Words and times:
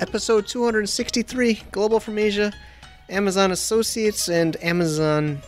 episode 0.00 0.46
263 0.46 1.62
Global 1.70 2.00
from 2.00 2.18
Asia, 2.18 2.52
Amazon 3.08 3.52
Associates, 3.52 4.28
and 4.28 4.62
Amazon 4.62 5.40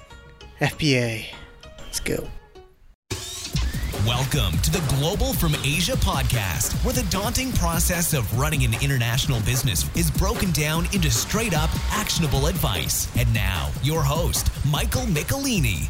FBA. 0.61 1.27
Let's 1.79 2.01
go. 2.01 2.29
Welcome 4.07 4.57
to 4.59 4.71
the 4.71 4.85
Global 4.97 5.33
from 5.33 5.57
Asia 5.65 5.95
podcast, 5.95 6.73
where 6.85 6.95
the 6.95 7.03
daunting 7.11 7.51
process 7.53 8.15
of 8.15 8.39
running 8.39 8.65
an 8.65 8.75
international 8.81 9.41
business 9.41 9.85
is 9.97 10.11
broken 10.13 10.53
down 10.53 10.85
into 10.95 11.11
straight 11.11 11.55
up 11.55 11.71
actionable 11.91 12.47
advice. 12.47 13.09
And 13.17 13.33
now, 13.35 13.71
your 13.83 14.03
host, 14.03 14.49
Michael 14.65 15.07
Michelini. 15.07 15.89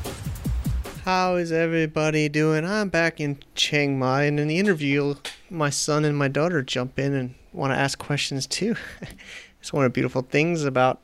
How 1.04 1.36
is 1.36 1.52
everybody 1.52 2.28
doing? 2.28 2.64
I'm 2.64 2.88
back 2.88 3.20
in 3.20 3.38
Chiang 3.54 3.98
Mai, 3.98 4.24
and 4.24 4.40
in 4.40 4.48
the 4.48 4.58
interview, 4.58 5.14
my 5.50 5.70
son 5.70 6.04
and 6.04 6.16
my 6.16 6.28
daughter 6.28 6.62
jump 6.62 6.98
in 6.98 7.14
and 7.14 7.34
want 7.56 7.72
to 7.72 7.78
ask 7.78 7.98
questions 7.98 8.46
too. 8.46 8.76
it's 9.60 9.72
one 9.72 9.84
of 9.84 9.90
the 9.90 9.94
beautiful 9.94 10.22
things 10.22 10.64
about 10.64 11.00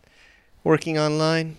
working 0.63 0.99
online. 0.99 1.57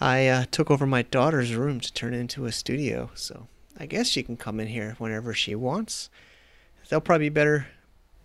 I 0.00 0.26
uh, 0.26 0.44
took 0.50 0.70
over 0.70 0.86
my 0.86 1.02
daughter's 1.02 1.54
room 1.54 1.78
to 1.78 1.92
turn 1.92 2.12
it 2.12 2.18
into 2.18 2.44
a 2.46 2.52
studio, 2.52 3.10
so 3.14 3.46
I 3.78 3.86
guess 3.86 4.08
she 4.08 4.24
can 4.24 4.36
come 4.36 4.58
in 4.58 4.66
here 4.66 4.96
whenever 4.98 5.32
she 5.32 5.54
wants. 5.54 6.10
They'll 6.88 7.00
probably 7.00 7.30
be 7.30 7.34
better 7.34 7.68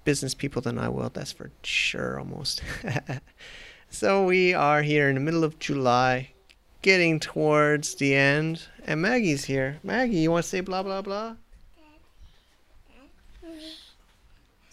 business 0.03 0.33
people 0.33 0.61
than 0.61 0.79
I 0.79 0.89
will, 0.89 1.09
that's 1.09 1.31
for 1.31 1.51
sure, 1.63 2.17
almost. 2.17 2.63
so 3.89 4.25
we 4.25 4.53
are 4.53 4.81
here 4.81 5.09
in 5.09 5.15
the 5.15 5.21
middle 5.21 5.43
of 5.43 5.59
July, 5.59 6.31
getting 6.81 7.19
towards 7.19 7.95
the 7.95 8.15
end, 8.15 8.63
and 8.85 9.01
Maggie's 9.01 9.45
here. 9.45 9.77
Maggie, 9.83 10.17
you 10.17 10.31
want 10.31 10.43
to 10.43 10.49
say 10.49 10.61
blah 10.61 10.81
blah 10.81 11.03
blah? 11.03 11.35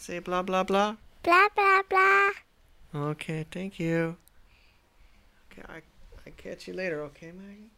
Say 0.04 0.18
blah 0.18 0.42
blah 0.42 0.64
blah. 0.64 0.96
Blah 1.22 1.48
blah 1.56 1.80
blah. 1.88 2.30
Okay, 2.94 3.46
thank 3.50 3.80
you. 3.80 4.16
Okay, 5.50 5.62
I 5.66 5.80
I 6.26 6.30
catch 6.36 6.68
you 6.68 6.74
later. 6.74 7.00
Okay, 7.04 7.32
Maggie. 7.32 7.70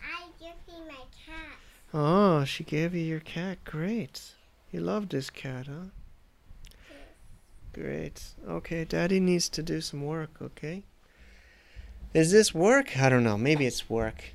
I 0.00 0.24
give 0.40 0.56
you 0.66 0.82
my 0.88 1.04
cat. 1.26 1.58
Oh, 1.92 2.44
she 2.44 2.64
gave 2.64 2.94
you 2.94 3.02
your 3.02 3.20
cat. 3.20 3.62
Great. 3.62 4.22
You 4.70 4.80
love 4.80 5.10
this 5.10 5.28
cat, 5.28 5.66
huh? 5.66 5.90
Great. 7.74 8.32
Okay, 8.48 8.86
Daddy 8.86 9.20
needs 9.20 9.50
to 9.50 9.62
do 9.62 9.82
some 9.82 10.06
work. 10.06 10.30
Okay. 10.40 10.82
Is 12.14 12.32
this 12.32 12.54
work? 12.54 12.96
I 12.96 13.10
don't 13.10 13.22
know. 13.22 13.36
Maybe 13.36 13.66
it's 13.66 13.90
work. 13.90 14.32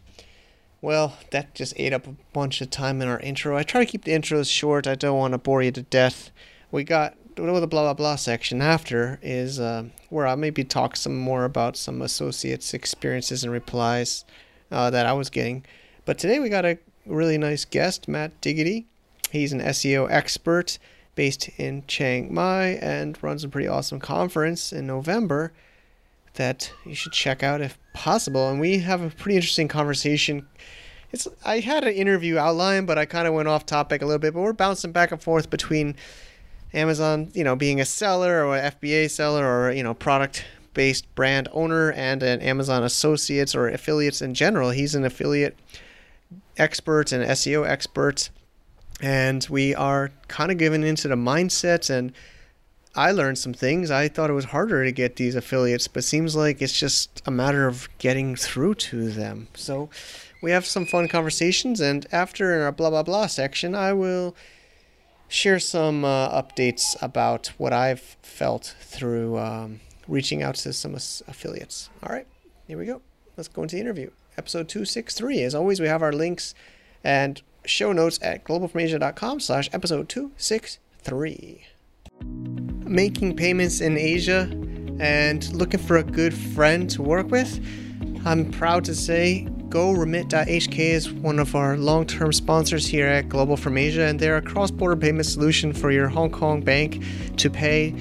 Well, 0.80 1.18
that 1.32 1.56
just 1.56 1.74
ate 1.78 1.94
up 1.94 2.06
a 2.06 2.14
bunch 2.34 2.62
of 2.62 2.70
time 2.70 3.02
in 3.02 3.08
our 3.08 3.20
intro. 3.20 3.58
I 3.58 3.64
try 3.64 3.84
to 3.84 3.92
keep 3.92 4.04
the 4.04 4.12
intros 4.12 4.48
short. 4.48 4.86
I 4.86 4.94
don't 4.94 5.18
want 5.18 5.32
to 5.32 5.40
bore 5.40 5.64
you 5.64 5.72
to 5.72 5.82
death. 5.82 6.30
We 6.72 6.84
got 6.84 7.16
the 7.36 7.44
blah 7.44 7.66
blah 7.66 7.94
blah 7.94 8.16
section 8.16 8.62
after 8.62 9.20
is 9.22 9.60
uh, 9.60 9.86
where 10.10 10.28
I 10.28 10.36
maybe 10.36 10.64
talk 10.64 10.96
some 10.96 11.18
more 11.18 11.46
about 11.46 11.78
some 11.78 12.02
associates' 12.02 12.74
experiences 12.74 13.44
and 13.44 13.54
replies 13.54 14.26
uh, 14.72 14.90
that 14.90 15.06
I 15.06 15.14
was 15.14 15.30
getting. 15.30 15.66
But 16.06 16.18
today 16.18 16.40
we 16.40 16.50
got 16.50 16.66
a 16.66 16.78
really 17.06 17.38
nice 17.38 17.64
guest, 17.66 18.08
Matt 18.08 18.40
Diggity. 18.42 18.88
He's 19.32 19.54
an 19.54 19.62
SEO 19.62 20.10
expert 20.10 20.80
based 21.16 21.50
in 21.58 21.84
Chiang 21.88 22.34
Mai 22.34 22.78
and 22.82 23.22
runs 23.22 23.44
a 23.44 23.50
pretty 23.50 23.68
awesome 23.68 24.00
conference 24.00 24.72
in 24.72 24.88
November 24.88 25.52
that 26.36 26.72
you 26.86 26.96
should 26.96 27.12
check 27.12 27.44
out 27.44 27.62
if 27.62 27.78
possible. 27.94 28.50
And 28.50 28.60
we 28.60 28.80
have 28.80 29.02
a 29.02 29.10
pretty 29.10 29.36
interesting 29.36 29.68
conversation. 29.68 30.48
It's 31.12 31.28
I 31.46 31.60
had 31.60 31.84
an 31.84 31.94
interview 31.94 32.38
outline, 32.38 32.86
but 32.86 32.98
I 32.98 33.06
kind 33.06 33.28
of 33.28 33.34
went 33.34 33.48
off 33.48 33.66
topic 33.66 34.02
a 34.02 34.06
little 34.06 34.20
bit. 34.20 34.34
But 34.34 34.42
we're 34.42 34.54
bouncing 34.54 34.92
back 34.92 35.12
and 35.12 35.22
forth 35.22 35.50
between 35.50 35.96
Amazon, 36.74 37.32
you 37.34 37.44
know, 37.44 37.56
being 37.56 37.80
a 37.80 37.86
seller 37.86 38.46
or 38.46 38.58
an 38.58 38.72
FBA 38.72 39.10
seller 39.10 39.46
or 39.46 39.72
you 39.72 39.84
know 39.84 39.94
product 39.94 40.46
based 40.74 41.14
brand 41.16 41.48
owner 41.52 41.92
and 41.94 42.22
an 42.22 42.42
Amazon 42.42 42.84
associates 42.84 43.56
or 43.56 43.68
affiliates 43.68 44.22
in 44.22 44.34
general. 44.34 44.70
He's 44.70 44.96
an 44.96 45.06
affiliate 45.06 45.58
expert 46.58 47.12
and 47.12 47.24
SEO 47.24 47.68
expert, 47.68 48.30
and 49.02 49.46
we 49.50 49.74
are 49.74 50.12
kind 50.28 50.52
of 50.52 50.58
given 50.58 50.84
into 50.84 51.08
the 51.08 51.16
mindset 51.16 51.90
and 51.90 52.14
I 52.98 53.12
learned 53.12 53.38
some 53.38 53.54
things. 53.54 53.92
I 53.92 54.08
thought 54.08 54.32
it 54.32 54.34
was 54.34 54.46
harder 54.46 54.84
to 54.84 54.92
get 54.92 55.18
these 55.18 55.36
affiliates, 55.36 55.88
but 55.88 56.04
seems 56.04 56.36
like 56.36 56.64
it's 56.64 56.78
just 56.78 57.22
a 57.28 57.32
matter 57.32 57.68
of 57.68 57.88
getting 58.00 58.36
through 58.36 58.74
to 58.76 59.12
them. 59.12 59.50
So 59.54 59.92
we 60.42 60.50
have 60.50 60.66
some 60.66 60.88
fun 60.88 61.08
conversations, 61.08 61.80
and 61.80 62.08
after 62.12 62.64
our 62.64 62.72
blah 62.72 62.90
blah 62.90 63.04
blah 63.04 63.28
section, 63.28 63.76
I 63.76 63.94
will 63.94 64.36
share 65.28 65.60
some 65.60 66.06
uh, 66.06 66.42
updates 66.42 66.96
about 67.02 67.48
what 67.58 67.74
I've 67.74 68.18
felt 68.22 68.76
through 68.80 69.38
um, 69.38 69.80
reaching 70.08 70.44
out 70.44 70.56
to 70.56 70.74
some 70.74 70.96
affiliates. 70.96 71.90
All 72.04 72.14
right, 72.14 72.28
here 72.68 72.78
we 72.78 72.86
go. 72.86 73.02
Let's 73.36 73.48
go 73.48 73.64
into 73.64 73.76
the 73.76 73.82
interview. 73.82 74.12
Episode 74.38 74.70
263. 74.70 75.44
As 75.44 75.56
always, 75.56 75.80
we 75.80 75.88
have 75.88 76.02
our 76.02 76.14
links 76.14 76.54
and 77.04 77.42
show 77.66 77.92
notes 77.92 78.20
at 78.22 78.44
globalfromasia.com 78.44 79.40
slash 79.40 79.70
episode 79.74 80.10
263 80.10 81.66
making 82.88 83.36
payments 83.36 83.82
in 83.82 83.98
Asia 83.98 84.50
and 85.00 85.54
looking 85.54 85.80
for 85.80 85.98
a 85.98 86.04
good 86.04 86.34
friend 86.34 86.90
to 86.90 87.02
work 87.02 87.30
with, 87.30 87.64
I'm 88.26 88.52
proud 88.52 88.86
to 88.86 88.96
say 88.96 89.48
GoRemit.hk 89.78 90.80
is 90.80 91.12
one 91.12 91.38
of 91.38 91.54
our 91.54 91.78
long 91.78 92.08
term 92.08 92.34
sponsors 92.34 92.88
here 92.88 93.06
at 93.06 93.30
Global 93.30 93.56
from 93.56 93.78
Asia, 93.78 94.06
and 94.06 94.20
they're 94.20 94.38
a 94.38 94.42
cross 94.42 94.72
border 94.72 94.96
payment 94.96 95.28
solution 95.28 95.72
for 95.72 95.92
your 95.92 96.08
Hong 96.08 96.32
Kong 96.32 96.62
bank 96.62 97.04
to 97.38 97.48
pay 97.48 97.94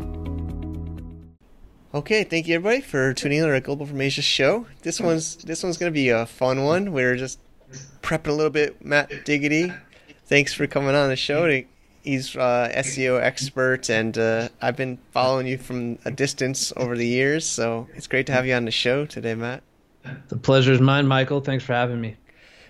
Okay, 1.92 2.22
thank 2.22 2.46
you 2.46 2.54
everybody 2.54 2.80
for 2.80 3.12
tuning 3.12 3.38
in 3.38 3.44
to 3.44 3.50
our 3.50 3.58
Global 3.58 3.88
Asia 4.00 4.22
show. 4.22 4.64
This 4.82 5.00
one's 5.00 5.34
this 5.36 5.64
one's 5.64 5.76
gonna 5.76 5.90
be 5.90 6.08
a 6.08 6.24
fun 6.24 6.62
one. 6.62 6.92
We're 6.92 7.16
just 7.16 7.40
prepping 8.00 8.28
a 8.28 8.32
little 8.32 8.50
bit. 8.50 8.84
Matt 8.84 9.24
Diggity, 9.24 9.72
thanks 10.24 10.54
for 10.54 10.68
coming 10.68 10.94
on 10.94 11.08
the 11.08 11.16
show. 11.16 11.64
He's 12.02 12.34
uh, 12.34 12.72
SEO 12.76 13.20
expert, 13.20 13.90
and 13.90 14.16
uh, 14.16 14.48
I've 14.62 14.76
been 14.76 14.98
following 15.12 15.46
you 15.46 15.58
from 15.58 15.98
a 16.04 16.10
distance 16.10 16.72
over 16.76 16.96
the 16.96 17.06
years. 17.06 17.46
So 17.46 17.88
it's 17.94 18.06
great 18.06 18.26
to 18.26 18.32
have 18.32 18.46
you 18.46 18.54
on 18.54 18.64
the 18.64 18.70
show 18.70 19.04
today, 19.04 19.34
Matt. 19.34 19.62
The 20.28 20.36
pleasure 20.36 20.72
is 20.72 20.80
mine, 20.80 21.06
Michael. 21.06 21.40
Thanks 21.40 21.62
for 21.62 21.74
having 21.74 22.00
me. 22.00 22.16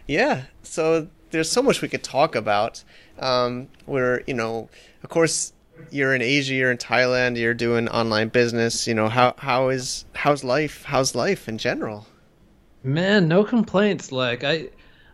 Yeah. 0.08 0.42
So 0.62 1.08
there's 1.30 1.50
so 1.50 1.62
much 1.62 1.80
we 1.80 1.88
could 1.88 2.02
talk 2.02 2.34
about. 2.34 2.82
Um, 3.20 3.68
where 3.86 4.22
you 4.26 4.34
know, 4.34 4.68
of 5.02 5.10
course, 5.10 5.52
you're 5.90 6.14
in 6.14 6.22
Asia, 6.22 6.54
you're 6.54 6.70
in 6.70 6.78
Thailand, 6.78 7.36
you're 7.36 7.54
doing 7.54 7.88
online 7.88 8.28
business. 8.28 8.86
You 8.86 8.94
know, 8.94 9.08
how 9.08 9.34
how 9.38 9.68
is 9.68 10.04
how's 10.14 10.42
life? 10.42 10.84
How's 10.84 11.14
life 11.14 11.48
in 11.48 11.58
general? 11.58 12.06
Man, 12.82 13.28
no 13.28 13.44
complaints. 13.44 14.10
Like 14.10 14.42
I 14.42 14.70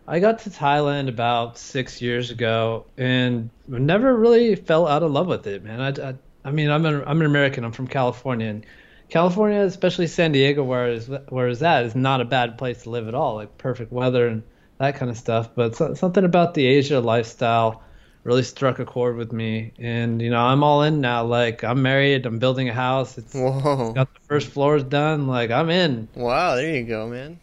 I 0.07 0.19
got 0.19 0.39
to 0.39 0.49
Thailand 0.49 1.09
about 1.09 1.57
six 1.57 2.01
years 2.01 2.31
ago 2.31 2.85
and 2.97 3.49
never 3.67 4.15
really 4.15 4.55
fell 4.55 4.87
out 4.87 5.03
of 5.03 5.11
love 5.11 5.27
with 5.27 5.45
it, 5.47 5.63
man. 5.63 5.81
I, 5.81 6.09
I, 6.09 6.15
I 6.45 6.51
mean, 6.51 6.69
I'm 6.69 6.85
an, 6.85 7.03
I'm 7.05 7.19
an 7.19 7.25
American. 7.25 7.65
I'm 7.65 7.73
from 7.73 7.87
California, 7.87 8.47
and 8.47 8.65
California, 9.09 9.59
especially 9.61 10.07
San 10.07 10.31
Diego, 10.31 10.63
where 10.63 10.87
is 10.87 11.09
where 11.27 11.49
is 11.49 11.59
that, 11.59 11.85
is 11.85 11.93
not 11.93 12.21
a 12.21 12.25
bad 12.25 12.57
place 12.57 12.83
to 12.83 12.89
live 12.89 13.09
at 13.09 13.15
all. 13.15 13.35
Like 13.35 13.57
perfect 13.57 13.91
weather 13.91 14.27
and 14.27 14.43
that 14.77 14.95
kind 14.95 15.11
of 15.11 15.17
stuff. 15.17 15.49
But 15.53 15.75
so, 15.75 15.93
something 15.93 16.23
about 16.23 16.53
the 16.53 16.65
Asia 16.65 17.01
lifestyle 17.01 17.83
really 18.23 18.43
struck 18.43 18.79
a 18.79 18.85
chord 18.85 19.17
with 19.17 19.33
me, 19.33 19.73
and 19.77 20.21
you 20.21 20.29
know, 20.29 20.39
I'm 20.39 20.63
all 20.63 20.83
in 20.83 21.01
now. 21.01 21.25
Like 21.25 21.65
I'm 21.65 21.81
married, 21.81 22.25
I'm 22.25 22.39
building 22.39 22.69
a 22.69 22.73
house. 22.73 23.17
It's 23.17 23.33
Whoa. 23.33 23.91
got 23.91 24.13
the 24.13 24.19
first 24.21 24.47
floors 24.51 24.83
done. 24.83 25.27
Like 25.27 25.51
I'm 25.51 25.69
in. 25.69 26.07
Wow, 26.15 26.55
there 26.55 26.75
you 26.75 26.83
go, 26.85 27.09
man. 27.09 27.41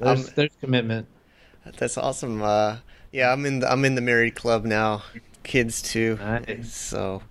There's 0.00 0.26
Um, 0.26 0.32
there's 0.34 0.52
commitment. 0.60 1.06
That's 1.76 1.96
awesome. 1.96 2.42
Uh, 2.42 2.78
yeah, 3.12 3.32
I'm 3.32 3.44
in 3.46 3.60
the 3.60 3.70
I'm 3.70 3.84
in 3.84 3.94
the 3.94 4.00
married 4.00 4.34
club 4.34 4.64
now. 4.64 5.02
Kids 5.42 5.82
too. 5.82 6.18
Nice. 6.20 6.72
So, 6.72 7.22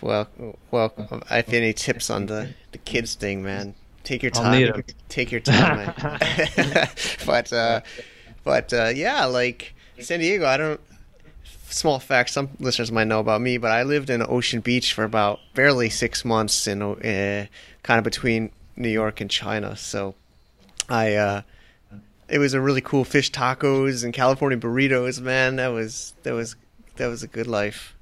well, 0.00 0.28
well. 0.70 0.92
If 1.30 1.52
any 1.52 1.72
tips 1.72 2.10
on 2.10 2.26
the 2.26 2.54
the 2.72 2.78
kids 2.78 3.14
thing, 3.14 3.42
man, 3.42 3.74
take 4.04 4.22
your 4.22 4.30
time. 4.30 4.84
Take 5.08 5.32
your 5.32 5.40
time. 5.40 5.94
but 7.26 7.52
uh, 7.52 7.80
but 8.44 8.72
uh, 8.72 8.92
yeah, 8.94 9.24
like 9.24 9.74
San 9.98 10.20
Diego, 10.20 10.46
I 10.46 10.56
don't 10.56 10.80
small 11.70 11.98
fact 11.98 12.30
some 12.30 12.48
listeners 12.58 12.90
might 12.90 13.06
know 13.06 13.20
about 13.20 13.40
me, 13.40 13.58
but 13.58 13.70
I 13.70 13.82
lived 13.82 14.10
in 14.10 14.22
Ocean 14.26 14.60
Beach 14.60 14.92
for 14.92 15.04
about 15.04 15.40
barely 15.54 15.90
six 15.90 16.24
months 16.24 16.66
in 16.66 16.82
uh, 16.82 17.46
kind 17.82 17.98
of 17.98 18.04
between 18.04 18.50
New 18.76 18.88
York 18.88 19.20
and 19.20 19.30
China. 19.30 19.76
So 19.76 20.14
I 20.88 21.14
uh, 21.14 21.42
it 22.28 22.38
was 22.38 22.54
a 22.54 22.60
really 22.60 22.80
cool 22.80 23.04
fish 23.04 23.30
tacos 23.30 24.04
and 24.04 24.12
California 24.12 24.58
burritos. 24.58 25.20
Man, 25.20 25.56
that 25.56 25.68
was 25.68 26.14
that 26.22 26.32
was 26.32 26.56
that 26.96 27.08
was 27.08 27.22
a 27.22 27.28
good 27.28 27.46
life. 27.46 27.94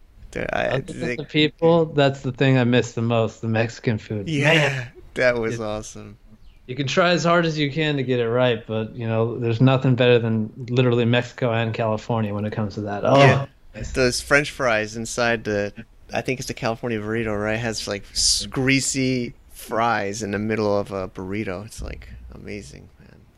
I, 0.52 0.80
the 0.80 1.26
people, 1.28 1.86
that's 1.86 2.20
the 2.20 2.32
thing 2.32 2.58
I 2.58 2.64
miss 2.64 2.92
the 2.92 3.00
most, 3.00 3.40
the 3.40 3.48
Mexican 3.48 3.96
food. 3.96 4.28
Yeah, 4.28 4.52
Man. 4.52 4.88
that 5.14 5.38
was 5.38 5.60
awesome. 5.60 6.18
You 6.66 6.74
can 6.74 6.86
try 6.86 7.10
as 7.10 7.24
hard 7.24 7.46
as 7.46 7.56
you 7.56 7.70
can 7.70 7.96
to 7.96 8.02
get 8.02 8.18
it 8.18 8.28
right, 8.28 8.66
but 8.66 8.94
you 8.94 9.06
know, 9.06 9.38
there's 9.38 9.60
nothing 9.60 9.94
better 9.94 10.18
than 10.18 10.52
literally 10.68 11.04
Mexico 11.04 11.52
and 11.52 11.72
California 11.72 12.34
when 12.34 12.44
it 12.44 12.52
comes 12.52 12.74
to 12.74 12.82
that. 12.82 13.04
Oh, 13.04 13.18
yeah. 13.18 13.46
those 13.94 14.20
French 14.20 14.50
fries 14.50 14.96
inside 14.96 15.44
the, 15.44 15.72
I 16.12 16.22
think 16.22 16.40
it's 16.40 16.48
the 16.48 16.54
California 16.54 17.00
burrito, 17.00 17.40
right? 17.40 17.56
Has 17.56 17.86
like 17.86 18.04
greasy 18.50 19.34
fries 19.50 20.22
in 20.22 20.32
the 20.32 20.38
middle 20.38 20.76
of 20.76 20.90
a 20.90 21.08
burrito. 21.08 21.64
It's 21.64 21.80
like 21.80 22.08
amazing. 22.34 22.88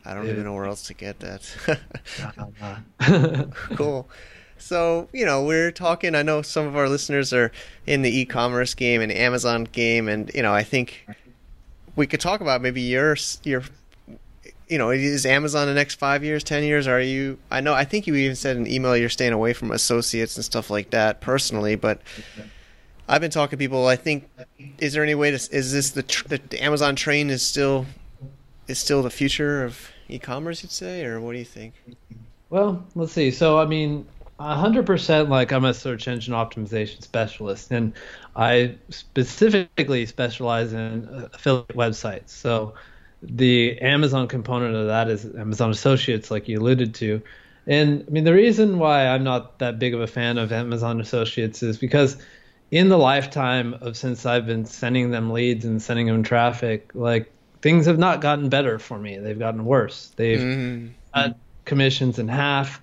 I 0.09 0.15
don't 0.15 0.27
even 0.27 0.43
know 0.43 0.53
where 0.53 0.65
else 0.65 0.87
to 0.87 0.95
get 0.95 1.19
that. 1.19 1.79
cool. 3.75 4.09
So, 4.57 5.07
you 5.13 5.23
know, 5.23 5.43
we're 5.43 5.71
talking. 5.71 6.15
I 6.15 6.23
know 6.23 6.41
some 6.41 6.65
of 6.65 6.75
our 6.75 6.89
listeners 6.89 7.31
are 7.31 7.51
in 7.85 8.01
the 8.01 8.19
e 8.19 8.25
commerce 8.25 8.73
game 8.73 9.01
and 9.01 9.11
Amazon 9.11 9.65
game. 9.65 10.09
And, 10.09 10.31
you 10.33 10.41
know, 10.41 10.53
I 10.53 10.63
think 10.63 11.05
we 11.95 12.07
could 12.07 12.19
talk 12.19 12.41
about 12.41 12.61
maybe 12.61 12.81
your, 12.81 13.15
your, 13.43 13.63
you 14.67 14.77
know, 14.77 14.89
is 14.89 15.25
Amazon 15.27 15.67
the 15.67 15.75
next 15.75 15.95
five 15.95 16.23
years, 16.23 16.43
10 16.43 16.63
years? 16.63 16.87
Are 16.87 16.99
you, 16.99 17.37
I 17.51 17.61
know, 17.61 17.73
I 17.73 17.85
think 17.85 18.05
you 18.07 18.15
even 18.15 18.35
said 18.35 18.57
in 18.57 18.63
an 18.63 18.71
email 18.71 18.97
you're 18.97 19.09
staying 19.09 19.33
away 19.33 19.53
from 19.53 19.71
associates 19.71 20.35
and 20.35 20.43
stuff 20.43 20.69
like 20.69 20.89
that 20.89 21.21
personally, 21.21 21.75
but 21.75 22.01
I've 23.07 23.21
been 23.21 23.31
talking 23.31 23.51
to 23.51 23.57
people. 23.57 23.87
I 23.87 23.95
think, 23.95 24.27
is 24.79 24.93
there 24.93 25.03
any 25.03 25.15
way 25.15 25.31
to, 25.31 25.35
is 25.35 25.71
this 25.71 25.91
the, 25.91 26.03
the 26.49 26.63
Amazon 26.63 26.95
train 26.95 27.29
is 27.29 27.41
still, 27.41 27.85
is 28.67 28.77
still 28.77 29.03
the 29.03 29.09
future 29.09 29.63
of 29.63 29.89
e 30.09 30.19
commerce, 30.19 30.63
you'd 30.63 30.71
say? 30.71 31.05
Or 31.05 31.21
what 31.21 31.33
do 31.33 31.39
you 31.39 31.45
think? 31.45 31.73
Well, 32.49 32.83
let's 32.95 33.13
see. 33.13 33.31
So, 33.31 33.59
I 33.59 33.65
mean, 33.65 34.05
hundred 34.39 34.85
percent. 34.85 35.29
Like 35.29 35.51
I'm 35.51 35.65
a 35.65 35.73
search 35.73 36.07
engine 36.07 36.33
optimization 36.33 37.01
specialist, 37.03 37.71
and 37.71 37.93
I 38.35 38.75
specifically 38.89 40.05
specialize 40.05 40.73
in 40.73 41.29
affiliate 41.33 41.69
websites. 41.69 42.29
So 42.29 42.73
the 43.21 43.79
Amazon 43.81 44.27
component 44.27 44.75
of 44.75 44.87
that 44.87 45.09
is 45.09 45.25
Amazon 45.35 45.71
Associates, 45.71 46.31
like 46.31 46.47
you 46.47 46.59
alluded 46.59 46.95
to. 46.95 47.21
And 47.67 48.03
I 48.07 48.11
mean, 48.11 48.23
the 48.23 48.33
reason 48.33 48.79
why 48.79 49.07
I'm 49.07 49.23
not 49.23 49.59
that 49.59 49.77
big 49.77 49.93
of 49.93 50.01
a 50.01 50.07
fan 50.07 50.37
of 50.37 50.51
Amazon 50.51 51.01
Associates 51.01 51.61
is 51.61 51.77
because 51.77 52.17
in 52.71 52.89
the 52.89 52.97
lifetime 52.97 53.75
of 53.81 53.97
since 53.97 54.25
I've 54.25 54.45
been 54.45 54.65
sending 54.65 55.11
them 55.11 55.31
leads 55.31 55.65
and 55.65 55.81
sending 55.81 56.07
them 56.07 56.23
traffic, 56.23 56.91
like 56.93 57.31
things 57.61 57.85
have 57.85 57.99
not 57.99 58.21
gotten 58.21 58.49
better 58.49 58.79
for 58.79 58.97
me. 58.97 59.17
They've 59.17 59.37
gotten 59.37 59.65
worse. 59.65 60.11
They've 60.15 60.39
mm. 60.39 60.91
cut 61.13 61.37
commissions 61.65 62.19
in 62.19 62.27
half 62.27 62.81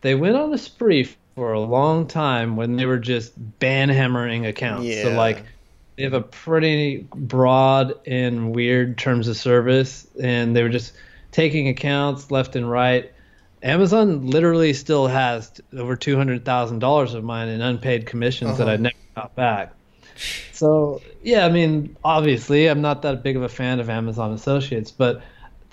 they 0.00 0.14
went 0.14 0.36
on 0.36 0.52
a 0.52 0.58
spree 0.58 1.08
for 1.34 1.52
a 1.52 1.60
long 1.60 2.06
time 2.06 2.56
when 2.56 2.76
they 2.76 2.86
were 2.86 2.98
just 2.98 3.32
ban 3.58 3.88
hammering 3.88 4.46
accounts. 4.46 4.86
Yeah. 4.86 5.04
So 5.04 5.10
like 5.10 5.44
they 5.96 6.04
have 6.04 6.14
a 6.14 6.20
pretty 6.20 7.06
broad 7.14 7.94
and 8.06 8.54
weird 8.54 8.98
terms 8.98 9.28
of 9.28 9.36
service 9.36 10.06
and 10.20 10.54
they 10.54 10.62
were 10.62 10.68
just 10.68 10.92
taking 11.32 11.68
accounts 11.68 12.30
left 12.30 12.56
and 12.56 12.70
right. 12.70 13.12
Amazon 13.60 14.28
literally 14.28 14.72
still 14.72 15.08
has 15.08 15.50
over 15.76 15.96
two 15.96 16.16
hundred 16.16 16.44
thousand 16.44 16.78
dollars 16.78 17.14
of 17.14 17.24
mine 17.24 17.48
in 17.48 17.60
unpaid 17.60 18.06
commissions 18.06 18.52
uh-huh. 18.52 18.64
that 18.64 18.68
I 18.68 18.76
never 18.76 18.96
got 19.16 19.34
back. 19.34 19.72
So 20.52 21.00
yeah, 21.22 21.46
I 21.46 21.50
mean, 21.50 21.96
obviously, 22.04 22.66
I'm 22.66 22.80
not 22.80 23.02
that 23.02 23.22
big 23.22 23.36
of 23.36 23.42
a 23.42 23.48
fan 23.48 23.80
of 23.80 23.88
Amazon 23.88 24.32
Associates, 24.32 24.90
but 24.90 25.22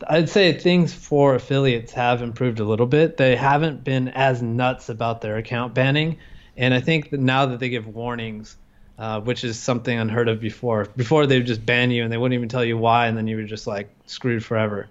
I'd 0.08 0.30
say 0.30 0.54
things 0.54 0.94
for 0.94 1.36
affiliates 1.36 1.92
have 1.94 2.22
improved 2.22 2.60
a 2.60 2.66
little 2.66 2.86
bit. 2.86 3.18
They 3.18 3.36
haven't 3.36 3.84
been 3.84 4.10
as 4.10 4.42
nuts 4.42 4.90
about 4.90 5.22
their 5.22 5.38
account 5.38 5.74
banning, 5.74 6.18
and 6.58 6.74
I 6.74 6.82
think 6.82 7.10
that 7.12 7.20
now 7.20 7.46
that 7.48 7.60
they 7.60 7.70
give 7.70 7.88
warnings, 7.88 8.58
uh, 8.98 9.22
which 9.22 9.44
is 9.44 9.60
something 9.60 9.98
unheard 9.98 10.30
of 10.30 10.40
before. 10.40 10.86
Before 10.96 11.26
they 11.26 11.38
would 11.38 11.48
just 11.48 11.66
ban 11.66 11.92
you 11.92 12.04
and 12.04 12.12
they 12.12 12.18
wouldn't 12.18 12.38
even 12.38 12.50
tell 12.50 12.64
you 12.64 12.78
why, 12.78 13.08
and 13.08 13.18
then 13.18 13.28
you 13.28 13.38
were 13.38 13.44
just 13.44 13.68
like 13.68 13.90
screwed 14.06 14.44
forever. 14.44 14.88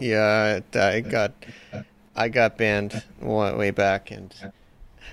Yeah, 0.00 0.60
I 0.74 1.00
got 1.00 1.32
I 2.14 2.28
got 2.28 2.56
banned 2.56 3.02
way 3.20 3.70
back, 3.70 4.10
and 4.10 4.34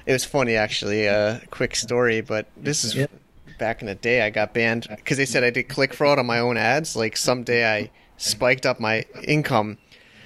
it 0.05 0.13
was 0.13 0.25
funny 0.25 0.55
actually. 0.55 1.05
A 1.05 1.17
uh, 1.17 1.39
quick 1.49 1.75
story, 1.75 2.21
but 2.21 2.47
this 2.57 2.83
is 2.83 2.95
yep. 2.95 3.11
Back 3.57 3.81
in 3.81 3.87
the 3.87 3.95
day. 3.95 4.21
I 4.21 4.29
got 4.29 4.53
banned 4.53 4.87
because 4.89 5.17
they 5.17 5.25
said 5.25 5.43
I 5.43 5.49
did 5.49 5.69
click 5.69 5.93
fraud 5.93 6.19
on 6.19 6.25
my 6.25 6.39
own 6.39 6.57
ads. 6.57 6.95
Like 6.95 7.17
someday 7.17 7.65
I 7.69 7.91
spiked 8.17 8.65
up 8.65 8.79
my 8.79 9.05
income, 9.23 9.77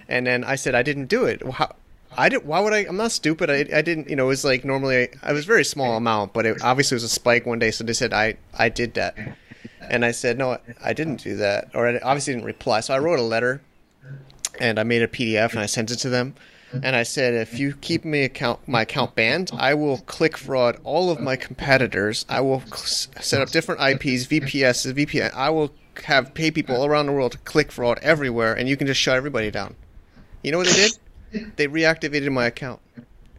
and 0.08 0.28
then 0.28 0.44
I 0.44 0.56
said 0.56 0.76
I 0.76 0.84
didn't 0.84 1.08
do 1.08 1.26
it. 1.26 1.42
How, 1.54 1.76
I 2.18 2.30
did. 2.30 2.46
Why 2.46 2.60
would 2.60 2.74
I? 2.74 2.80
I'm 2.80 2.98
not 2.98 3.12
stupid. 3.12 3.50
I, 3.50 3.66
I 3.74 3.82
didn't. 3.82 4.10
You 4.10 4.16
know, 4.16 4.26
it 4.26 4.30
was 4.30 4.46
like 4.46 4.66
normally 4.66 5.10
I 5.24 5.34
was 5.34 5.46
very 5.46 5.64
small 5.64 5.96
amount, 5.96 6.34
but 6.34 6.46
it 6.46 6.62
obviously 6.64 6.96
was 6.96 7.04
a 7.04 7.10
spike 7.10 7.46
one 7.46 7.60
day. 7.60 7.72
So 7.72 7.84
they 7.84 7.94
said 7.94 8.14
I 8.14 8.36
I 8.58 8.70
did 8.70 8.94
that, 8.96 9.18
and 9.82 10.04
I 10.04 10.12
said 10.12 10.38
no, 10.38 10.58
I 10.84 10.94
didn't 10.94 11.24
do 11.24 11.36
that, 11.38 11.70
or 11.74 11.88
I 11.88 11.98
obviously 12.00 12.34
didn't 12.34 12.46
reply. 12.46 12.80
So 12.80 12.94
I 12.94 13.00
wrote 13.00 13.20
a 13.20 13.24
letter, 13.24 13.62
and 14.60 14.80
I 14.80 14.84
made 14.84 15.02
a 15.02 15.08
PDF 15.08 15.52
and 15.52 15.60
I 15.60 15.66
sent 15.66 15.92
it 15.92 15.98
to 15.98 16.10
them. 16.10 16.36
And 16.72 16.96
I 16.96 17.04
said, 17.04 17.34
if 17.34 17.58
you 17.60 17.74
keep 17.74 18.06
me 18.06 18.24
account 18.24 18.68
my 18.68 18.84
account 18.84 19.16
banned, 19.16 19.50
I 19.54 19.74
will 19.74 19.98
click 20.00 20.38
fraud 20.38 20.80
all 20.84 21.10
of 21.12 21.20
my 21.20 21.36
competitors. 21.36 22.26
I 22.30 22.42
will 22.42 22.62
set 22.72 23.42
up 23.42 23.50
different 23.50 23.82
IPs, 23.82 24.28
VPS, 24.28 24.94
VPN. 24.94 25.34
I 25.34 25.50
will 25.50 25.72
have 26.04 26.34
pay 26.34 26.52
people 26.52 26.76
all 26.76 26.86
around 26.86 27.08
the 27.08 27.12
world 27.12 27.32
to 27.34 27.38
click 27.40 27.72
fraud 27.72 28.00
everywhere, 28.02 28.54
and 28.54 28.70
you 28.70 28.78
can 28.78 28.88
just 28.88 29.00
shut 29.02 29.16
everybody 29.18 29.52
down. 29.52 29.76
You 30.44 30.52
know 30.52 30.60
what 30.60 30.68
they 30.68 30.90
did? 31.32 31.56
They 31.58 31.68
reactivated 31.68 32.32
my 32.32 32.46
account. 32.46 32.82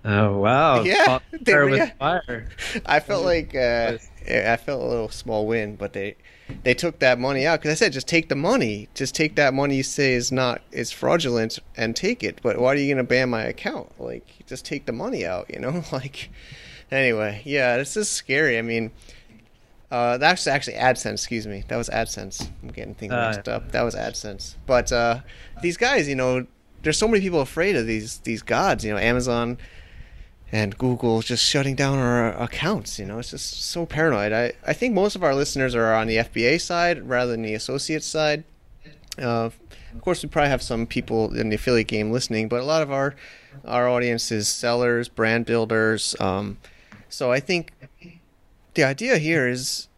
Oh 0.04 0.38
wow! 0.38 0.82
Yeah, 0.82 1.18
they 1.32 1.54
rea- 1.54 1.92
fire. 1.98 2.48
I 2.86 3.00
felt 3.00 3.24
like 3.24 3.54
uh, 3.54 3.98
I 4.28 4.56
felt 4.56 4.82
a 4.82 4.86
little 4.86 5.08
small 5.08 5.46
win, 5.46 5.76
but 5.76 5.92
they 5.92 6.16
they 6.64 6.74
took 6.74 6.98
that 6.98 7.18
money 7.18 7.46
out 7.46 7.60
because 7.60 7.72
I 7.72 7.74
said 7.74 7.92
just 7.92 8.08
take 8.08 8.28
the 8.28 8.36
money, 8.36 8.88
just 8.94 9.14
take 9.14 9.36
that 9.36 9.54
money 9.54 9.76
you 9.76 9.82
say 9.82 10.12
is 10.12 10.30
not 10.30 10.60
is 10.72 10.90
fraudulent 10.90 11.58
and 11.76 11.96
take 11.96 12.22
it. 12.22 12.40
But 12.42 12.58
why 12.58 12.72
are 12.72 12.76
you 12.76 12.92
gonna 12.92 13.04
ban 13.04 13.30
my 13.30 13.42
account? 13.42 13.98
Like 14.00 14.26
just 14.46 14.64
take 14.64 14.86
the 14.86 14.92
money 14.92 15.24
out, 15.24 15.50
you 15.52 15.58
know? 15.58 15.84
Like 15.92 16.30
anyway, 16.90 17.42
yeah, 17.44 17.76
this 17.76 17.96
is 17.96 18.08
scary. 18.08 18.58
I 18.58 18.62
mean, 18.62 18.90
uh, 19.90 20.18
that's 20.18 20.46
actually 20.46 20.76
AdSense. 20.76 21.14
Excuse 21.14 21.46
me. 21.46 21.64
That 21.68 21.76
was 21.76 21.88
AdSense. 21.88 22.48
I'm 22.62 22.68
getting 22.68 22.94
things 22.94 23.12
uh, 23.12 23.32
mixed 23.32 23.48
up. 23.48 23.72
That 23.72 23.82
was 23.82 23.94
AdSense. 23.94 24.54
But 24.66 24.92
uh, 24.92 25.20
these 25.62 25.76
guys, 25.76 26.08
you 26.08 26.14
know, 26.14 26.46
there's 26.82 26.98
so 26.98 27.08
many 27.08 27.20
people 27.20 27.40
afraid 27.40 27.76
of 27.76 27.86
these 27.86 28.18
these 28.18 28.42
gods. 28.42 28.84
You 28.84 28.92
know, 28.92 28.98
Amazon 28.98 29.58
and 30.52 30.76
Google 30.76 31.20
just 31.20 31.44
shutting 31.44 31.74
down 31.74 31.98
our 31.98 32.32
accounts. 32.40 32.98
You 32.98 33.06
know, 33.06 33.18
it's 33.18 33.30
just 33.30 33.62
so 33.62 33.86
paranoid. 33.86 34.32
I 34.32 34.52
I 34.66 34.72
think 34.72 34.94
most 34.94 35.16
of 35.16 35.22
our 35.22 35.34
listeners 35.34 35.74
are 35.74 35.94
on 35.94 36.06
the 36.06 36.16
FBA 36.16 36.60
side 36.60 37.08
rather 37.08 37.32
than 37.32 37.42
the 37.42 37.54
associate 37.54 38.02
side. 38.02 38.44
Uh, 39.18 39.50
of 39.92 40.00
course, 40.02 40.22
we 40.22 40.28
probably 40.28 40.50
have 40.50 40.62
some 40.62 40.86
people 40.86 41.34
in 41.36 41.48
the 41.48 41.56
affiliate 41.56 41.88
game 41.88 42.10
listening, 42.10 42.48
but 42.48 42.60
a 42.60 42.64
lot 42.64 42.82
of 42.82 42.90
our 42.90 43.14
our 43.64 43.88
audience 43.88 44.30
is 44.30 44.48
sellers, 44.48 45.08
brand 45.08 45.46
builders. 45.46 46.14
Um, 46.20 46.58
so 47.08 47.32
I 47.32 47.40
think 47.40 47.72
the 48.74 48.84
idea 48.84 49.18
here 49.18 49.48
is 49.48 49.88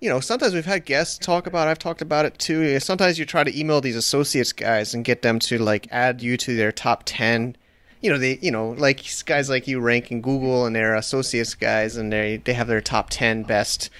you 0.00 0.08
know, 0.08 0.18
sometimes 0.18 0.52
we've 0.52 0.66
had 0.66 0.84
guests 0.84 1.16
talk 1.16 1.46
about. 1.46 1.68
I've 1.68 1.78
talked 1.78 2.02
about 2.02 2.24
it 2.24 2.36
too. 2.36 2.80
Sometimes 2.80 3.20
you 3.20 3.24
try 3.24 3.44
to 3.44 3.58
email 3.58 3.80
these 3.80 3.94
associates 3.94 4.52
guys 4.52 4.94
and 4.94 5.04
get 5.04 5.22
them 5.22 5.38
to 5.38 5.58
like 5.58 5.86
add 5.92 6.20
you 6.20 6.36
to 6.38 6.56
their 6.56 6.72
top 6.72 7.04
ten. 7.06 7.56
You 8.02 8.10
know, 8.10 8.18
they 8.18 8.38
you 8.42 8.50
know 8.50 8.70
like 8.70 9.04
guys 9.24 9.48
like 9.48 9.66
you 9.66 9.80
rank 9.80 10.10
in 10.10 10.20
Google 10.20 10.66
and 10.66 10.76
they're 10.76 10.94
associates 10.94 11.54
guys 11.54 11.96
and 11.96 12.12
they 12.12 12.38
they 12.38 12.52
have 12.52 12.66
their 12.66 12.80
top 12.80 13.10
ten 13.10 13.42
best 13.44 13.90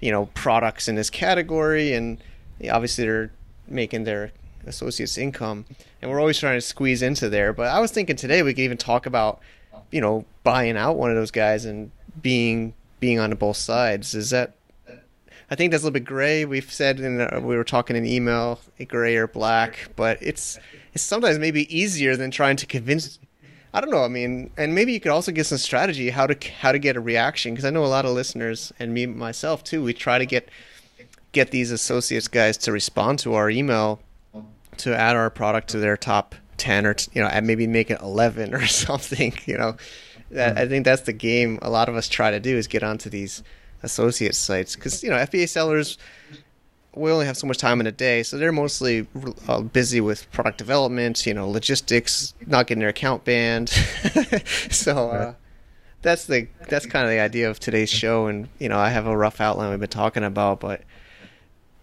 you 0.00 0.10
know 0.10 0.26
products 0.34 0.88
in 0.88 0.96
this 0.96 1.08
category 1.08 1.94
and 1.94 2.18
obviously 2.70 3.04
they're 3.04 3.30
making 3.68 4.04
their 4.04 4.32
associates 4.66 5.16
income 5.16 5.64
and 6.02 6.10
we're 6.10 6.20
always 6.20 6.38
trying 6.38 6.56
to 6.56 6.60
squeeze 6.60 7.00
into 7.00 7.28
there. 7.28 7.52
But 7.52 7.68
I 7.68 7.80
was 7.80 7.90
thinking 7.90 8.16
today 8.16 8.42
we 8.42 8.52
could 8.52 8.62
even 8.62 8.76
talk 8.76 9.06
about 9.06 9.40
you 9.90 10.00
know 10.00 10.24
buying 10.42 10.76
out 10.76 10.96
one 10.96 11.10
of 11.10 11.16
those 11.16 11.30
guys 11.30 11.64
and 11.64 11.90
being 12.20 12.74
being 13.00 13.18
on 13.18 13.30
both 13.34 13.56
sides. 13.56 14.14
Is 14.14 14.30
that? 14.30 14.54
I 15.50 15.56
think 15.56 15.70
that's 15.70 15.82
a 15.82 15.86
little 15.86 15.94
bit 15.94 16.04
gray. 16.04 16.44
We've 16.44 16.72
said 16.72 17.00
in 17.00 17.20
uh, 17.20 17.40
we 17.42 17.56
were 17.56 17.64
talking 17.64 17.96
in 17.96 18.06
email, 18.06 18.60
gray 18.88 19.16
or 19.16 19.26
black, 19.26 19.90
but 19.94 20.18
it's 20.20 20.58
it's 20.92 21.02
sometimes 21.02 21.38
maybe 21.38 21.74
easier 21.76 22.16
than 22.16 22.30
trying 22.30 22.56
to 22.56 22.66
convince. 22.66 23.18
I 23.74 23.80
don't 23.80 23.90
know. 23.90 24.04
I 24.04 24.08
mean, 24.08 24.52
and 24.56 24.72
maybe 24.72 24.92
you 24.92 25.00
could 25.00 25.10
also 25.10 25.32
get 25.32 25.46
some 25.46 25.58
strategy 25.58 26.10
how 26.10 26.28
to 26.28 26.48
how 26.60 26.70
to 26.70 26.78
get 26.78 26.96
a 26.96 27.00
reaction 27.00 27.52
because 27.52 27.64
I 27.64 27.70
know 27.70 27.84
a 27.84 27.86
lot 27.86 28.04
of 28.04 28.12
listeners 28.12 28.72
and 28.78 28.94
me 28.94 29.04
myself 29.04 29.64
too. 29.64 29.82
We 29.82 29.92
try 29.92 30.18
to 30.18 30.24
get 30.24 30.48
get 31.32 31.50
these 31.50 31.72
associates 31.72 32.28
guys 32.28 32.56
to 32.58 32.72
respond 32.72 33.18
to 33.18 33.34
our 33.34 33.50
email 33.50 34.00
to 34.76 34.96
add 34.96 35.16
our 35.16 35.28
product 35.28 35.68
to 35.70 35.78
their 35.78 35.96
top 35.96 36.36
10 36.56 36.86
or 36.86 36.94
you 37.12 37.20
know 37.20 37.26
and 37.26 37.46
maybe 37.48 37.66
make 37.66 37.90
it 37.90 38.00
11 38.00 38.54
or 38.54 38.64
something 38.66 39.34
you 39.44 39.58
know 39.58 39.76
that 40.30 40.56
I 40.56 40.68
think 40.68 40.84
that's 40.84 41.02
the 41.02 41.12
game 41.12 41.58
a 41.60 41.68
lot 41.68 41.88
of 41.88 41.96
us 41.96 42.08
try 42.08 42.30
to 42.30 42.38
do 42.38 42.56
is 42.56 42.68
get 42.68 42.84
onto 42.84 43.10
these 43.10 43.42
associate 43.82 44.36
sites 44.36 44.76
because 44.76 45.02
you 45.02 45.10
know 45.10 45.16
FBA 45.16 45.48
sellers 45.48 45.98
we 46.96 47.10
only 47.10 47.26
have 47.26 47.36
so 47.36 47.46
much 47.46 47.58
time 47.58 47.80
in 47.80 47.86
a 47.86 47.92
day, 47.92 48.22
so 48.22 48.38
they're 48.38 48.52
mostly 48.52 49.06
uh, 49.48 49.60
busy 49.60 50.00
with 50.00 50.30
product 50.32 50.58
development, 50.58 51.26
you 51.26 51.34
know, 51.34 51.48
logistics, 51.48 52.34
not 52.46 52.66
getting 52.66 52.80
their 52.80 52.88
account 52.88 53.24
banned. 53.24 53.68
so 54.70 55.10
uh, 55.10 55.34
that's 56.02 56.26
the 56.26 56.48
that's 56.68 56.86
kind 56.86 57.04
of 57.04 57.10
the 57.10 57.20
idea 57.20 57.50
of 57.50 57.58
today's 57.58 57.90
show, 57.90 58.26
and 58.26 58.48
you 58.58 58.68
know, 58.68 58.78
I 58.78 58.90
have 58.90 59.06
a 59.06 59.16
rough 59.16 59.40
outline 59.40 59.70
we've 59.70 59.80
been 59.80 59.88
talking 59.88 60.24
about, 60.24 60.60
but 60.60 60.82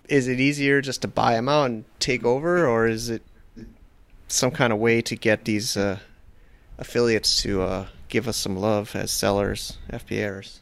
is 0.08 0.28
it 0.28 0.40
easier 0.40 0.82
just 0.82 1.02
to 1.02 1.08
buy 1.08 1.34
them 1.34 1.50
out 1.50 1.66
and 1.66 1.86
take 2.00 2.24
over, 2.24 2.66
or 2.68 2.88
is 2.88 3.10
it 3.10 3.22
some 4.28 4.52
kind 4.52 4.72
of 4.72 4.80
way 4.80 5.02
to 5.02 5.16
get 5.16 5.46
these 5.46 5.76
uh, 5.76 6.00
affiliates 6.78 7.42
to 7.44 7.62
uh, 7.62 7.88
give 8.08 8.28
us 8.28 8.38
some 8.38 8.56
love 8.56 8.96
as 8.96 9.12
sellers, 9.12 9.78
FBAers? 9.92 10.60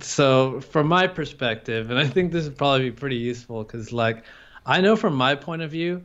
So, 0.00 0.60
from 0.60 0.88
my 0.88 1.06
perspective, 1.06 1.90
and 1.90 1.98
I 1.98 2.06
think 2.06 2.32
this 2.32 2.44
would 2.44 2.56
probably 2.56 2.90
be 2.90 2.96
pretty 2.96 3.16
useful 3.16 3.62
because, 3.62 3.92
like, 3.92 4.24
I 4.64 4.80
know 4.80 4.96
from 4.96 5.14
my 5.14 5.34
point 5.34 5.62
of 5.62 5.70
view, 5.70 6.02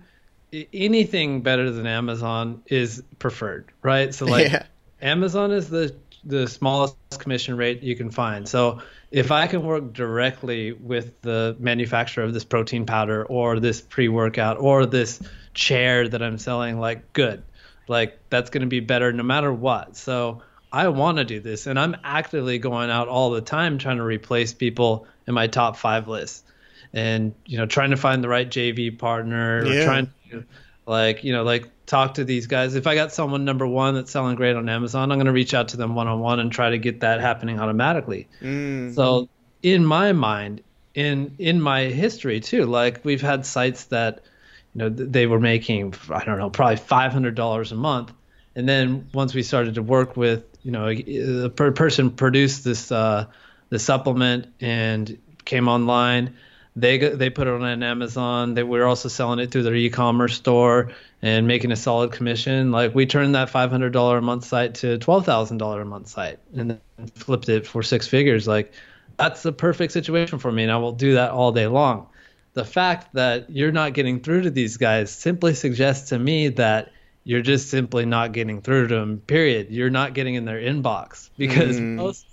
anything 0.73 1.41
better 1.41 1.71
than 1.71 1.87
Amazon 1.87 2.63
is 2.67 3.03
preferred, 3.19 3.71
right? 3.81 4.13
So, 4.13 4.25
like, 4.25 4.51
yeah. 4.51 4.63
Amazon 5.01 5.51
is 5.51 5.69
the 5.69 5.95
the 6.23 6.47
smallest 6.47 6.97
commission 7.19 7.55
rate 7.55 7.83
you 7.83 7.95
can 7.95 8.11
find. 8.11 8.47
So, 8.47 8.81
if 9.11 9.31
I 9.31 9.47
can 9.47 9.63
work 9.63 9.93
directly 9.93 10.73
with 10.73 11.21
the 11.21 11.55
manufacturer 11.59 12.25
of 12.25 12.33
this 12.33 12.43
protein 12.43 12.85
powder 12.85 13.23
or 13.23 13.59
this 13.61 13.79
pre 13.79 14.09
workout 14.09 14.57
or 14.59 14.85
this 14.85 15.21
chair 15.53 16.07
that 16.09 16.21
I'm 16.21 16.37
selling, 16.37 16.79
like, 16.79 17.13
good. 17.13 17.43
Like, 17.87 18.19
that's 18.29 18.49
going 18.49 18.61
to 18.61 18.67
be 18.67 18.81
better 18.81 19.13
no 19.13 19.23
matter 19.23 19.53
what. 19.53 19.95
So, 19.95 20.41
I 20.71 20.89
want 20.89 21.17
to 21.17 21.23
do 21.23 21.39
this, 21.39 21.67
and 21.67 21.79
I'm 21.79 21.95
actively 22.03 22.59
going 22.59 22.89
out 22.89 23.07
all 23.07 23.31
the 23.31 23.41
time 23.41 23.77
trying 23.77 23.97
to 23.97 24.03
replace 24.03 24.53
people 24.53 25.07
in 25.25 25.33
my 25.33 25.47
top 25.47 25.77
five 25.77 26.07
list, 26.07 26.45
and 26.93 27.33
you 27.45 27.57
know, 27.57 27.65
trying 27.65 27.91
to 27.91 27.97
find 27.97 28.23
the 28.23 28.29
right 28.29 28.49
JV 28.49 28.97
partner, 28.97 29.65
yeah. 29.65 29.81
or 29.81 29.85
trying 29.85 30.11
to 30.31 30.43
like 30.85 31.23
you 31.23 31.31
know 31.31 31.43
like 31.43 31.69
talk 31.85 32.15
to 32.15 32.23
these 32.23 32.47
guys. 32.47 32.75
If 32.75 32.85
I 32.85 32.95
got 32.95 33.13
someone 33.13 33.45
number 33.45 33.65
one 33.65 33.95
that's 33.95 34.11
selling 34.11 34.35
great 34.35 34.55
on 34.55 34.67
Amazon, 34.67 35.11
I'm 35.11 35.17
going 35.17 35.27
to 35.27 35.31
reach 35.31 35.53
out 35.53 35.69
to 35.69 35.77
them 35.77 35.95
one 35.95 36.07
on 36.07 36.19
one 36.19 36.39
and 36.39 36.51
try 36.51 36.69
to 36.69 36.77
get 36.77 36.99
that 36.99 37.21
happening 37.21 37.59
automatically. 37.59 38.27
Mm. 38.41 38.93
So 38.93 39.29
in 39.63 39.85
my 39.85 40.11
mind, 40.11 40.61
in 40.93 41.35
in 41.39 41.61
my 41.61 41.83
history 41.85 42.39
too, 42.39 42.65
like 42.65 43.05
we've 43.05 43.21
had 43.21 43.45
sites 43.45 43.85
that 43.85 44.21
you 44.73 44.79
know 44.79 44.89
they 44.89 45.27
were 45.27 45.39
making 45.39 45.93
I 46.09 46.25
don't 46.25 46.37
know 46.37 46.49
probably 46.49 46.77
five 46.77 47.13
hundred 47.13 47.35
dollars 47.35 47.71
a 47.71 47.75
month 47.75 48.11
and 48.57 48.67
then 48.67 49.07
once 49.13 49.35
we 49.35 49.43
started 49.43 49.75
to 49.75 49.83
work 49.83 50.17
with 50.17 50.43
you 50.63 50.71
know 50.71 50.93
the 50.93 51.53
per- 51.55 51.71
person 51.71 52.09
produced 52.09 52.63
this 52.63 52.91
uh, 52.91 53.27
the 53.69 53.79
supplement 53.79 54.47
and 54.59 55.17
came 55.45 55.67
online. 55.67 56.35
They 56.75 56.97
they 56.97 57.29
put 57.29 57.47
it 57.47 57.53
on 57.53 57.63
an 57.63 57.83
Amazon. 57.83 58.55
They 58.55 58.63
were 58.63 58.85
also 58.85 59.09
selling 59.09 59.39
it 59.39 59.51
through 59.51 59.63
their 59.63 59.75
e-commerce 59.75 60.35
store 60.35 60.91
and 61.21 61.47
making 61.47 61.71
a 61.71 61.75
solid 61.75 62.11
commission. 62.11 62.71
Like 62.71 62.95
we 62.95 63.05
turned 63.05 63.35
that 63.35 63.49
$500 63.49 64.17
a 64.17 64.21
month 64.21 64.45
site 64.45 64.75
to 64.75 64.97
$12,000 64.99 65.81
a 65.81 65.85
month 65.85 66.07
site 66.07 66.39
and 66.55 66.71
then 66.71 67.07
flipped 67.15 67.49
it 67.49 67.65
for 67.65 67.81
six 67.81 68.07
figures. 68.07 68.47
Like 68.47 68.73
that's 69.17 69.43
the 69.43 69.51
perfect 69.51 69.93
situation 69.93 70.37
for 70.37 70.51
me 70.51 70.63
and 70.63 70.71
I 70.71 70.77
will 70.77 70.91
do 70.91 71.13
that 71.13 71.31
all 71.31 71.51
day 71.51 71.67
long. 71.67 72.07
The 72.53 72.65
fact 72.65 73.13
that 73.13 73.49
you're 73.49 73.71
not 73.71 73.93
getting 73.93 74.19
through 74.19 74.43
to 74.43 74.51
these 74.51 74.77
guys 74.77 75.11
simply 75.11 75.53
suggests 75.53 76.09
to 76.09 76.19
me 76.19 76.49
that 76.49 76.91
you're 77.27 77.41
just 77.41 77.69
simply 77.69 78.05
not 78.05 78.31
getting 78.31 78.61
through 78.61 78.87
to 78.87 78.95
them 78.95 79.19
period. 79.19 79.67
You're 79.69 79.89
not 79.89 80.13
getting 80.13 80.35
in 80.35 80.45
their 80.45 80.61
inbox. 80.61 81.29
Because 81.37 81.77
mm. 81.77 81.95
most 81.95 82.25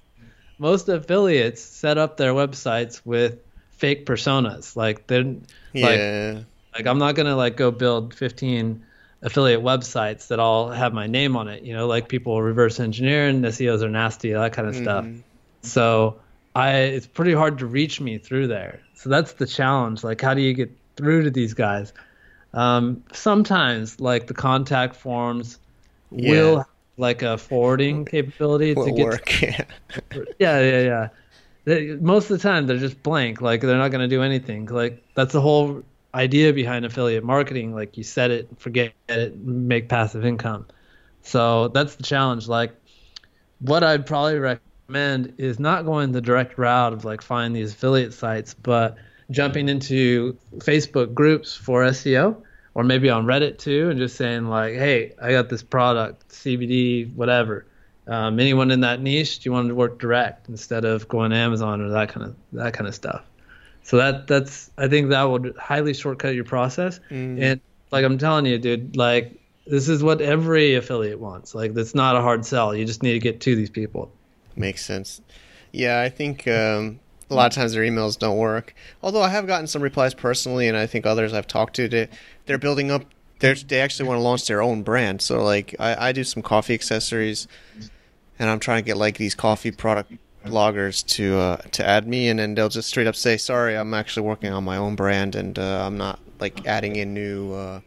most 0.57 0.89
affiliates 0.89 1.61
set 1.61 1.99
up 1.99 2.17
their 2.17 2.33
websites 2.33 3.01
with 3.05 3.41
fake 3.73 4.07
personas. 4.07 4.77
Like 4.77 5.09
they're 5.09 5.35
yeah. 5.73 6.35
like 6.35 6.45
like 6.77 6.87
I'm 6.87 6.99
not 6.99 7.17
gonna 7.17 7.35
like 7.35 7.57
go 7.57 7.73
build 7.73 8.15
15 8.15 8.87
affiliate 9.21 9.63
websites 9.63 10.29
that 10.29 10.39
all 10.39 10.71
have 10.71 10.93
my 10.95 11.09
name 11.09 11.37
on 11.37 11.49
it. 11.49 11.65
You 11.65 11.75
know 11.75 11.89
like 11.89 12.09
people 12.09 12.41
reverse 12.41 12.79
engineer 12.79 13.27
and 13.27 13.43
the 13.43 13.49
SEOs 13.49 13.83
are 13.83 13.91
nasty 13.91 14.33
that 14.33 14.53
kind 14.53 14.69
of 14.69 14.77
mm. 14.77 14.83
stuff. 14.83 15.07
So 15.63 16.21
I 16.55 16.71
it's 16.71 17.09
pretty 17.09 17.35
hard 17.35 17.59
to 17.59 17.67
reach 17.67 18.01
me 18.01 18.19
through 18.19 18.47
there. 18.47 18.81
So 18.95 19.11
that's 19.11 19.33
the 19.33 19.47
challenge. 19.49 20.05
Like 20.05 20.21
how 20.21 20.35
do 20.35 20.41
you 20.41 20.55
get 20.55 20.71
through 20.95 21.25
to 21.25 21.33
these 21.33 21.53
guys 21.53 21.93
um, 22.55 23.03
sometimes, 23.13 24.01
like 24.01 24.27
the 24.27 24.35
contact 24.35 24.97
forms 24.97 25.59
yeah. 26.11 26.31
will 26.31 26.67
like 26.97 27.23
a 27.23 27.37
forwarding 27.37 28.05
capability 28.05 28.75
will 28.75 28.87
to 28.87 28.93
get 28.93 29.05
work. 29.05 29.27
To, 29.27 29.67
yeah, 30.39 30.61
yeah, 30.61 30.81
yeah. 30.81 31.09
They, 31.65 31.97
most 31.97 32.31
of 32.31 32.39
the 32.39 32.43
time, 32.43 32.67
they're 32.67 32.79
just 32.79 33.03
blank. 33.03 33.41
Like 33.41 33.61
they're 33.61 33.77
not 33.77 33.91
going 33.91 34.09
to 34.09 34.15
do 34.15 34.23
anything. 34.23 34.67
Like 34.67 35.03
that's 35.15 35.33
the 35.33 35.41
whole 35.41 35.83
idea 36.15 36.53
behind 36.53 36.85
affiliate 36.85 37.25
marketing. 37.25 37.75
Like 37.75 37.97
you 37.97 38.05
set 38.05 38.31
it, 38.31 38.49
forget 38.59 38.93
it, 39.09 39.37
make 39.39 39.89
passive 39.89 40.25
income. 40.25 40.67
So 41.23 41.69
that's 41.69 41.97
the 41.97 42.05
challenge. 42.05 42.47
Like 42.47 42.73
what 43.59 43.83
I'd 43.83 44.07
probably 44.07 44.39
recommend 44.39 45.35
is 45.39 45.59
not 45.59 45.85
going 45.85 46.13
the 46.13 46.21
direct 46.21 46.59
route 46.59 46.93
of 46.93 47.05
like 47.05 47.23
find 47.23 47.57
these 47.57 47.73
affiliate 47.73 48.15
sites, 48.15 48.55
but 48.55 48.97
jumping 49.31 49.69
into 49.69 50.37
Facebook 50.59 51.15
groups 51.15 51.55
for 51.55 51.85
SEO 51.85 52.37
or 52.75 52.85
maybe 52.85 53.09
on 53.09 53.25
Reddit 53.25 53.59
too 53.59 53.91
and 53.91 53.99
just 53.99 54.17
saying 54.17 54.47
like, 54.47 54.75
hey, 54.75 55.13
I 55.21 55.31
got 55.31 55.49
this 55.49 55.63
product, 55.63 56.29
CBD, 56.29 57.15
whatever. 57.15 57.67
Um, 58.07 58.39
anyone 58.39 58.71
in 58.71 58.81
that 58.81 59.01
niche, 59.01 59.41
do 59.41 59.49
you 59.49 59.53
want 59.53 59.69
to 59.69 59.75
work 59.75 59.99
direct 59.99 60.49
instead 60.49 60.85
of 60.85 61.09
going 61.09 61.31
to 61.31 61.37
Amazon 61.37 61.81
or 61.81 61.91
that 61.91 62.11
kind 62.11 62.27
of 62.27 62.37
that 62.53 62.75
kind 62.75 62.87
of 62.87 62.95
stuff? 62.95 63.25
So 63.83 63.97
that 63.97 64.27
that's 64.27 64.71
I 64.77 64.89
think 64.89 65.11
that 65.11 65.23
would 65.23 65.57
highly 65.57 65.95
shortcut 65.95 66.35
your 66.35 66.45
process. 66.45 67.01
Mm. 67.11 67.41
And 67.41 67.61
like 67.91 68.05
I'm 68.05 68.19
telling 68.19 68.45
you, 68.45 68.59
dude, 68.59 68.97
like 68.97 69.41
this 69.67 69.89
is 69.89 70.03
what 70.03 70.21
every 70.21 70.75
affiliate 70.75 71.19
wants. 71.19 71.55
Like 71.55 71.73
that's 71.73 71.95
not 71.95 72.17
a 72.17 72.21
hard 72.21 72.45
sell. 72.45 72.75
You 72.75 72.85
just 72.85 73.03
need 73.03 73.13
to 73.13 73.19
get 73.19 73.41
to 73.43 73.57
these 73.57 73.71
people. 73.71 74.13
Makes 74.57 74.85
sense. 74.85 75.21
Yeah, 75.73 76.01
I 76.01 76.09
think 76.09 76.47
um, 76.47 77.01
a 77.31 77.35
lot 77.35 77.47
of 77.47 77.55
times 77.55 77.73
their 77.73 77.83
emails 77.83 78.19
don't 78.19 78.37
work. 78.37 78.75
Although 79.03 79.23
I 79.23 79.29
have 79.29 79.47
gotten 79.47 79.67
some 79.67 79.83
replies 79.83 80.15
personally, 80.15 80.69
and 80.69 80.77
I 80.77 80.87
think 80.87 81.07
others 81.07 81.33
I've 81.33 81.47
talked 81.47 81.75
to, 81.77 81.89
they, 81.89 82.09
they're 82.47 82.59
building 82.59 82.91
up. 82.91 83.05
They're, 83.41 83.55
they 83.55 83.81
actually 83.81 84.09
want 84.09 84.19
to 84.19 84.23
launch 84.23 84.47
their 84.47 84.63
own 84.63 84.83
brand. 84.83 85.21
So 85.23 85.43
like 85.43 85.75
I, 85.79 86.09
I 86.09 86.13
do 86.13 86.25
some 86.25 86.43
coffee 86.43 86.75
accessories, 86.75 87.49
and 88.39 88.51
I'm 88.51 88.61
trying 88.61 88.83
to 88.83 88.87
get 88.87 88.97
like 88.97 89.17
these 89.19 89.35
coffee 89.35 89.71
product 89.71 90.13
bloggers 90.45 91.05
to 91.07 91.37
uh, 91.39 91.57
to 91.73 91.87
add 91.87 92.07
me, 92.07 92.29
and 92.29 92.39
then 92.39 92.55
they'll 92.55 92.69
just 92.69 92.89
straight 92.89 93.07
up 93.07 93.17
say, 93.17 93.37
"Sorry, 93.37 93.77
I'm 93.77 93.95
actually 93.95 94.27
working 94.27 94.53
on 94.53 94.65
my 94.65 94.77
own 94.77 94.95
brand, 94.95 95.35
and 95.35 95.59
uh, 95.59 95.85
I'm 95.87 95.97
not 95.97 96.21
like 96.41 96.67
adding 96.67 96.97
in 96.97 97.15
new." 97.15 97.53
Uh, 97.53 97.81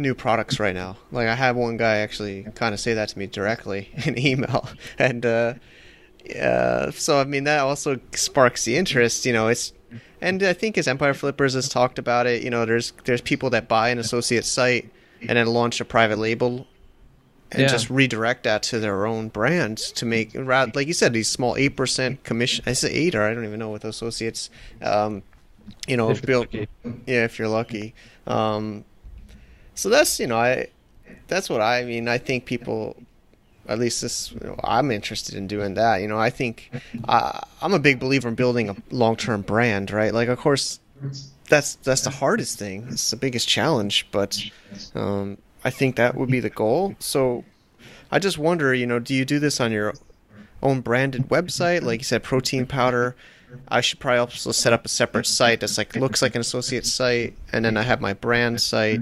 new 0.00 0.14
products 0.14 0.60
right 0.60 0.76
now. 0.76 0.96
Like 1.10 1.26
I 1.26 1.34
had 1.34 1.56
one 1.56 1.76
guy 1.76 1.96
actually 1.96 2.44
kind 2.54 2.72
of 2.72 2.78
say 2.78 2.94
that 2.94 3.08
to 3.08 3.18
me 3.18 3.26
directly 3.26 3.90
in 4.06 4.16
email, 4.16 4.68
and 4.96 5.26
uh, 6.34 6.38
uh, 6.38 6.90
so 6.90 7.20
I 7.20 7.24
mean 7.24 7.44
that 7.44 7.60
also 7.60 7.98
sparks 8.14 8.64
the 8.64 8.76
interest. 8.76 9.26
You 9.26 9.32
know, 9.32 9.48
it's 9.48 9.72
and 10.20 10.42
I 10.42 10.52
think 10.52 10.78
as 10.78 10.88
Empire 10.88 11.14
Flippers 11.14 11.54
has 11.54 11.68
talked 11.68 11.98
about 11.98 12.26
it, 12.26 12.42
you 12.42 12.50
know, 12.50 12.64
there's 12.64 12.92
there's 13.04 13.20
people 13.20 13.50
that 13.50 13.68
buy 13.68 13.90
an 13.90 13.98
associate 13.98 14.44
site 14.44 14.90
and 15.20 15.30
then 15.30 15.46
launch 15.46 15.80
a 15.80 15.84
private 15.84 16.18
label 16.18 16.66
and 17.50 17.62
yeah. 17.62 17.68
just 17.68 17.88
redirect 17.88 18.44
that 18.44 18.62
to 18.62 18.78
their 18.78 19.06
own 19.06 19.28
brands 19.28 19.90
to 19.92 20.04
make 20.04 20.34
like 20.34 20.86
you 20.86 20.92
said 20.92 21.12
these 21.12 21.28
small 21.28 21.56
eight 21.56 21.76
percent 21.76 22.22
commission. 22.24 22.64
I 22.66 22.72
say 22.72 22.90
eight 22.90 23.14
or 23.14 23.22
I 23.22 23.34
don't 23.34 23.44
even 23.44 23.58
know 23.58 23.70
with 23.70 23.84
associates. 23.84 24.50
Um, 24.82 25.22
you 25.86 25.96
know, 25.96 26.10
if 26.10 26.22
built, 26.22 26.52
yeah, 26.52 26.66
if 27.06 27.38
you're 27.38 27.48
lucky. 27.48 27.94
Um, 28.26 28.84
so 29.74 29.88
that's 29.88 30.18
you 30.20 30.26
know 30.26 30.38
I 30.38 30.68
that's 31.28 31.48
what 31.48 31.60
I 31.60 31.84
mean. 31.84 32.08
I 32.08 32.18
think 32.18 32.44
people 32.44 32.96
at 33.68 33.78
least 33.78 34.02
this 34.02 34.32
you 34.32 34.40
know, 34.40 34.56
i'm 34.64 34.90
interested 34.90 35.34
in 35.34 35.46
doing 35.46 35.74
that. 35.74 36.00
You 36.00 36.08
know 36.08 36.18
i 36.18 36.30
think 36.30 36.70
uh, 37.08 37.40
i'm 37.62 37.74
a 37.74 37.78
big 37.78 37.98
believer 38.00 38.28
in 38.28 38.34
building 38.34 38.68
a 38.68 38.76
long-term 38.90 39.42
brand 39.42 39.90
right? 39.90 40.12
Like 40.12 40.28
of 40.28 40.38
course 40.38 40.80
that's 41.48 41.76
that's 41.76 42.02
the 42.02 42.10
hardest 42.10 42.58
thing. 42.58 42.86
It's 42.90 43.10
the 43.10 43.16
biggest 43.16 43.48
challenge 43.48 44.06
but 44.10 44.42
um, 44.94 45.38
i 45.64 45.70
think 45.70 45.96
that 45.96 46.14
would 46.14 46.30
be 46.30 46.40
the 46.40 46.50
goal. 46.50 46.94
So 46.98 47.44
i 48.10 48.18
just 48.18 48.38
wonder 48.38 48.74
you 48.74 48.86
know 48.86 48.98
do 48.98 49.14
you 49.14 49.24
do 49.24 49.38
this 49.38 49.60
on 49.60 49.72
your 49.72 49.94
own 50.62 50.80
branded 50.80 51.28
website? 51.28 51.82
Like 51.82 52.00
you 52.00 52.04
said 52.04 52.22
protein 52.22 52.66
powder. 52.66 53.14
I 53.68 53.80
should 53.80 53.98
probably 53.98 54.18
also 54.18 54.52
set 54.52 54.74
up 54.74 54.84
a 54.84 54.88
separate 54.88 55.26
site 55.26 55.60
that's 55.60 55.78
like 55.78 55.96
looks 55.96 56.20
like 56.20 56.34
an 56.34 56.42
associate 56.42 56.84
site, 56.84 57.34
and 57.50 57.64
then 57.64 57.78
I 57.78 57.82
have 57.82 57.98
my 58.00 58.12
brand 58.12 58.60
site, 58.60 59.00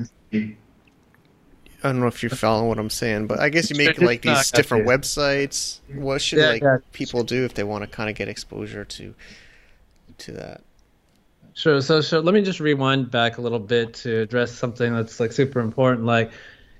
I 1.82 1.88
don't 1.88 2.00
know 2.00 2.06
if 2.06 2.22
you're 2.22 2.30
following 2.30 2.68
what 2.68 2.78
I'm 2.78 2.90
saying, 2.90 3.26
but 3.26 3.38
I 3.38 3.48
guess 3.48 3.70
you 3.70 3.76
make 3.76 4.00
like 4.00 4.22
these 4.22 4.50
different 4.50 4.86
websites. 4.86 5.80
What 5.94 6.20
should 6.20 6.38
yeah, 6.38 6.48
like 6.48 6.62
yeah. 6.62 6.78
people 6.92 7.22
do 7.22 7.44
if 7.44 7.54
they 7.54 7.64
want 7.64 7.84
to 7.84 7.88
kind 7.88 8.10
of 8.10 8.16
get 8.16 8.28
exposure 8.28 8.84
to 8.84 9.14
to 10.18 10.32
that? 10.32 10.62
Sure. 11.54 11.80
So, 11.80 12.02
so 12.02 12.20
let 12.20 12.34
me 12.34 12.42
just 12.42 12.60
rewind 12.60 13.10
back 13.10 13.38
a 13.38 13.40
little 13.40 13.58
bit 13.58 13.94
to 13.94 14.20
address 14.20 14.52
something 14.52 14.92
that's 14.94 15.18
like 15.18 15.32
super 15.32 15.60
important. 15.60 16.04
Like, 16.04 16.30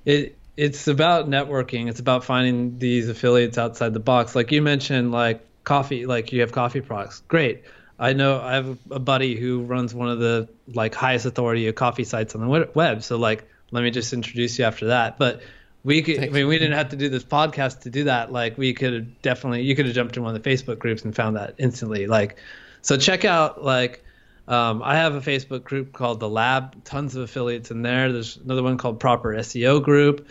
it 0.05 0.37
it's 0.57 0.87
about 0.87 1.29
networking. 1.29 1.89
It's 1.89 2.01
about 2.01 2.25
finding 2.25 2.79
these 2.79 3.09
affiliates 3.09 3.59
outside 3.59 3.95
the 3.95 4.01
box. 4.01 4.35
Like 4.35 4.53
you 4.53 4.63
mentioned, 4.63 5.13
like 5.13 5.47
coffee, 5.65 6.07
like 6.07 6.33
you 6.33 6.43
have 6.43 6.53
coffee 6.53 6.81
products. 6.81 7.23
Great. 7.29 7.65
I 7.99 8.13
know 8.13 8.41
I 8.41 8.55
have 8.55 8.79
a 8.91 8.99
buddy 8.99 9.37
who 9.37 9.63
runs 9.63 9.95
one 9.95 10.09
of 10.09 10.19
the 10.19 10.49
like 10.73 10.95
highest 10.95 11.25
authority 11.25 11.69
of 11.69 11.75
coffee 11.75 12.05
sites 12.05 12.35
on 12.35 12.43
the 12.43 12.71
web. 12.75 13.03
So 13.03 13.17
like, 13.17 13.49
let 13.71 13.83
me 13.83 13.91
just 13.91 14.13
introduce 14.13 14.59
you 14.59 14.65
after 14.65 14.87
that. 14.89 15.19
But 15.19 15.43
we 15.85 16.03
could, 16.03 16.23
I 16.23 16.29
mean, 16.29 16.49
we 16.49 16.59
didn't 16.59 16.77
have 16.77 16.91
to 16.91 16.97
do 16.97 17.09
this 17.09 17.25
podcast 17.25 17.81
to 17.83 17.91
do 17.91 18.05
that. 18.05 18.33
Like, 18.33 18.59
we 18.59 18.75
could 18.75 18.93
have 18.93 19.23
definitely, 19.23 19.63
you 19.63 19.77
could 19.77 19.87
have 19.87 19.95
jumped 19.95 20.17
in 20.17 20.23
one 20.23 20.35
of 20.35 20.43
the 20.43 20.51
Facebook 20.51 20.79
groups 20.79 21.05
and 21.05 21.15
found 21.15 21.37
that 21.37 21.55
instantly. 21.59 22.07
Like, 22.07 22.37
so 22.83 22.97
check 22.97 23.25
out 23.25 23.63
like, 23.63 24.05
um, 24.49 24.83
I 24.83 24.97
have 24.97 25.15
a 25.15 25.21
Facebook 25.21 25.65
group 25.65 25.93
called 25.93 26.21
the 26.21 26.29
Lab. 26.29 26.85
Tons 26.85 27.17
of 27.17 27.23
affiliates 27.23 27.71
in 27.71 27.83
there. 27.83 28.13
There's 28.13 28.37
another 28.37 28.63
one 28.63 28.79
called 28.79 29.01
Proper 29.01 29.35
SEO 29.35 29.83
Group, 29.83 30.29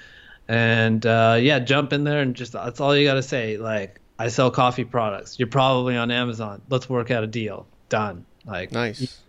and 0.47 1.05
uh, 1.05 1.37
yeah, 1.39 1.59
jump 1.59 1.91
in 1.91 2.05
there 2.05 2.21
and 2.21 2.33
just 2.33 2.53
that's 2.53 2.79
all 2.79 2.95
you 2.95 3.05
got 3.05 3.15
to 3.15 3.23
say. 3.23 3.57
Like, 3.57 3.99
I 4.17 4.29
sell 4.29 4.51
coffee 4.51 4.85
products. 4.85 5.37
You're 5.37 5.49
probably 5.49 5.97
on 5.97 6.11
Amazon. 6.11 6.61
Let's 6.69 6.89
work 6.89 7.11
out 7.11 7.23
a 7.23 7.27
deal. 7.27 7.67
Done. 7.89 8.25
Like 8.45 8.71
nice. 8.71 9.19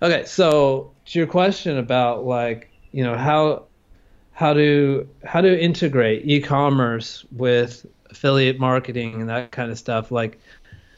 Okay, 0.00 0.24
so 0.24 0.92
to 1.06 1.18
your 1.18 1.26
question 1.26 1.78
about 1.78 2.24
like 2.24 2.70
you 2.96 3.04
know 3.04 3.14
how 3.14 3.64
how 4.32 4.54
to 4.54 5.06
how 5.22 5.42
to 5.42 5.62
integrate 5.62 6.22
e-commerce 6.24 7.26
with 7.30 7.84
affiliate 8.10 8.58
marketing 8.58 9.20
and 9.20 9.28
that 9.28 9.50
kind 9.50 9.70
of 9.70 9.78
stuff 9.78 10.10
like 10.10 10.40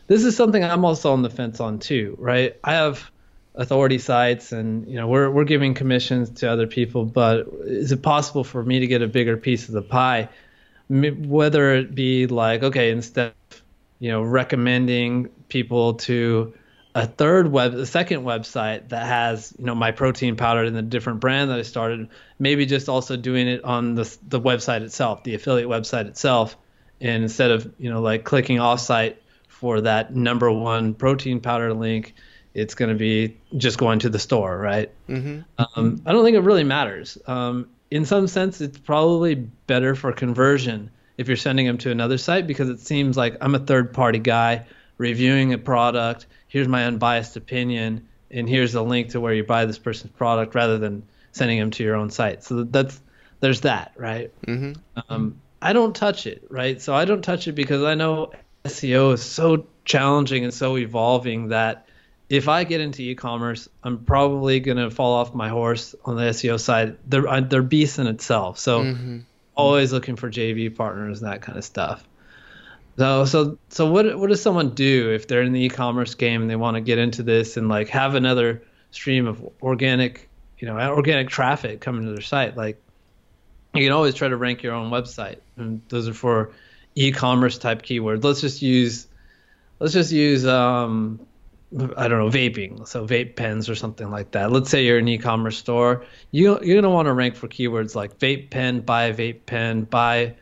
this 0.06 0.24
is 0.24 0.36
something 0.36 0.62
I'm 0.62 0.84
also 0.84 1.12
on 1.12 1.22
the 1.22 1.28
fence 1.28 1.60
on 1.60 1.80
too, 1.80 2.16
right? 2.18 2.56
I 2.64 2.72
have 2.72 3.10
authority 3.56 3.98
sites 3.98 4.52
and 4.52 4.86
you 4.86 4.94
know 4.94 5.08
we're 5.08 5.28
we're 5.28 5.44
giving 5.44 5.74
commissions 5.74 6.30
to 6.30 6.48
other 6.48 6.68
people, 6.68 7.04
but 7.04 7.48
is 7.64 7.90
it 7.90 8.00
possible 8.00 8.44
for 8.44 8.62
me 8.62 8.78
to 8.78 8.86
get 8.86 9.02
a 9.02 9.08
bigger 9.08 9.36
piece 9.36 9.68
of 9.68 9.74
the 9.74 9.82
pie? 9.82 10.28
whether 10.90 11.74
it 11.74 11.94
be 11.94 12.26
like 12.26 12.62
okay 12.62 12.90
instead 12.90 13.34
of 13.50 13.62
you 13.98 14.10
know 14.10 14.22
recommending 14.22 15.28
people 15.50 15.92
to 15.92 16.54
a 17.02 17.06
third 17.06 17.50
web 17.50 17.74
a 17.74 17.86
second 17.86 18.22
website 18.22 18.88
that 18.88 19.06
has 19.06 19.54
you 19.58 19.64
know 19.64 19.74
my 19.74 19.90
protein 19.90 20.36
powder 20.36 20.64
and 20.64 20.76
the 20.76 20.82
different 20.82 21.20
brand 21.20 21.50
that 21.50 21.58
I 21.58 21.62
started 21.62 22.08
maybe 22.38 22.66
just 22.66 22.88
also 22.88 23.16
doing 23.16 23.48
it 23.48 23.64
on 23.64 23.94
the 23.94 24.16
the 24.28 24.40
website 24.40 24.82
itself 24.82 25.24
the 25.24 25.34
affiliate 25.34 25.68
website 25.68 26.06
itself 26.06 26.56
and 27.00 27.22
instead 27.22 27.50
of 27.50 27.72
you 27.78 27.90
know 27.90 28.00
like 28.00 28.24
clicking 28.24 28.58
offsite 28.58 29.16
for 29.48 29.80
that 29.82 30.14
number 30.14 30.50
one 30.50 30.94
protein 30.94 31.40
powder 31.40 31.74
link 31.74 32.14
it's 32.54 32.74
going 32.74 32.88
to 32.88 32.96
be 32.96 33.36
just 33.56 33.78
going 33.78 33.98
to 33.98 34.08
the 34.08 34.18
store 34.18 34.56
right 34.58 34.92
mm-hmm. 35.08 35.40
um, 35.58 36.02
I 36.06 36.12
don't 36.12 36.24
think 36.24 36.36
it 36.36 36.40
really 36.40 36.64
matters 36.64 37.18
um, 37.26 37.68
in 37.90 38.04
some 38.04 38.28
sense, 38.28 38.60
it's 38.60 38.78
probably 38.78 39.34
better 39.34 39.94
for 39.94 40.12
conversion 40.12 40.90
if 41.16 41.26
you're 41.26 41.36
sending 41.36 41.66
them 41.66 41.78
to 41.78 41.90
another 41.90 42.18
site 42.18 42.46
because 42.46 42.68
it 42.68 42.80
seems 42.80 43.16
like 43.16 43.36
I'm 43.40 43.54
a 43.54 43.58
third 43.58 43.92
party 43.92 44.18
guy 44.18 44.66
reviewing 44.98 45.52
a 45.52 45.58
product. 45.58 46.26
Here's 46.48 46.68
my 46.68 46.84
unbiased 46.86 47.36
opinion, 47.36 48.08
and 48.30 48.48
here's 48.48 48.74
a 48.74 48.82
link 48.82 49.10
to 49.10 49.20
where 49.20 49.34
you 49.34 49.44
buy 49.44 49.66
this 49.66 49.78
person's 49.78 50.12
product 50.12 50.54
rather 50.54 50.78
than 50.78 51.04
sending 51.32 51.58
them 51.58 51.70
to 51.72 51.84
your 51.84 51.96
own 51.96 52.10
site. 52.10 52.42
So 52.42 52.64
that's 52.64 53.00
there's 53.40 53.62
that, 53.62 53.92
right? 53.96 54.32
Mm-hmm. 54.46 54.72
Um, 55.08 55.40
I 55.60 55.72
don't 55.72 55.94
touch 55.94 56.26
it, 56.26 56.44
right? 56.50 56.80
So 56.80 56.94
I 56.94 57.04
don't 57.04 57.22
touch 57.22 57.48
it 57.48 57.52
because 57.52 57.82
I 57.82 57.94
know 57.94 58.32
SEO 58.64 59.14
is 59.14 59.22
so 59.22 59.66
challenging 59.84 60.44
and 60.44 60.52
so 60.52 60.76
evolving 60.76 61.48
that 61.48 61.86
if 62.28 62.48
I 62.48 62.64
get 62.64 62.80
into 62.80 63.02
e-commerce, 63.02 63.68
I'm 63.82 64.04
probably 64.04 64.60
gonna 64.60 64.90
fall 64.90 65.14
off 65.14 65.34
my 65.34 65.48
horse 65.48 65.94
on 66.04 66.16
the 66.16 66.22
SEO 66.22 66.60
side. 66.60 66.98
They're 67.06 67.40
they're 67.42 67.62
beasts 67.62 67.98
in 67.98 68.06
itself. 68.06 68.58
So 68.58 68.84
mm-hmm. 68.84 69.18
always 69.54 69.92
looking 69.92 70.16
for 70.16 70.30
JV 70.30 70.74
partners 70.74 71.22
and 71.22 71.32
that 71.32 71.42
kind 71.42 71.56
of 71.56 71.64
stuff. 71.64 72.06
So 72.98 73.24
so 73.26 73.58
so 73.68 73.90
what 73.90 74.18
what 74.18 74.28
does 74.28 74.42
someone 74.42 74.70
do 74.70 75.10
if 75.12 75.28
they're 75.28 75.42
in 75.42 75.52
the 75.52 75.60
e-commerce 75.60 76.16
game 76.16 76.42
and 76.42 76.50
they 76.50 76.56
want 76.56 76.74
to 76.74 76.80
get 76.80 76.98
into 76.98 77.22
this 77.22 77.56
and 77.56 77.68
like 77.68 77.88
have 77.90 78.16
another 78.16 78.62
stream 78.90 79.28
of 79.28 79.40
organic 79.62 80.28
you 80.58 80.66
know 80.66 80.76
organic 80.90 81.28
traffic 81.28 81.80
coming 81.80 82.06
to 82.06 82.12
their 82.12 82.20
site? 82.20 82.56
Like 82.56 82.82
you 83.74 83.84
can 83.84 83.92
always 83.92 84.14
try 84.14 84.26
to 84.26 84.36
rank 84.36 84.64
your 84.64 84.74
own 84.74 84.90
website, 84.90 85.38
and 85.56 85.80
those 85.88 86.08
are 86.08 86.14
for 86.14 86.50
e-commerce 86.96 87.58
type 87.58 87.82
keywords. 87.82 88.24
Let's 88.24 88.40
just 88.40 88.62
use 88.62 89.06
let's 89.78 89.92
just 89.92 90.10
use 90.10 90.44
um, 90.44 91.20
I 91.96 92.08
don't 92.08 92.18
know, 92.18 92.30
vaping, 92.30 92.88
so 92.88 93.06
vape 93.06 93.36
pens 93.36 93.68
or 93.68 93.76
something 93.76 94.10
like 94.10 94.32
that. 94.32 94.50
Let's 94.50 94.70
say 94.70 94.84
you're 94.84 94.98
an 94.98 95.06
e-commerce 95.06 95.56
store, 95.56 96.04
you 96.32 96.58
you're 96.62 96.80
gonna 96.80 96.92
want 96.92 97.06
to 97.06 97.12
rank 97.12 97.36
for 97.36 97.46
keywords 97.46 97.94
like 97.94 98.18
vape 98.18 98.50
pen, 98.50 98.80
buy 98.80 99.12
vape 99.12 99.46
pen, 99.46 99.82
buy 99.82 100.34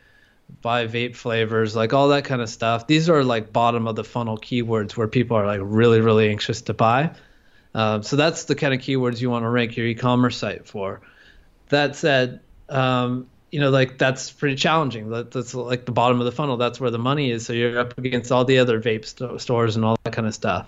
buy 0.61 0.87
vape 0.87 1.15
flavors, 1.15 1.75
like 1.75 1.93
all 1.93 2.09
that 2.09 2.25
kind 2.25 2.41
of 2.41 2.49
stuff. 2.49 2.87
These 2.87 3.09
are 3.09 3.23
like 3.23 3.53
bottom 3.53 3.87
of 3.87 3.95
the 3.95 4.03
funnel 4.03 4.37
keywords 4.37 4.95
where 4.95 5.07
people 5.07 5.37
are 5.37 5.45
like 5.45 5.61
really 5.63 6.01
really 6.01 6.29
anxious 6.29 6.61
to 6.63 6.73
buy. 6.73 7.11
Um, 7.73 8.01
so 8.03 8.15
that's 8.15 8.45
the 8.45 8.55
kind 8.55 8.73
of 8.73 8.79
keywords 8.79 9.21
you 9.21 9.29
want 9.29 9.43
to 9.43 9.49
rank 9.49 9.77
your 9.77 9.85
e-commerce 9.85 10.37
site 10.37 10.67
for. 10.67 11.01
That 11.69 11.95
said, 11.95 12.39
um, 12.69 13.27
you 13.51 13.59
know, 13.59 13.69
like 13.69 13.97
that's 13.97 14.31
pretty 14.31 14.55
challenging. 14.55 15.09
That, 15.09 15.31
that's 15.31 15.53
like 15.53 15.85
the 15.85 15.91
bottom 15.91 16.19
of 16.19 16.25
the 16.25 16.31
funnel. 16.31 16.57
That's 16.57 16.79
where 16.79 16.91
the 16.91 16.99
money 16.99 17.29
is. 17.31 17.45
So 17.45 17.53
you're 17.53 17.79
up 17.79 17.97
against 17.97 18.31
all 18.31 18.45
the 18.45 18.59
other 18.59 18.81
vape 18.81 19.05
st- 19.05 19.39
stores 19.41 19.75
and 19.75 19.85
all 19.85 19.95
that 20.03 20.13
kind 20.13 20.27
of 20.27 20.33
stuff. 20.33 20.67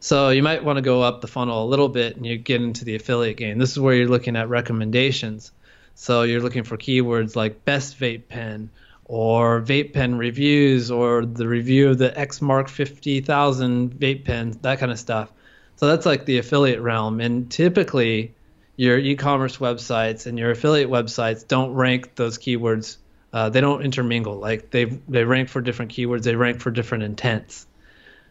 So 0.00 0.30
you 0.30 0.42
might 0.42 0.64
want 0.64 0.76
to 0.76 0.82
go 0.82 1.02
up 1.02 1.20
the 1.20 1.26
funnel 1.26 1.64
a 1.64 1.66
little 1.66 1.88
bit 1.88 2.16
and 2.16 2.24
you 2.24 2.38
get 2.38 2.62
into 2.62 2.84
the 2.84 2.94
affiliate 2.94 3.36
game. 3.36 3.58
This 3.58 3.72
is 3.72 3.80
where 3.80 3.94
you're 3.94 4.08
looking 4.08 4.36
at 4.36 4.48
recommendations. 4.48 5.52
So 5.94 6.22
you're 6.22 6.40
looking 6.40 6.62
for 6.62 6.76
keywords 6.76 7.34
like 7.34 7.64
best 7.64 7.98
vape 7.98 8.28
pen 8.28 8.70
or 9.08 9.62
vape 9.62 9.94
pen 9.94 10.18
reviews 10.18 10.90
or 10.90 11.24
the 11.24 11.48
review 11.48 11.88
of 11.88 11.98
the 11.98 12.16
X 12.18 12.42
Mark 12.42 12.68
50,000 12.68 13.90
vape 13.92 14.24
pens, 14.24 14.58
that 14.58 14.78
kind 14.78 14.92
of 14.92 14.98
stuff. 14.98 15.32
So 15.76 15.86
that's 15.86 16.04
like 16.04 16.26
the 16.26 16.38
affiliate 16.38 16.80
realm. 16.80 17.20
And 17.20 17.50
typically, 17.50 18.34
your 18.76 18.98
e-commerce 18.98 19.56
websites 19.56 20.26
and 20.26 20.38
your 20.38 20.50
affiliate 20.50 20.90
websites 20.90 21.46
don't 21.46 21.72
rank 21.72 22.14
those 22.16 22.38
keywords. 22.38 22.98
Uh, 23.32 23.48
they 23.48 23.60
don't 23.60 23.82
intermingle. 23.82 24.38
Like 24.38 24.70
they 24.70 24.84
they 24.84 25.24
rank 25.24 25.48
for 25.48 25.60
different 25.60 25.92
keywords. 25.92 26.22
They 26.22 26.36
rank 26.36 26.60
for 26.60 26.70
different 26.70 27.04
intents. 27.04 27.66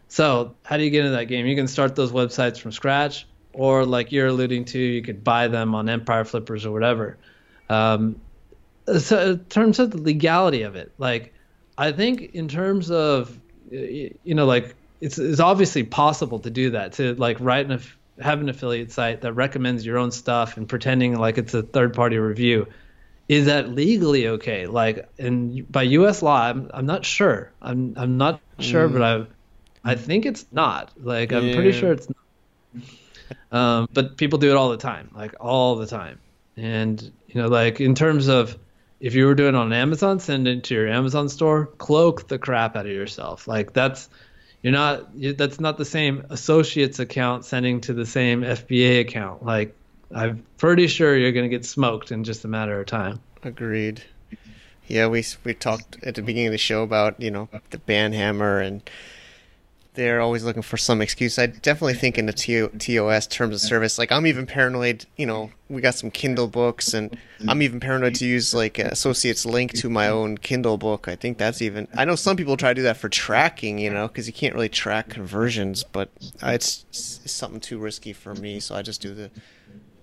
So 0.08 0.54
how 0.62 0.76
do 0.76 0.84
you 0.84 0.90
get 0.90 1.04
into 1.04 1.16
that 1.16 1.24
game? 1.24 1.46
You 1.46 1.56
can 1.56 1.68
start 1.68 1.96
those 1.96 2.12
websites 2.12 2.58
from 2.58 2.72
scratch, 2.72 3.26
or 3.52 3.84
like 3.84 4.10
you're 4.10 4.28
alluding 4.28 4.64
to, 4.66 4.78
you 4.78 5.02
could 5.02 5.22
buy 5.22 5.48
them 5.48 5.74
on 5.74 5.88
Empire 5.88 6.24
Flippers 6.24 6.64
or 6.64 6.72
whatever. 6.72 7.18
Um, 7.68 8.20
so 8.98 9.32
in 9.32 9.38
terms 9.44 9.78
of 9.78 9.90
the 9.90 9.98
legality 9.98 10.62
of 10.62 10.76
it, 10.76 10.92
like 10.98 11.34
I 11.76 11.92
think 11.92 12.34
in 12.34 12.48
terms 12.48 12.90
of 12.90 13.38
you 13.70 14.14
know 14.24 14.46
like 14.46 14.74
it's 15.00 15.18
it's 15.18 15.40
obviously 15.40 15.84
possible 15.84 16.38
to 16.40 16.50
do 16.50 16.70
that 16.70 16.94
to 16.94 17.14
like 17.14 17.38
write 17.40 17.70
an 17.70 17.80
have 18.20 18.40
an 18.40 18.48
affiliate 18.48 18.90
site 18.90 19.20
that 19.20 19.32
recommends 19.34 19.86
your 19.86 19.98
own 19.98 20.10
stuff 20.10 20.56
and 20.56 20.68
pretending 20.68 21.16
like 21.16 21.38
it's 21.38 21.54
a 21.54 21.62
third 21.62 21.94
party 21.94 22.18
review. 22.18 22.66
Is 23.28 23.46
that 23.46 23.68
legally 23.68 24.26
okay? 24.26 24.66
Like, 24.66 25.06
and 25.18 25.70
by 25.70 25.82
U.S. 25.82 26.22
law, 26.22 26.40
I'm, 26.40 26.70
I'm 26.72 26.86
not 26.86 27.04
sure. 27.04 27.52
I'm 27.60 27.94
I'm 27.96 28.16
not 28.16 28.40
sure, 28.58 28.88
mm. 28.88 28.92
but 28.92 29.02
I've 29.02 29.28
I 29.84 29.94
think 29.94 30.26
it's 30.26 30.46
not. 30.50 30.92
Like 31.00 31.32
I'm 31.32 31.46
yeah. 31.46 31.54
pretty 31.54 31.72
sure 31.72 31.92
it's 31.92 32.08
not. 32.08 32.16
Um, 33.50 33.88
but 33.92 34.16
people 34.16 34.38
do 34.38 34.50
it 34.50 34.56
all 34.56 34.70
the 34.70 34.78
time, 34.78 35.10
like 35.14 35.34
all 35.40 35.76
the 35.76 35.86
time. 35.86 36.18
And 36.56 37.00
you 37.28 37.40
know, 37.40 37.48
like 37.48 37.80
in 37.80 37.94
terms 37.94 38.28
of 38.28 38.58
if 39.00 39.14
you 39.14 39.26
were 39.26 39.34
doing 39.34 39.54
it 39.54 39.58
on 39.58 39.72
Amazon, 39.72 40.20
send 40.20 40.48
it 40.48 40.64
to 40.64 40.74
your 40.74 40.88
Amazon 40.88 41.28
store, 41.28 41.66
cloak 41.78 42.28
the 42.28 42.38
crap 42.38 42.76
out 42.76 42.86
of 42.86 42.92
yourself. 42.92 43.46
Like 43.46 43.72
that's 43.72 44.08
you're 44.62 44.72
not 44.72 45.08
that's 45.36 45.60
not 45.60 45.78
the 45.78 45.84
same 45.84 46.24
associates 46.30 46.98
account 46.98 47.44
sending 47.44 47.80
to 47.82 47.94
the 47.94 48.06
same 48.06 48.42
FBA 48.42 49.00
account. 49.00 49.44
Like 49.44 49.74
I'm 50.14 50.44
pretty 50.56 50.86
sure 50.86 51.16
you're 51.16 51.32
going 51.32 51.48
to 51.48 51.54
get 51.54 51.64
smoked 51.64 52.10
in 52.10 52.24
just 52.24 52.44
a 52.44 52.48
matter 52.48 52.80
of 52.80 52.86
time. 52.86 53.20
Agreed. 53.44 54.02
Yeah, 54.86 55.06
we 55.06 55.24
we 55.44 55.54
talked 55.54 56.02
at 56.02 56.14
the 56.14 56.22
beginning 56.22 56.48
of 56.48 56.52
the 56.52 56.58
show 56.58 56.82
about 56.82 57.20
you 57.20 57.30
know 57.30 57.48
the 57.70 57.78
banhammer 57.78 58.64
and 58.64 58.82
they're 59.98 60.20
always 60.20 60.44
looking 60.44 60.62
for 60.62 60.76
some 60.76 61.02
excuse. 61.02 61.40
I 61.40 61.46
definitely 61.46 61.94
think 61.94 62.18
in 62.18 62.26
the 62.26 62.32
TOS 62.32 63.26
terms 63.26 63.56
of 63.56 63.60
service, 63.60 63.98
like 63.98 64.12
I'm 64.12 64.28
even 64.28 64.46
paranoid. 64.46 65.04
You 65.16 65.26
know, 65.26 65.50
we 65.68 65.82
got 65.82 65.96
some 65.96 66.12
Kindle 66.12 66.46
books, 66.46 66.94
and 66.94 67.18
I'm 67.48 67.62
even 67.62 67.80
paranoid 67.80 68.14
to 68.14 68.24
use 68.24 68.54
like 68.54 68.78
associates 68.78 69.44
link 69.44 69.72
to 69.72 69.90
my 69.90 70.06
own 70.08 70.38
Kindle 70.38 70.78
book. 70.78 71.08
I 71.08 71.16
think 71.16 71.36
that's 71.36 71.60
even. 71.60 71.88
I 71.96 72.04
know 72.04 72.14
some 72.14 72.36
people 72.36 72.56
try 72.56 72.70
to 72.70 72.74
do 72.76 72.82
that 72.82 72.96
for 72.96 73.08
tracking, 73.08 73.80
you 73.80 73.90
know, 73.90 74.06
because 74.06 74.28
you 74.28 74.32
can't 74.32 74.54
really 74.54 74.68
track 74.68 75.08
conversions, 75.08 75.82
but 75.82 76.10
uh, 76.44 76.50
it's, 76.50 76.86
it's 76.90 77.32
something 77.32 77.58
too 77.58 77.80
risky 77.80 78.12
for 78.12 78.36
me, 78.36 78.60
so 78.60 78.76
I 78.76 78.82
just 78.82 79.02
do 79.02 79.14
the 79.14 79.32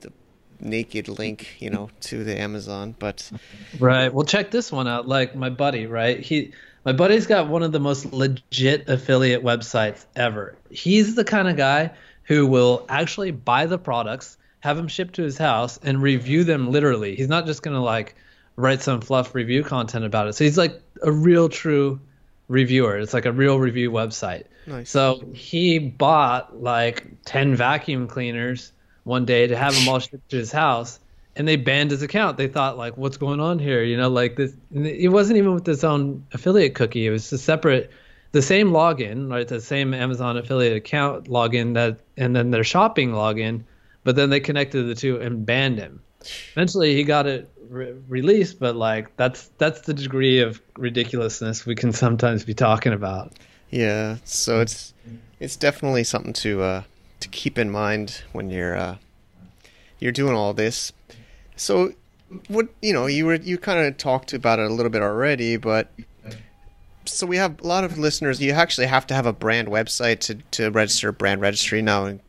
the 0.02 0.12
naked 0.60 1.08
link, 1.08 1.56
you 1.60 1.70
know, 1.70 1.90
to 2.02 2.26
the 2.26 2.38
Amazon. 2.38 2.96
But 3.00 3.32
right, 3.80 4.14
well, 4.14 4.26
check 4.26 4.52
this 4.52 4.74
one 4.74 4.90
out. 4.90 5.08
Like 5.08 5.38
my 5.38 5.50
buddy, 5.50 5.86
right? 5.86 6.20
He 6.20 6.52
my 6.86 6.94
buddy's 6.94 7.26
got 7.26 7.48
one 7.48 7.64
of 7.64 7.72
the 7.72 7.80
most 7.80 8.14
legit 8.14 8.88
affiliate 8.88 9.44
websites 9.44 10.06
ever. 10.16 10.56
He's 10.70 11.16
the 11.16 11.24
kind 11.24 11.48
of 11.48 11.58
guy 11.58 11.92
who 12.24 12.46
will 12.46 12.86
actually 12.88 13.32
buy 13.32 13.66
the 13.66 13.78
products, 13.78 14.38
have 14.60 14.78
them 14.78 14.88
shipped 14.88 15.16
to 15.16 15.24
his 15.24 15.38
house, 15.38 15.80
and 15.84 16.02
review 16.02 16.44
them 16.44 16.72
literally. 16.72 17.16
He's 17.16 17.28
not 17.28 17.48
just 17.48 17.64
gonna 17.64 17.84
like 17.84 18.16
write 18.56 18.82
some 18.82 19.02
fluff 19.02 19.34
review 19.36 19.64
content 19.64 20.06
about 20.06 20.28
it. 20.28 20.34
So 20.34 20.44
he's 20.44 20.58
like 20.58 20.80
a 21.02 21.12
real 21.12 21.50
true 21.50 22.00
reviewer. 22.48 22.98
It's 22.98 23.14
like 23.14 23.26
a 23.26 23.32
real 23.32 23.60
review 23.60 23.92
website. 23.92 24.44
Nice. 24.68 24.90
So 24.90 25.24
he 25.34 25.80
bought 25.80 26.62
like 26.62 27.06
10 27.26 27.56
vacuum 27.56 28.08
cleaners 28.08 28.72
one 29.04 29.26
day 29.26 29.48
to 29.48 29.58
have 29.58 29.76
them 29.76 29.88
all 29.90 30.00
shipped 30.00 30.30
to 30.30 30.38
his 30.38 30.52
house 30.52 31.00
and 31.36 31.48
they 31.48 31.56
banned 31.56 31.92
his 31.92 32.02
account. 32.02 32.38
They 32.38 32.48
thought 32.48 32.78
like 32.78 32.98
what's 32.98 33.18
going 33.18 33.40
on 33.40 33.60
here? 33.60 33.84
You 33.84 33.98
know, 33.98 34.10
like 34.10 34.36
this 34.36 34.54
it 34.74 35.12
wasn't 35.12 35.38
even 35.38 35.54
with 35.54 35.66
his 35.66 35.84
own 35.84 36.26
affiliate 36.34 36.76
cookie. 36.76 37.08
It 37.08 37.12
was 37.12 37.32
a 37.32 37.38
separate 37.38 37.92
the 38.32 38.42
same 38.42 38.72
login, 38.72 39.32
right? 39.32 39.48
The 39.48 39.62
same 39.62 39.94
Amazon 39.94 40.38
affiliate 40.38 40.76
account 40.78 41.26
login 41.30 41.74
that 41.76 42.00
and 42.18 42.36
then 42.36 42.52
their 42.52 42.64
shopping 42.64 43.12
login, 43.12 43.64
but 44.04 44.16
then 44.16 44.30
they 44.30 44.40
connected 44.40 44.84
the 44.84 44.96
two 44.96 45.18
and 45.20 45.46
banned 45.46 45.78
him. 45.78 46.02
Eventually 46.54 46.96
he 46.96 47.04
got 47.04 47.28
it 47.28 47.50
re- 47.70 47.94
released, 48.08 48.60
but 48.60 48.76
like 48.76 49.16
that's 49.18 49.50
that's 49.58 49.82
the 49.82 49.94
degree 49.94 50.40
of 50.40 50.62
ridiculousness 50.78 51.66
we 51.66 51.76
can 51.76 51.94
sometimes 51.94 52.46
be 52.46 52.54
talking 52.54 52.94
about. 52.94 53.34
Yeah, 53.70 54.18
so 54.24 54.62
it's 54.62 54.94
it's 55.40 55.56
definitely 55.56 56.04
something 56.04 56.34
to 56.34 56.62
uh, 56.62 56.84
to 57.20 57.28
keep 57.28 57.58
in 57.58 57.70
mind 57.70 58.24
when 58.32 58.50
you're 58.50 58.76
uh, 58.76 58.98
you're 60.00 60.12
doing 60.12 60.36
all 60.36 60.54
this. 60.54 60.92
So, 61.56 61.94
what 62.48 62.70
you 62.82 62.94
know, 62.94 63.06
you 63.06 63.26
were 63.26 63.36
you 63.36 63.58
kind 63.58 63.86
of 63.86 63.98
talked 63.98 64.34
about 64.34 64.60
it 64.60 64.70
a 64.70 64.74
little 64.74 64.90
bit 64.90 65.02
already, 65.02 65.58
but 65.58 65.92
so 67.06 67.26
we 67.26 67.38
have 67.38 67.62
a 67.62 67.68
lot 67.68 67.84
of 67.84 67.98
listeners. 67.98 68.42
You 68.42 68.52
actually 68.52 68.88
have 68.88 69.08
to 69.08 69.14
have 69.14 69.26
a 69.26 69.34
brand 69.34 69.68
website 69.68 70.20
to 70.22 70.36
to 70.52 70.70
register 70.72 71.12
brand 71.12 71.42
registry 71.42 71.82
now 71.82 72.06
in 72.06 72.20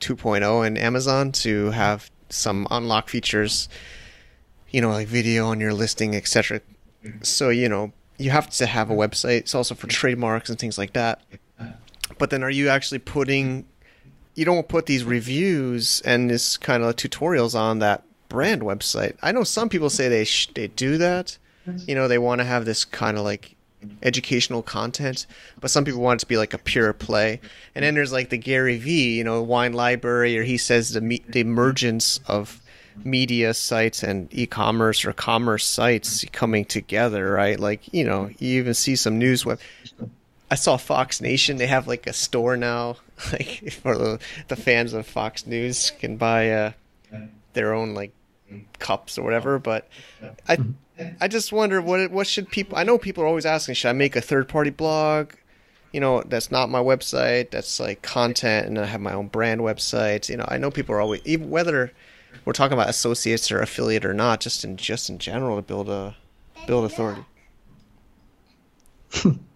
2.0 0.00 0.66
and 0.66 0.78
Amazon 0.78 1.32
to 1.32 1.70
have 1.70 2.10
some 2.28 2.66
unlock 2.70 3.08
features. 3.08 3.68
You 4.70 4.80
know, 4.80 4.90
like 4.90 5.08
video 5.08 5.46
on 5.46 5.60
your 5.60 5.72
listing, 5.72 6.14
etc. 6.14 6.60
So 7.22 7.48
you 7.48 7.68
know, 7.68 7.92
you 8.18 8.30
have 8.30 8.50
to 8.50 8.66
have 8.66 8.90
a 8.90 8.94
website. 8.94 9.38
It's 9.38 9.54
also 9.54 9.74
for 9.74 9.86
trademarks 9.86 10.50
and 10.50 10.58
things 10.58 10.76
like 10.76 10.92
that. 10.92 11.22
But 12.18 12.30
then, 12.30 12.42
are 12.42 12.50
you 12.50 12.68
actually 12.68 12.98
putting? 12.98 13.66
You 14.34 14.44
don't 14.44 14.68
put 14.68 14.84
these 14.84 15.02
reviews 15.02 16.02
and 16.04 16.28
this 16.28 16.58
kind 16.58 16.82
of 16.82 16.94
tutorials 16.96 17.58
on 17.58 17.78
that 17.78 18.05
brand 18.28 18.62
website. 18.62 19.16
I 19.22 19.32
know 19.32 19.44
some 19.44 19.68
people 19.68 19.90
say 19.90 20.08
they 20.08 20.24
sh- 20.24 20.50
they 20.54 20.68
do 20.68 20.98
that. 20.98 21.38
You 21.86 21.96
know, 21.96 22.06
they 22.06 22.18
want 22.18 22.40
to 22.40 22.44
have 22.44 22.64
this 22.64 22.84
kind 22.84 23.18
of 23.18 23.24
like 23.24 23.56
educational 24.02 24.62
content, 24.62 25.26
but 25.60 25.70
some 25.70 25.84
people 25.84 26.00
want 26.00 26.20
it 26.20 26.20
to 26.20 26.26
be 26.26 26.36
like 26.36 26.54
a 26.54 26.58
pure 26.58 26.92
play. 26.92 27.40
And 27.74 27.84
then 27.84 27.94
there's 27.94 28.12
like 28.12 28.30
the 28.30 28.38
Gary 28.38 28.78
V, 28.78 29.16
you 29.16 29.24
know, 29.24 29.42
wine 29.42 29.72
library, 29.72 30.38
or 30.38 30.44
he 30.44 30.58
says 30.58 30.92
the 30.92 31.00
me- 31.00 31.24
the 31.28 31.40
emergence 31.40 32.20
of 32.28 32.60
media 33.04 33.52
sites 33.52 34.02
and 34.02 34.32
e-commerce 34.32 35.04
or 35.04 35.12
commerce 35.12 35.64
sites 35.64 36.24
coming 36.32 36.64
together, 36.64 37.32
right? 37.32 37.58
Like, 37.60 37.92
you 37.92 38.04
know, 38.04 38.30
you 38.38 38.58
even 38.58 38.74
see 38.74 38.96
some 38.96 39.18
news 39.18 39.44
web. 39.44 39.60
I 40.50 40.54
saw 40.54 40.76
Fox 40.76 41.20
Nation. 41.20 41.56
They 41.56 41.66
have 41.66 41.88
like 41.88 42.06
a 42.06 42.12
store 42.12 42.56
now, 42.56 42.96
like 43.32 43.72
for 43.82 43.96
the, 43.96 44.18
the 44.48 44.56
fans 44.56 44.92
of 44.92 45.06
Fox 45.06 45.46
News 45.46 45.92
can 45.98 46.16
buy 46.16 46.50
uh, 46.50 46.72
their 47.52 47.74
own 47.74 47.94
like 47.94 48.12
cups 48.78 49.18
or 49.18 49.22
whatever. 49.22 49.58
But 49.58 49.88
I, 50.48 50.56
mm-hmm. 50.56 51.08
I 51.20 51.28
just 51.28 51.52
wonder 51.52 51.80
what 51.80 52.10
what 52.10 52.26
should 52.26 52.50
people? 52.50 52.76
I 52.76 52.84
know 52.84 52.98
people 52.98 53.24
are 53.24 53.26
always 53.26 53.46
asking, 53.46 53.74
should 53.74 53.88
I 53.88 53.92
make 53.92 54.16
a 54.16 54.20
third 54.20 54.48
party 54.48 54.70
blog? 54.70 55.32
You 55.92 56.00
know, 56.00 56.22
that's 56.22 56.50
not 56.50 56.68
my 56.68 56.80
website. 56.80 57.50
That's 57.50 57.80
like 57.80 58.02
content, 58.02 58.66
and 58.66 58.78
I 58.78 58.86
have 58.86 59.00
my 59.00 59.12
own 59.12 59.28
brand 59.28 59.60
website. 59.60 60.28
You 60.28 60.36
know, 60.36 60.46
I 60.48 60.58
know 60.58 60.70
people 60.70 60.94
are 60.94 61.00
always 61.00 61.22
even 61.24 61.50
whether 61.50 61.92
we're 62.44 62.52
talking 62.52 62.74
about 62.74 62.88
associates 62.88 63.50
or 63.50 63.60
affiliate 63.60 64.04
or 64.04 64.14
not, 64.14 64.40
just 64.40 64.64
in 64.64 64.76
just 64.76 65.08
in 65.08 65.18
general 65.18 65.56
to 65.56 65.62
build 65.62 65.88
a 65.88 66.16
build 66.66 66.84
authority. 66.84 67.24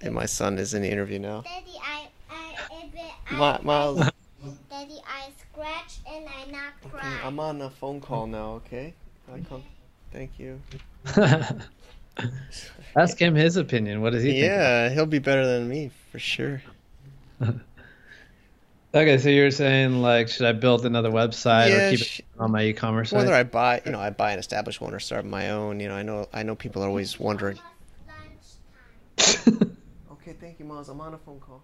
And 0.00 0.14
my 0.14 0.26
son 0.26 0.58
is 0.58 0.74
in 0.74 0.82
the 0.82 0.90
interview 0.90 1.18
now. 1.18 1.42
Daddy, 1.42 1.76
I, 1.82 2.08
I, 2.30 2.54
if 2.70 3.32
I, 3.32 3.58
Mi- 3.58 3.64
Miles, 3.64 3.98
Daddy, 4.70 4.98
I 5.06 5.30
scratch 5.58 5.98
and 6.08 6.24
I 6.28 6.50
not 6.50 6.72
cry. 6.90 7.18
I'm 7.24 7.40
on 7.40 7.60
a 7.62 7.70
phone 7.70 8.00
call 8.00 8.26
now. 8.26 8.52
Okay, 8.66 8.94
I 9.32 9.40
come. 9.40 9.62
Thank 10.12 10.38
you. 10.38 10.60
Ask 12.96 13.18
him 13.20 13.34
his 13.34 13.56
opinion. 13.56 14.00
What 14.00 14.12
does 14.12 14.22
he 14.22 14.30
think? 14.30 14.42
Yeah, 14.42 14.88
he'll 14.90 15.06
be 15.06 15.18
better 15.18 15.46
than 15.46 15.68
me 15.68 15.90
for 16.10 16.18
sure. 16.18 16.62
Okay, 18.94 19.18
so 19.18 19.28
you're 19.28 19.50
saying 19.50 20.00
like, 20.00 20.28
should 20.28 20.46
I 20.46 20.52
build 20.52 20.86
another 20.86 21.10
website 21.10 21.68
Yeah, 21.68 21.86
or 21.86 21.90
keep 21.90 22.00
sh- 22.00 22.20
it 22.20 22.24
on 22.38 22.50
my 22.50 22.62
e-commerce 22.62 23.10
site? 23.10 23.18
Whether 23.18 23.34
I 23.34 23.42
buy, 23.42 23.82
you 23.84 23.92
know, 23.92 24.00
I 24.00 24.08
buy 24.08 24.32
an 24.32 24.38
established 24.38 24.80
one 24.80 24.94
or 24.94 24.98
start 24.98 25.26
my 25.26 25.50
own. 25.50 25.78
You 25.78 25.88
know, 25.88 25.94
I 25.94 26.02
know, 26.02 26.26
I 26.32 26.42
know 26.42 26.54
people 26.56 26.82
are 26.82 26.88
always 26.88 27.20
wondering. 27.20 27.58
Okay, 30.10 30.34
thank 30.40 30.58
you, 30.58 30.64
Miles. 30.64 30.88
I'm 30.88 31.00
on 31.02 31.12
a 31.12 31.18
phone 31.18 31.38
call. 31.38 31.62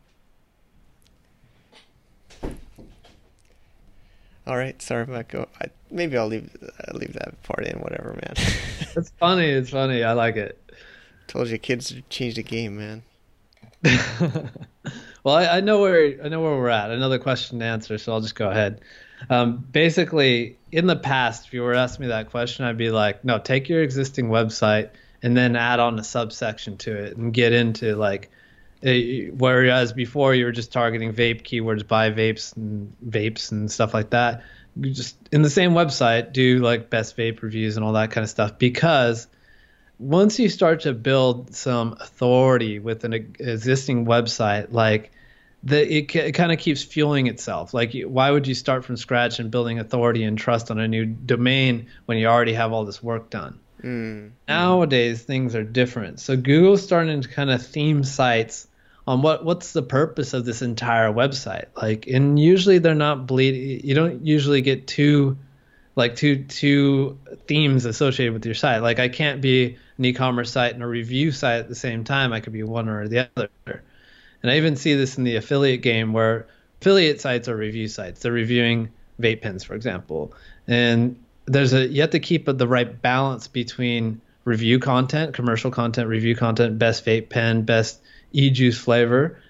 All 4.46 4.56
right, 4.56 4.80
sorry 4.82 5.06
I 5.14 5.22
go. 5.22 5.48
I, 5.60 5.66
maybe 5.90 6.18
I'll 6.18 6.26
leave 6.26 6.50
I'll 6.86 6.98
leave 6.98 7.14
that 7.14 7.42
part 7.42 7.66
in. 7.66 7.80
Whatever, 7.80 8.12
man. 8.12 8.34
it's 8.96 9.10
funny. 9.18 9.48
It's 9.48 9.70
funny. 9.70 10.04
I 10.04 10.12
like 10.12 10.36
it. 10.36 10.60
Told 11.28 11.48
you, 11.48 11.56
kids 11.58 11.94
changed 12.10 12.36
the 12.36 12.42
game, 12.42 12.76
man. 12.76 13.02
well, 15.24 15.34
I, 15.34 15.46
I 15.46 15.60
know 15.60 15.80
where 15.80 16.18
I 16.22 16.28
know 16.28 16.42
where 16.42 16.56
we're 16.56 16.68
at. 16.68 16.90
Another 16.90 17.18
question 17.18 17.58
to 17.60 17.64
answer, 17.64 17.96
so 17.96 18.12
I'll 18.12 18.20
just 18.20 18.34
go 18.34 18.50
ahead. 18.50 18.82
Um, 19.30 19.66
basically, 19.72 20.58
in 20.72 20.86
the 20.86 20.96
past, 20.96 21.46
if 21.46 21.54
you 21.54 21.62
were 21.62 21.74
asking 21.74 22.04
me 22.04 22.08
that 22.08 22.30
question, 22.30 22.66
I'd 22.66 22.76
be 22.76 22.90
like, 22.90 23.24
no, 23.24 23.38
take 23.38 23.70
your 23.70 23.82
existing 23.82 24.28
website 24.28 24.90
and 25.22 25.34
then 25.34 25.56
add 25.56 25.80
on 25.80 25.98
a 25.98 26.04
subsection 26.04 26.76
to 26.78 26.94
it 26.94 27.16
and 27.16 27.32
get 27.32 27.52
into 27.52 27.96
like. 27.96 28.30
Eh, 28.84 29.30
Whereas 29.32 29.92
before 29.92 30.34
you 30.34 30.44
were 30.44 30.52
just 30.52 30.72
targeting 30.72 31.12
vape 31.12 31.42
keywords, 31.42 31.86
buy 31.86 32.10
vapes 32.10 32.56
and 32.56 32.94
vapes 33.06 33.50
and 33.52 33.70
stuff 33.70 33.94
like 33.94 34.10
that. 34.10 34.42
You 34.76 34.90
just 34.90 35.16
in 35.32 35.42
the 35.42 35.50
same 35.50 35.72
website 35.72 36.32
do 36.32 36.58
like 36.58 36.90
best 36.90 37.16
vape 37.16 37.42
reviews 37.42 37.76
and 37.76 37.84
all 37.84 37.92
that 37.92 38.10
kind 38.10 38.24
of 38.24 38.30
stuff 38.30 38.58
because 38.58 39.28
once 39.98 40.38
you 40.38 40.48
start 40.48 40.80
to 40.80 40.92
build 40.92 41.54
some 41.54 41.96
authority 42.00 42.78
with 42.78 43.04
an 43.04 43.12
existing 43.12 44.06
website, 44.06 44.72
like 44.72 45.12
the 45.62 45.98
it, 45.98 46.14
it 46.14 46.32
kind 46.32 46.52
of 46.52 46.58
keeps 46.58 46.82
fueling 46.82 47.26
itself. 47.26 47.72
Like, 47.72 47.94
why 48.04 48.30
would 48.30 48.46
you 48.46 48.54
start 48.54 48.84
from 48.84 48.96
scratch 48.96 49.38
and 49.38 49.50
building 49.50 49.78
authority 49.78 50.24
and 50.24 50.36
trust 50.36 50.70
on 50.70 50.78
a 50.78 50.86
new 50.86 51.06
domain 51.06 51.86
when 52.06 52.18
you 52.18 52.26
already 52.26 52.54
have 52.54 52.72
all 52.72 52.84
this 52.84 53.02
work 53.02 53.30
done? 53.30 53.60
Mm. 53.82 54.32
Nowadays, 54.48 55.22
things 55.22 55.54
are 55.54 55.64
different. 55.64 56.20
So 56.20 56.36
Google's 56.36 56.82
starting 56.82 57.20
to 57.20 57.28
kind 57.28 57.50
of 57.50 57.64
theme 57.64 58.02
sites 58.04 58.66
on 59.06 59.22
what 59.22 59.44
what's 59.44 59.72
the 59.72 59.82
purpose 59.82 60.32
of 60.34 60.44
this 60.44 60.62
entire 60.62 61.12
website. 61.12 61.66
Like, 61.76 62.06
and 62.06 62.38
usually 62.38 62.78
they're 62.78 62.94
not 62.94 63.26
bleed. 63.26 63.84
You 63.84 63.94
don't 63.94 64.24
usually 64.24 64.62
get 64.62 64.86
two 64.86 65.38
like 65.96 66.16
two 66.16 66.44
two 66.44 67.18
themes 67.46 67.84
associated 67.84 68.32
with 68.32 68.44
your 68.44 68.54
site. 68.54 68.82
Like 68.82 68.98
I 68.98 69.08
can't 69.08 69.40
be 69.40 69.76
an 69.98 70.04
e-commerce 70.04 70.50
site 70.50 70.74
and 70.74 70.82
a 70.82 70.86
review 70.86 71.32
site 71.32 71.60
at 71.60 71.68
the 71.68 71.74
same 71.74 72.04
time. 72.04 72.32
I 72.32 72.40
could 72.40 72.52
be 72.52 72.62
one 72.62 72.88
or 72.88 73.06
the 73.06 73.28
other. 73.36 73.50
And 73.66 74.50
I 74.50 74.56
even 74.56 74.76
see 74.76 74.94
this 74.94 75.16
in 75.18 75.24
the 75.24 75.36
affiliate 75.36 75.82
game 75.82 76.12
where 76.12 76.46
affiliate 76.80 77.20
sites 77.20 77.48
are 77.48 77.56
review 77.56 77.88
sites. 77.88 78.20
They're 78.20 78.32
reviewing 78.32 78.90
vape 79.20 79.42
pens, 79.42 79.64
for 79.64 79.74
example. 79.74 80.34
And 80.66 81.22
there's 81.46 81.72
a 81.72 81.86
you 81.86 82.00
have 82.00 82.10
to 82.10 82.20
keep 82.20 82.46
the 82.46 82.68
right 82.68 83.00
balance 83.00 83.48
between 83.48 84.20
review 84.44 84.78
content, 84.78 85.34
commercial 85.34 85.70
content, 85.70 86.08
review 86.08 86.34
content, 86.34 86.78
best 86.78 87.04
vape 87.04 87.28
pen, 87.28 87.62
best 87.62 88.00
e-juice 88.34 88.78
flavor, 88.78 89.40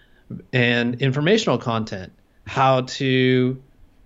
and 0.53 1.01
informational 1.03 1.59
content. 1.59 2.13
How 2.47 2.83
to 2.83 3.63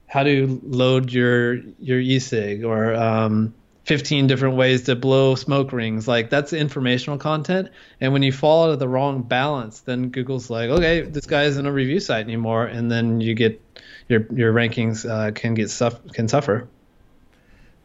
how 0.06 0.22
to 0.22 0.60
load 0.64 1.12
your 1.12 1.56
your 1.78 2.00
e-cig 2.00 2.64
or 2.64 2.94
um, 2.94 3.52
15 3.84 4.26
different 4.26 4.56
ways 4.56 4.82
to 4.84 4.96
blow 4.96 5.34
smoke 5.34 5.72
rings 5.72 6.06
like 6.06 6.30
that's 6.30 6.52
informational 6.52 7.18
content 7.18 7.68
and 8.00 8.12
when 8.12 8.22
you 8.22 8.32
fall 8.32 8.64
out 8.64 8.70
of 8.70 8.78
the 8.78 8.88
wrong 8.88 9.22
balance 9.22 9.80
then 9.80 10.10
google's 10.10 10.50
like 10.50 10.68
okay 10.70 11.00
this 11.00 11.26
guy 11.26 11.44
isn't 11.44 11.64
a 11.66 11.72
review 11.72 11.98
site 12.00 12.24
anymore 12.24 12.66
and 12.66 12.90
then 12.90 13.20
you 13.20 13.34
get 13.34 13.60
your 14.08 14.26
your 14.30 14.52
rankings 14.52 15.08
uh, 15.08 15.30
can 15.32 15.54
get 15.54 15.70
suff- 15.70 16.06
can 16.12 16.28
suffer 16.28 16.68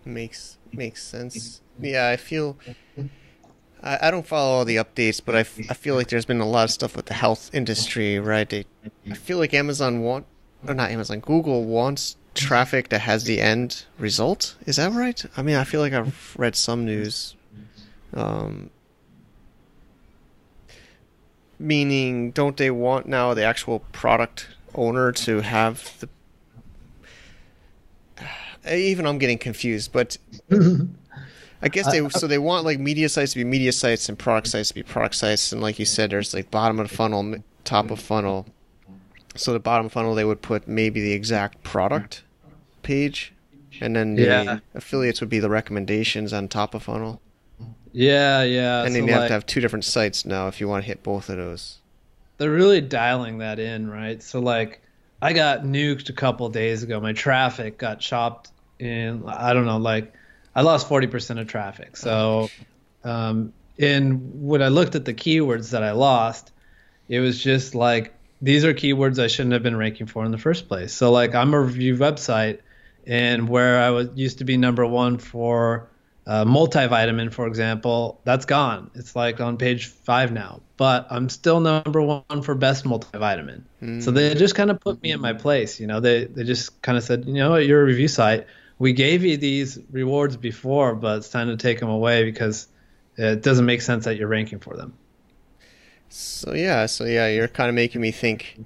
Makes 0.06 0.58
makes 0.73 1.01
sense. 1.01 1.62
Yeah, 1.79 2.10
I 2.10 2.17
feel. 2.17 2.58
I, 3.84 4.08
I 4.08 4.12
don't 4.12 4.26
follow 4.26 4.54
all 4.54 4.65
the 4.65 4.78
updates, 4.78 5.22
but 5.24 5.36
I, 5.36 5.39
f- 5.41 5.60
I 5.69 5.74
feel 5.74 5.96
like 5.96 6.08
there's 6.08 6.26
been 6.26 6.39
a 6.41 6.48
lot 6.48 6.63
of 6.63 6.72
stuff 6.72 6.96
with 6.96 7.06
the 7.08 7.13
health 7.13 7.50
industry, 7.54 8.17
right? 8.19 8.50
They, 8.50 8.65
I 9.10 9.13
feel 9.13 9.38
like 9.38 9.54
Amazon 9.54 10.02
want, 10.02 10.26
or 10.67 10.74
not 10.74 10.91
Amazon, 10.91 11.19
Google 11.19 11.65
wants 11.65 12.15
traffic 12.34 12.89
that 12.89 13.00
has 13.00 13.26
the 13.26 13.39
end 13.41 13.86
result. 14.00 14.56
Is 14.65 14.78
that 14.78 14.91
right? 14.93 15.24
I 15.38 15.41
mean, 15.41 15.56
I 15.56 15.63
feel 15.65 15.82
like 15.82 15.93
I've 15.93 16.36
read 16.38 16.56
some 16.56 16.86
news. 16.86 17.36
Um, 18.13 18.69
meaning, 21.60 22.32
don't 22.32 22.58
they 22.58 22.72
want 22.72 23.08
now 23.08 23.34
the 23.34 23.43
actual 23.43 23.80
product 23.91 24.48
owner 24.76 25.12
to 25.12 25.41
have 25.41 25.93
the 26.00 26.10
even 28.76 29.06
I'm 29.06 29.17
getting 29.17 29.38
confused, 29.38 29.91
but 29.91 30.17
I 31.63 31.69
guess 31.69 31.88
uh, 31.88 31.91
they 31.91 32.02
uh, 32.02 32.10
so 32.10 32.28
they 32.28 32.38
want 32.38 32.65
like 32.65 32.80
media 32.80 33.08
sites 33.10 33.32
to 33.34 33.39
be 33.39 33.43
media 33.45 33.71
sites 33.71 34.10
and 34.10 34.19
product 34.19 34.47
sites 34.47 34.67
to 34.69 34.76
be 34.76 34.84
product 34.84 35.15
sites, 35.15 35.52
and 35.52 35.62
like 35.62 35.80
you 35.80 35.86
said, 35.86 36.12
there's 36.12 36.34
like 36.34 36.52
bottom 36.52 36.80
of 36.80 36.89
the 36.89 36.95
funnel, 36.95 37.36
top 37.63 37.89
of 37.89 37.99
funnel. 37.99 38.45
So 39.36 39.54
the 39.54 39.60
bottom 39.60 39.89
funnel 39.89 40.13
they 40.13 40.26
would 40.26 40.41
put 40.41 40.67
maybe 40.67 41.02
the 41.02 41.13
exact 41.13 41.63
product 41.63 42.23
page, 42.84 43.34
and 43.82 43.95
then 43.95 44.15
the 44.15 44.23
Yeah. 44.23 44.60
affiliates 44.76 45.21
would 45.21 45.30
be 45.30 45.39
the 45.39 45.49
recommendations 45.49 46.34
on 46.34 46.47
top 46.49 46.76
of 46.76 46.84
funnel. 46.84 47.21
Yeah, 47.93 48.43
yeah. 48.43 48.82
and 48.82 48.89
so 48.89 48.93
then 48.93 49.08
you 49.08 49.13
have 49.13 49.21
like- 49.21 49.28
to 49.30 49.34
have 49.34 49.45
two 49.45 49.62
different 49.62 49.86
sites 49.86 50.26
now 50.26 50.47
if 50.47 50.60
you 50.60 50.67
want 50.67 50.84
to 50.84 50.88
hit 50.88 51.02
both 51.04 51.30
of 51.30 51.38
those. 51.38 51.80
they're 52.39 52.52
really 52.52 52.82
dialing 52.82 53.38
that 53.38 53.58
in, 53.60 53.89
right? 53.89 54.21
So 54.21 54.39
like 54.39 54.82
I 55.21 55.32
got 55.32 55.63
nuked 55.63 56.10
a 56.10 56.13
couple 56.13 56.49
days 56.49 56.84
ago. 56.84 56.99
My 56.99 57.13
traffic 57.13 57.78
got 57.78 57.99
chopped 58.02 58.49
in 58.80 59.23
I 59.28 59.54
don't 59.54 59.65
know, 59.65 59.78
like 59.78 60.12
I 60.56 60.62
lost 60.62 60.88
40% 60.88 61.39
of 61.39 61.48
traffic. 61.48 61.98
So 61.98 62.50
um 63.04 63.54
and 63.80 64.44
when 64.48 64.62
I 64.62 64.68
looked 64.68 64.96
at 64.96 65.06
the 65.06 65.13
keywords 65.13 65.72
that 65.72 65.84
I 65.84 65.92
lost, 65.92 66.52
it 67.10 67.20
was 67.20 67.42
just 67.42 67.76
like 67.76 68.13
these 68.42 68.66
are 68.66 68.74
keywords 68.74 69.20
I 69.20 69.28
shouldn't 69.28 69.54
have 69.54 69.63
been 69.63 69.78
ranking 69.78 70.08
for 70.08 70.26
in 70.26 70.32
the 70.32 70.38
first 70.38 70.68
place. 70.68 70.94
So 70.94 71.12
like 71.12 71.34
I'm 71.36 71.54
a 71.54 71.60
review 71.62 71.96
website 71.98 72.60
and 73.06 73.50
where 73.50 73.82
I 73.82 73.89
was 73.89 74.10
used 74.16 74.38
to 74.39 74.46
be 74.46 74.58
number 74.58 74.86
1 74.86 75.18
for 75.18 75.89
uh, 76.26 76.46
multivitamin, 76.46 77.34
for 77.34 77.48
example, 77.48 78.22
that's 78.24 78.46
gone. 78.46 78.89
It's 78.96 79.16
like 79.16 79.42
on 79.42 79.58
page 79.58 79.88
five 79.88 80.32
now, 80.32 80.62
but 80.78 81.06
I'm 81.10 81.28
still 81.30 81.60
number 81.60 82.02
one 82.02 82.42
for 82.42 82.56
best 82.56 82.86
multivitamin. 82.86 83.63
So 84.02 84.12
they 84.12 84.34
just 84.34 84.56
kind 84.56 84.72
of 84.72 84.80
put 84.80 85.02
me 85.04 85.12
in 85.12 85.20
my 85.20 85.34
place. 85.34 85.80
You 85.80 85.88
know, 85.88 86.00
they 86.00 86.26
they 86.26 86.44
just 86.44 86.82
kind 86.82 86.98
of 86.98 87.04
said, 87.04 87.26
you 87.26 87.34
know 87.34 87.52
what, 87.52 87.66
you're 87.66 87.82
a 87.82 87.86
review 87.86 88.08
site. 88.08 88.48
We 88.84 88.91
gave 88.91 89.24
you 89.24 89.38
these 89.38 89.80
rewards 89.91 90.36
before, 90.36 90.93
but 90.93 91.19
it's 91.19 91.30
time 91.30 91.48
to 91.48 91.56
take 91.56 91.80
them 91.80 91.88
away 91.88 92.26
because 92.26 92.67
it 93.15 93.41
doesn't 93.41 93.65
make 93.65 93.80
sense 93.80 94.04
that 94.04 94.17
you're 94.17 94.28
ranking 94.28 94.60
for 94.60 94.76
them. 94.76 94.93
So 96.10 96.54
yeah, 96.54 96.88
so 96.88 97.06
yeah, 97.06 97.30
you're 97.30 97.48
kind 97.48 97.69
of 97.69 97.76
making 97.76 98.02
me 98.02 98.12
think. 98.12 98.60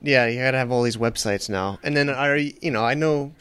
Yeah, 0.00 0.24
you 0.24 0.40
gotta 0.40 0.56
have 0.56 0.72
all 0.72 0.82
these 0.82 0.96
websites 0.96 1.50
now, 1.50 1.80
and 1.82 1.94
then 1.94 2.08
are 2.08 2.38
you 2.38 2.70
know 2.70 2.82
I 2.82 2.94
know 2.94 3.34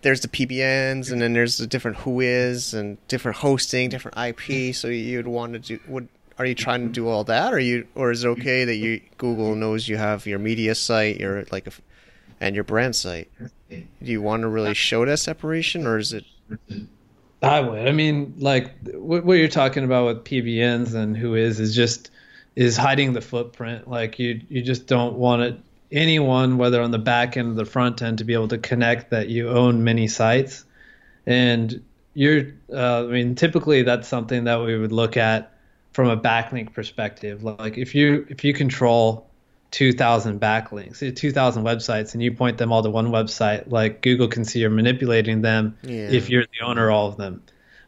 there's 0.00 0.22
the 0.22 0.28
PBNs, 0.28 1.12
and 1.12 1.20
then 1.20 1.34
there's 1.34 1.58
the 1.58 1.66
different 1.66 1.98
WHOIS 1.98 2.72
and 2.72 2.96
different 3.08 3.36
hosting, 3.36 3.90
different 3.90 4.16
IP. 4.16 4.74
So 4.74 4.88
you'd 4.88 5.26
want 5.26 5.52
to 5.52 5.58
do 5.58 5.78
would 5.86 6.08
are 6.38 6.46
you 6.46 6.54
trying 6.54 6.86
to 6.86 6.88
do 6.90 7.08
all 7.08 7.24
that, 7.24 7.52
or 7.52 7.58
you 7.58 7.86
or 7.94 8.10
is 8.10 8.24
it 8.24 8.28
okay 8.28 8.64
that 8.64 8.76
you 8.76 9.02
Google 9.18 9.54
knows 9.54 9.86
you 9.86 9.98
have 9.98 10.24
your 10.24 10.38
media 10.38 10.74
site, 10.74 11.20
your 11.20 11.44
like 11.52 11.66
a, 11.66 11.72
and 12.40 12.54
your 12.54 12.64
brand 12.64 12.96
site? 12.96 13.30
Do 13.68 13.82
you 14.00 14.22
want 14.22 14.42
to 14.42 14.48
really 14.48 14.74
show 14.74 15.04
that 15.04 15.18
separation, 15.18 15.86
or 15.86 15.98
is 15.98 16.12
it? 16.12 16.24
I 17.42 17.60
would. 17.60 17.86
I 17.86 17.92
mean, 17.92 18.34
like 18.38 18.72
what, 18.94 19.34
you're 19.34 19.48
talking 19.48 19.84
about 19.84 20.06
with 20.06 20.24
PBNs 20.24 20.94
and 20.94 21.16
WHOIS 21.16 21.60
is 21.60 21.74
just 21.74 22.10
is 22.56 22.76
hiding 22.76 23.12
the 23.12 23.20
footprint. 23.20 23.88
Like 23.88 24.18
you 24.18 24.40
you 24.48 24.62
just 24.62 24.86
don't 24.86 25.14
want 25.14 25.42
it 25.42 25.60
anyone, 25.94 26.58
whether 26.58 26.82
on 26.82 26.90
the 26.90 26.98
back 26.98 27.36
end 27.36 27.52
or 27.52 27.54
the 27.54 27.64
front 27.64 28.02
end, 28.02 28.18
to 28.18 28.24
be 28.24 28.34
able 28.34 28.48
to 28.48 28.58
connect 28.58 29.10
that 29.10 29.28
you 29.28 29.48
own 29.48 29.84
many 29.84 30.08
sites. 30.08 30.64
And 31.26 31.82
you're, 32.14 32.48
uh, 32.72 33.04
I 33.04 33.06
mean, 33.06 33.34
typically 33.34 33.82
that's 33.82 34.08
something 34.08 34.44
that 34.44 34.62
we 34.62 34.76
would 34.76 34.92
look 34.92 35.16
at 35.16 35.52
from 35.92 36.08
a 36.08 36.16
backlink 36.16 36.72
perspective. 36.72 37.44
Like 37.44 37.78
if 37.78 37.94
you 37.94 38.26
if 38.28 38.44
you 38.44 38.52
control 38.52 39.28
2,000 39.74 40.40
backlinks, 40.40 41.00
2,000 41.16 41.64
websites, 41.64 42.14
and 42.14 42.22
you 42.22 42.30
point 42.32 42.58
them 42.58 42.70
all 42.72 42.80
to 42.84 42.90
one 42.90 43.08
website, 43.08 43.68
like 43.72 44.02
Google 44.02 44.28
can 44.28 44.44
see 44.44 44.60
you're 44.60 44.70
manipulating 44.70 45.42
them 45.42 45.76
Yeah. 45.82 46.10
if 46.12 46.30
you're 46.30 46.44
the 46.44 46.64
owner 46.64 46.88
of 46.90 46.94
all 46.94 47.08
of 47.08 47.16
them. 47.16 47.42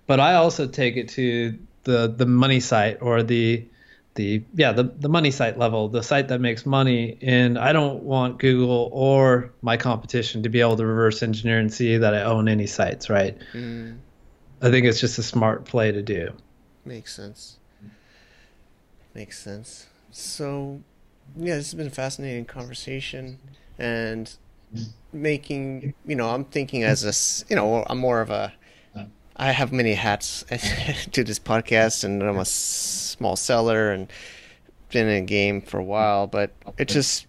But 0.09 0.19
I 0.19 0.35
also 0.35 0.67
take 0.67 0.97
it 0.97 1.09
to 1.11 1.57
the 1.85 2.09
the 2.09 2.27
money 2.27 2.59
site 2.59 2.99
or 3.01 3.23
the 3.23 3.65
the 4.17 4.43
yeah 4.57 4.73
the 4.73 4.83
the 4.83 5.09
money 5.09 5.31
site 5.31 5.59
level, 5.59 5.89
the 5.89 6.03
site 6.03 6.27
that 6.29 6.41
makes 6.41 6.67
money, 6.67 7.19
and 7.23 7.57
I 7.57 7.73
don't 7.73 8.03
want 8.03 8.39
Google 8.41 8.91
or 8.93 9.53
my 9.63 9.77
competition 9.77 10.43
to 10.43 10.49
be 10.49 10.61
able 10.61 10.77
to 10.79 10.87
reverse 10.87 11.23
engineer 11.23 11.61
and 11.61 11.73
see 11.73 11.99
that 11.99 12.15
I 12.15 12.23
own 12.23 12.49
any 12.49 12.67
sites, 12.67 13.09
right? 13.09 13.39
Mm, 13.53 13.99
I 14.61 14.71
think 14.73 14.87
it's 14.87 14.99
just 15.01 15.19
a 15.21 15.23
smart 15.23 15.67
play 15.67 15.93
to 15.93 16.03
do. 16.03 16.33
makes 16.85 17.15
sense. 17.15 17.59
Makes 19.15 19.39
sense. 19.39 19.87
So, 20.11 20.81
yeah, 21.37 21.57
this 21.57 21.67
has 21.71 21.75
been 21.75 21.87
a 21.87 21.91
fascinating 21.91 22.45
conversation, 22.45 23.39
and 23.79 24.33
making 25.13 25.95
you 26.07 26.17
know 26.17 26.29
I'm 26.31 26.45
thinking 26.45 26.83
as 26.85 27.05
a, 27.05 27.47
you 27.49 27.57
know 27.57 27.85
I'm 27.89 27.99
more 27.99 28.21
of 28.21 28.31
a 28.31 28.53
I 29.39 29.53
have 29.53 29.71
many 29.71 29.95
hats 29.95 30.45
to 31.13 31.23
this 31.25 31.39
podcast, 31.39 32.05
and 32.05 32.23
I'm 32.23 32.39
a 32.39 32.45
small 32.45 33.37
seller 33.37 33.93
and 33.93 34.11
been 34.91 35.09
in 35.09 35.23
a 35.23 35.27
game 35.27 35.61
for 35.61 35.79
a 35.79 35.85
while, 35.85 36.27
but 36.27 36.53
it 36.79 36.89
just 36.89 37.27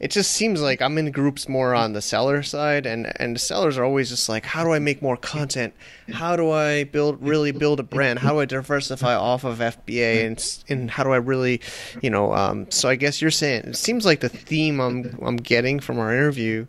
it 0.00 0.10
just 0.10 0.32
seems 0.32 0.60
like 0.60 0.80
I'm 0.80 0.96
in 0.98 1.10
groups 1.10 1.48
more 1.48 1.74
on 1.74 1.92
the 1.92 2.02
seller 2.02 2.42
side, 2.42 2.86
and 2.86 3.12
and 3.16 3.40
sellers 3.40 3.76
are 3.78 3.84
always 3.84 4.08
just 4.08 4.28
like, 4.28 4.44
how 4.44 4.64
do 4.64 4.72
I 4.72 4.78
make 4.78 5.02
more 5.02 5.16
content? 5.16 5.74
How 6.12 6.36
do 6.36 6.50
I 6.50 6.84
build 6.84 7.22
really 7.22 7.52
build 7.52 7.80
a 7.80 7.82
brand? 7.82 8.20
How 8.20 8.30
do 8.32 8.40
I 8.40 8.44
diversify 8.44 9.14
off 9.14 9.44
of 9.44 9.58
FBA, 9.58 10.26
and 10.26 10.58
and 10.68 10.90
how 10.90 11.04
do 11.04 11.10
I 11.12 11.16
really, 11.16 11.60
you 12.02 12.10
know? 12.10 12.32
Um, 12.34 12.70
so 12.70 12.88
I 12.88 12.96
guess 12.96 13.20
you're 13.20 13.30
saying 13.30 13.62
it 13.64 13.76
seems 13.76 14.04
like 14.06 14.20
the 14.20 14.28
theme 14.28 14.80
I'm 14.80 15.18
I'm 15.22 15.36
getting 15.36 15.80
from 15.80 15.98
our 15.98 16.12
interview 16.14 16.66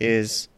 is 0.00 0.48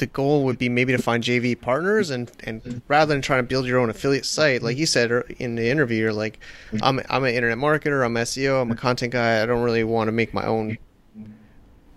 the 0.00 0.06
goal 0.06 0.44
would 0.44 0.58
be 0.58 0.68
maybe 0.68 0.92
to 0.96 1.00
find 1.00 1.22
JV 1.22 1.60
partners 1.60 2.10
and, 2.10 2.32
and 2.44 2.80
rather 2.88 3.12
than 3.14 3.20
trying 3.22 3.40
to 3.40 3.46
build 3.46 3.66
your 3.66 3.78
own 3.78 3.90
affiliate 3.90 4.24
site, 4.24 4.62
like 4.62 4.78
you 4.78 4.86
said 4.86 5.12
in 5.38 5.54
the 5.54 5.68
interview, 5.68 5.98
you're 5.98 6.12
like, 6.12 6.40
I'm 6.82 7.00
I'm 7.08 7.22
an 7.24 7.34
internet 7.34 7.58
marketer, 7.58 8.04
I'm 8.04 8.14
SEO, 8.14 8.62
I'm 8.62 8.70
a 8.70 8.76
content 8.76 9.12
guy. 9.12 9.42
I 9.42 9.46
don't 9.46 9.62
really 9.62 9.84
want 9.84 10.08
to 10.08 10.12
make 10.12 10.32
my 10.32 10.44
own, 10.46 10.78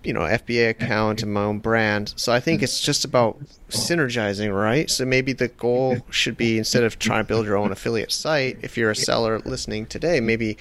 you 0.03 0.11
know, 0.11 0.19
FBA 0.19 0.69
account 0.71 1.23
and 1.23 1.33
my 1.33 1.43
own 1.43 1.59
brand. 1.59 2.13
So 2.17 2.33
I 2.33 2.41
think 2.41 2.61
it's 2.61 2.81
just 2.81 3.05
about 3.05 3.39
synergizing, 3.69 4.53
right? 4.53 4.91
So 4.91 5.05
maybe 5.05 5.31
the 5.31 5.47
goal 5.47 6.05
should 6.09 6.35
be 6.35 6.57
instead 6.57 6.83
of 6.83 6.99
trying 6.99 7.23
to 7.23 7.27
build 7.27 7.45
your 7.45 7.55
own 7.55 7.71
affiliate 7.71 8.11
site, 8.11 8.59
if 8.61 8.75
you're 8.77 8.91
a 8.91 8.95
seller 8.97 9.39
listening 9.39 9.85
today, 9.85 10.19
maybe 10.19 10.57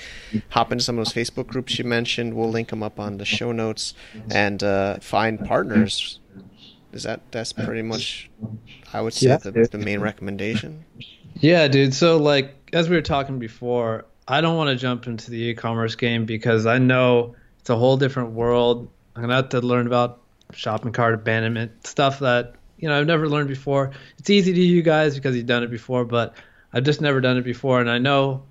hop 0.50 0.70
into 0.70 0.84
some 0.84 0.96
of 0.96 1.04
those 1.04 1.12
Facebook 1.12 1.48
groups 1.48 1.76
you 1.76 1.84
mentioned. 1.84 2.34
We'll 2.34 2.50
link 2.50 2.68
them 2.68 2.84
up 2.84 3.00
on 3.00 3.18
the 3.18 3.24
show 3.24 3.50
notes 3.50 3.94
and 4.30 4.62
uh, 4.62 4.98
find 5.00 5.44
partners. 5.44 6.20
Is 6.92 7.04
that 7.04 7.20
that's 7.30 7.54
uh, 7.56 7.64
pretty 7.64 7.82
much 7.82 8.30
I 8.92 9.00
would 9.00 9.14
say 9.14 9.28
Yeah. 9.28 9.38
the, 9.38 9.50
the 9.50 9.78
main 9.78 10.00
recommendation. 10.00 10.84
Yeah, 11.40 11.68
dude. 11.68 11.94
So 11.94 12.18
like 12.18 12.54
as 12.72 12.88
we 12.88 12.96
were 12.96 13.02
talking 13.02 13.38
before, 13.38 14.04
I 14.28 14.40
don't 14.40 14.56
want 14.56 14.68
to 14.70 14.76
jump 14.76 15.06
into 15.06 15.30
the 15.30 15.38
e-commerce 15.42 15.94
game 15.94 16.24
because 16.26 16.66
I 16.66 16.78
know 16.78 17.34
it's 17.60 17.70
a 17.70 17.76
whole 17.76 17.96
different 17.96 18.32
world. 18.32 18.88
I'm 19.16 19.22
gonna 19.22 19.34
have 19.36 19.50
to 19.50 19.60
learn 19.60 19.86
about 19.86 20.20
shopping 20.52 20.92
cart 20.92 21.14
abandonment 21.14 21.86
stuff 21.86 22.18
that 22.20 22.54
you 22.78 22.88
know 22.88 22.98
I've 22.98 23.06
never 23.06 23.28
learned 23.28 23.48
before. 23.48 23.92
It's 24.18 24.30
easy 24.30 24.52
to 24.52 24.60
you 24.60 24.82
guys 24.82 25.14
because 25.14 25.34
you've 25.36 25.46
done 25.46 25.62
it 25.62 25.70
before, 25.70 26.04
but 26.04 26.34
I've 26.72 26.84
just 26.84 27.00
never 27.00 27.20
done 27.20 27.36
it 27.38 27.44
before, 27.44 27.80
and 27.80 27.90
I 27.90 27.98
know 27.98 28.44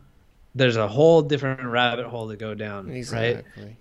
there's 0.55 0.75
a 0.77 0.87
whole 0.87 1.21
different 1.21 1.63
rabbit 1.63 2.05
hole 2.07 2.29
to 2.29 2.35
go 2.35 2.53
down, 2.53 2.87
right? 2.87 2.95
Exactly. 2.97 3.77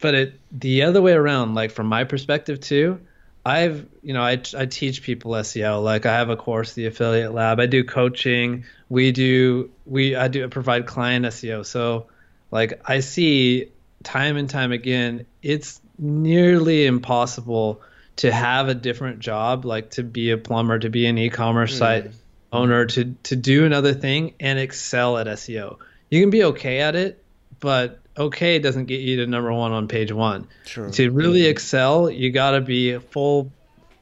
but 0.00 0.14
it 0.14 0.40
the 0.52 0.82
other 0.82 1.02
way 1.02 1.12
around 1.12 1.54
like 1.54 1.70
from 1.70 1.86
my 1.86 2.04
perspective 2.04 2.58
too 2.60 2.98
i've 3.48 3.86
you 4.02 4.12
know 4.12 4.22
I, 4.22 4.40
I 4.56 4.66
teach 4.66 5.02
people 5.02 5.32
seo 5.32 5.82
like 5.82 6.04
i 6.04 6.12
have 6.12 6.28
a 6.28 6.36
course 6.36 6.74
the 6.74 6.86
affiliate 6.86 7.32
lab. 7.32 7.60
I 7.60 7.66
do 7.66 7.82
coaching. 7.82 8.64
We 8.88 9.12
do 9.12 9.70
we 9.86 10.14
i 10.14 10.28
do 10.28 10.46
provide 10.48 10.86
client 10.86 11.24
seo 11.26 11.64
so 11.64 12.06
like 12.50 12.80
i 12.84 13.00
see 13.00 13.70
time 14.02 14.36
and 14.36 14.48
time 14.48 14.72
again 14.72 15.26
it's 15.42 15.80
nearly 15.98 16.86
impossible 16.86 17.80
to 18.16 18.30
have 18.30 18.68
a 18.68 18.74
different 18.74 19.20
job 19.20 19.64
like 19.64 19.90
to 19.90 20.02
be 20.02 20.30
a 20.30 20.38
plumber 20.38 20.78
to 20.78 20.90
be 20.90 21.06
an 21.06 21.16
e-commerce 21.18 21.74
mm. 21.74 21.78
site 21.78 22.10
owner 22.52 22.86
to 22.86 23.16
to 23.22 23.34
do 23.34 23.64
another 23.64 23.94
thing 23.94 24.34
and 24.40 24.58
excel 24.58 25.16
at 25.18 25.26
seo 25.26 25.78
you 26.10 26.20
can 26.20 26.30
be 26.30 26.44
okay 26.44 26.80
at 26.80 26.94
it 26.94 27.22
but 27.60 28.00
okay 28.18 28.58
doesn't 28.58 28.86
get 28.86 29.00
you 29.00 29.16
to 29.16 29.26
number 29.26 29.52
one 29.52 29.72
on 29.72 29.88
page 29.88 30.12
one. 30.12 30.46
True. 30.64 30.90
To 30.90 31.10
really 31.10 31.46
excel, 31.46 32.10
you 32.10 32.30
got 32.30 32.52
to 32.52 32.60
be 32.60 32.98
full 32.98 33.50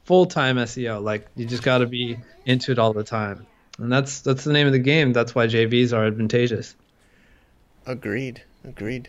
full 0.05 0.27
time 0.27 0.57
SEO. 0.57 1.03
Like 1.03 1.29
you 1.37 1.45
just 1.45 1.63
got 1.63 1.79
to 1.79 1.87
be 1.87 2.19
into 2.45 2.73
it 2.73 2.79
all 2.79 2.93
the 2.93 3.05
time, 3.05 3.47
and 3.79 3.93
that's 3.93 4.21
that's 4.21 4.45
the 4.45 4.53
name 4.53 4.67
of 4.67 4.73
the 4.73 4.79
game. 4.79 5.13
That's 5.13 5.35
why 5.35 5.47
JVs 5.47 5.93
are 5.93 6.07
advantageous. 6.07 6.75
Agreed. 7.87 8.43
Agreed. 8.65 9.09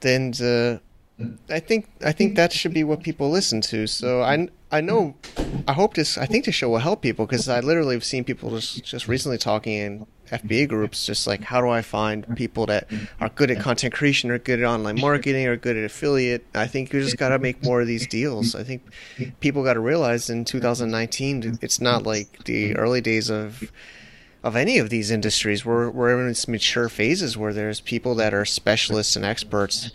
Then 0.00 0.32
uh, 0.42 0.78
I 1.48 1.60
think 1.60 1.88
I 2.04 2.12
think 2.12 2.36
that 2.36 2.52
should 2.52 2.74
be 2.74 2.84
what 2.84 3.02
people 3.02 3.30
listen 3.30 3.60
to. 3.62 3.86
So 3.86 4.22
I 4.22 4.48
I 4.70 4.80
know 4.80 5.14
I 5.66 5.72
hope 5.72 5.94
this 5.94 6.18
I 6.18 6.26
think 6.26 6.44
this 6.44 6.54
show 6.54 6.68
will 6.68 6.78
help 6.78 7.00
people 7.00 7.26
because 7.26 7.48
I 7.48 7.60
literally 7.60 7.94
have 7.94 8.04
seen 8.04 8.24
people 8.24 8.50
just 8.50 8.84
just 8.84 9.08
recently 9.08 9.38
talking 9.38 9.80
and 9.80 10.06
FBA 10.30 10.68
groups, 10.68 11.06
just 11.06 11.26
like 11.26 11.42
how 11.42 11.60
do 11.60 11.68
I 11.68 11.82
find 11.82 12.36
people 12.36 12.66
that 12.66 12.88
are 13.20 13.28
good 13.28 13.50
at 13.50 13.60
content 13.60 13.94
creation, 13.94 14.30
or 14.30 14.38
good 14.38 14.60
at 14.60 14.66
online 14.66 15.00
marketing, 15.00 15.46
or 15.46 15.56
good 15.56 15.76
at 15.76 15.84
affiliate. 15.84 16.46
I 16.54 16.66
think 16.66 16.92
you 16.92 17.00
just 17.00 17.16
got 17.16 17.30
to 17.30 17.38
make 17.38 17.62
more 17.62 17.80
of 17.80 17.86
these 17.86 18.06
deals. 18.06 18.54
I 18.54 18.62
think 18.62 18.82
people 19.40 19.62
got 19.62 19.74
to 19.74 19.80
realize 19.80 20.30
in 20.30 20.44
2019, 20.44 21.58
it's 21.62 21.80
not 21.80 22.04
like 22.04 22.44
the 22.44 22.76
early 22.76 23.00
days 23.00 23.30
of 23.30 23.70
of 24.42 24.54
any 24.54 24.78
of 24.78 24.90
these 24.90 25.10
industries. 25.10 25.64
We're 25.64 25.90
we're 25.90 26.20
in 26.20 26.28
its 26.28 26.46
mature 26.46 26.88
phases 26.88 27.36
where 27.36 27.52
there's 27.52 27.80
people 27.80 28.14
that 28.16 28.32
are 28.32 28.44
specialists 28.44 29.16
and 29.16 29.24
experts 29.24 29.90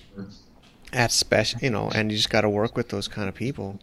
at 0.94 1.12
special, 1.12 1.60
you 1.62 1.70
know, 1.70 1.90
and 1.94 2.12
you 2.12 2.18
just 2.18 2.30
got 2.30 2.42
to 2.42 2.50
work 2.50 2.76
with 2.76 2.90
those 2.90 3.08
kind 3.08 3.30
of 3.30 3.36
people. 3.36 3.80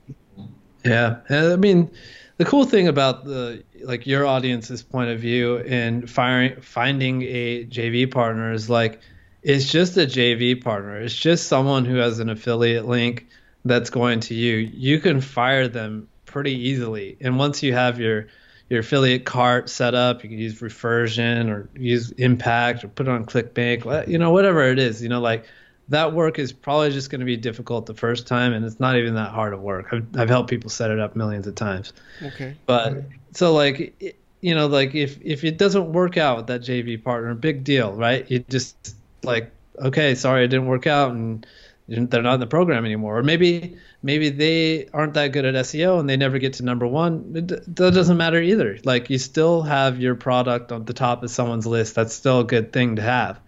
Yeah, 0.85 1.17
I 1.31 1.57
mean, 1.57 1.91
the 2.38 2.44
cool 2.44 2.64
thing 2.64 2.88
about 2.88 3.24
the 3.24 3.62
like 3.83 4.07
your 4.07 4.27
audience's 4.27 4.83
point 4.83 5.11
of 5.11 5.20
view 5.20 5.57
in 5.57 6.07
firing 6.07 6.61
finding 6.61 7.22
a 7.22 7.64
JV 7.66 8.11
partner 8.11 8.53
is 8.53 8.70
like 8.70 9.01
it's 9.42 9.70
just 9.70 9.96
a 9.96 10.07
JV 10.07 10.62
partner. 10.62 11.01
It's 11.01 11.14
just 11.14 11.46
someone 11.46 11.85
who 11.85 11.96
has 11.96 12.18
an 12.18 12.31
affiliate 12.31 12.87
link 12.87 13.27
that's 13.64 13.90
going 13.90 14.20
to 14.20 14.35
you. 14.35 14.57
You 14.57 15.01
can 15.01 15.20
fire 15.20 15.68
them 15.68 16.09
pretty 16.27 16.55
easily, 16.55 17.16
and 17.20 17.38
once 17.38 17.62
you 17.62 17.72
have 17.74 18.01
your 18.01 18.27
your 18.68 18.81
affiliate 18.81 19.24
cart 19.24 19.68
set 19.68 19.94
up. 19.94 20.22
You 20.22 20.31
can 20.31 20.38
use 20.38 20.61
Refersion 20.61 21.48
or 21.48 21.68
use 21.74 22.11
Impact 22.12 22.85
or 22.85 22.88
put 22.88 23.09
it 23.09 23.11
on 23.11 23.24
ClickBank, 23.24 24.09
you 24.09 24.18
know, 24.18 24.31
whatever 24.31 24.62
it 24.70 24.79
is. 24.79 25.03
You 25.03 25.09
know, 25.09 25.20
like 25.20 25.46
that 25.88 26.12
work 26.12 26.38
is 26.38 26.53
probably 26.53 26.90
just 26.90 27.11
going 27.11 27.20
to 27.20 27.24
be 27.24 27.37
difficult 27.37 27.87
the 27.87 27.94
first 27.94 28.27
time, 28.27 28.53
and 28.53 28.64
it's 28.64 28.79
not 28.79 28.96
even 28.96 29.14
that 29.14 29.31
hard 29.31 29.55
of 29.55 29.61
work. 29.61 29.87
I've, 29.92 30.07
I've 30.16 30.29
helped 30.29 30.51
people 30.51 30.70
set 30.70 30.90
it 30.90 30.98
up 30.98 31.16
millions 31.16 31.46
of 31.46 31.55
times. 31.55 31.92
Okay. 32.22 32.55
But 32.66 33.05
so 33.33 33.55
like, 33.55 34.14
you 34.40 34.55
know, 34.55 34.66
like 34.66 34.94
if 34.94 35.18
if 35.22 35.44
it 35.44 35.59
doesn't 35.59 35.92
work 35.92 36.16
out 36.16 36.37
with 36.37 36.46
that 36.48 36.61
JV 36.61 37.03
partner, 37.03 37.35
big 37.35 37.64
deal, 37.64 37.92
right? 37.92 38.31
You 38.31 38.40
just 38.40 38.94
like, 39.22 39.51
okay, 39.79 40.14
sorry, 40.14 40.44
it 40.44 40.48
didn't 40.48 40.66
work 40.66 40.87
out, 40.87 41.12
and 41.12 41.46
they're 41.88 42.22
not 42.22 42.35
in 42.35 42.40
the 42.40 42.46
program 42.46 42.85
anymore. 42.85 43.18
Or 43.18 43.22
maybe 43.22 43.77
maybe 44.03 44.29
they 44.29 44.88
aren't 44.92 45.14
that 45.14 45.29
good 45.29 45.44
at 45.44 45.55
SEO 45.55 45.98
and 45.98 46.09
they 46.09 46.16
never 46.16 46.38
get 46.38 46.55
to 46.55 46.64
number 46.64 46.87
one. 46.87 47.33
It, 47.35 47.48
that 47.77 47.94
doesn't 47.94 48.16
matter 48.16 48.40
either. 48.40 48.79
Like 48.85 49.09
you 49.09 49.18
still 49.18 49.62
have 49.62 49.98
your 49.98 50.14
product 50.14 50.70
on 50.70 50.85
the 50.85 50.92
top 50.92 51.22
of 51.22 51.31
someone's 51.31 51.66
list. 51.66 51.94
That's 51.94 52.12
still 52.12 52.40
a 52.40 52.44
good 52.44 52.72
thing 52.72 52.96
to 52.96 53.03
have. 53.03 53.40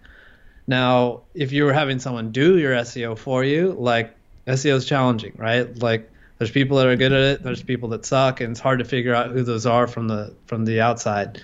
Now, 0.71 1.23
if 1.33 1.51
you 1.51 1.65
were 1.65 1.73
having 1.73 1.99
someone 1.99 2.31
do 2.31 2.57
your 2.57 2.73
SEO 2.75 3.17
for 3.17 3.43
you, 3.43 3.73
like 3.73 4.15
SEO 4.47 4.75
is 4.75 4.85
challenging, 4.85 5.33
right? 5.35 5.77
Like 5.77 6.09
there's 6.37 6.49
people 6.49 6.77
that 6.77 6.87
are 6.87 6.95
good 6.95 7.11
at 7.11 7.19
it, 7.19 7.43
there's 7.43 7.61
people 7.61 7.89
that 7.89 8.05
suck, 8.05 8.39
and 8.39 8.51
it's 8.51 8.61
hard 8.61 8.79
to 8.79 8.85
figure 8.85 9.13
out 9.13 9.31
who 9.31 9.43
those 9.43 9.65
are 9.65 9.85
from 9.85 10.07
the 10.07 10.33
from 10.45 10.63
the 10.63 10.79
outside. 10.79 11.41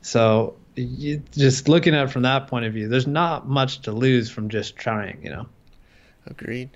So 0.00 0.56
you, 0.76 1.22
just 1.32 1.68
looking 1.68 1.94
at 1.94 2.04
it 2.04 2.10
from 2.10 2.22
that 2.22 2.46
point 2.46 2.64
of 2.64 2.72
view, 2.72 2.88
there's 2.88 3.06
not 3.06 3.46
much 3.46 3.82
to 3.82 3.92
lose 3.92 4.30
from 4.30 4.48
just 4.48 4.76
trying, 4.76 5.22
you 5.22 5.28
know. 5.28 5.46
Agreed. 6.26 6.70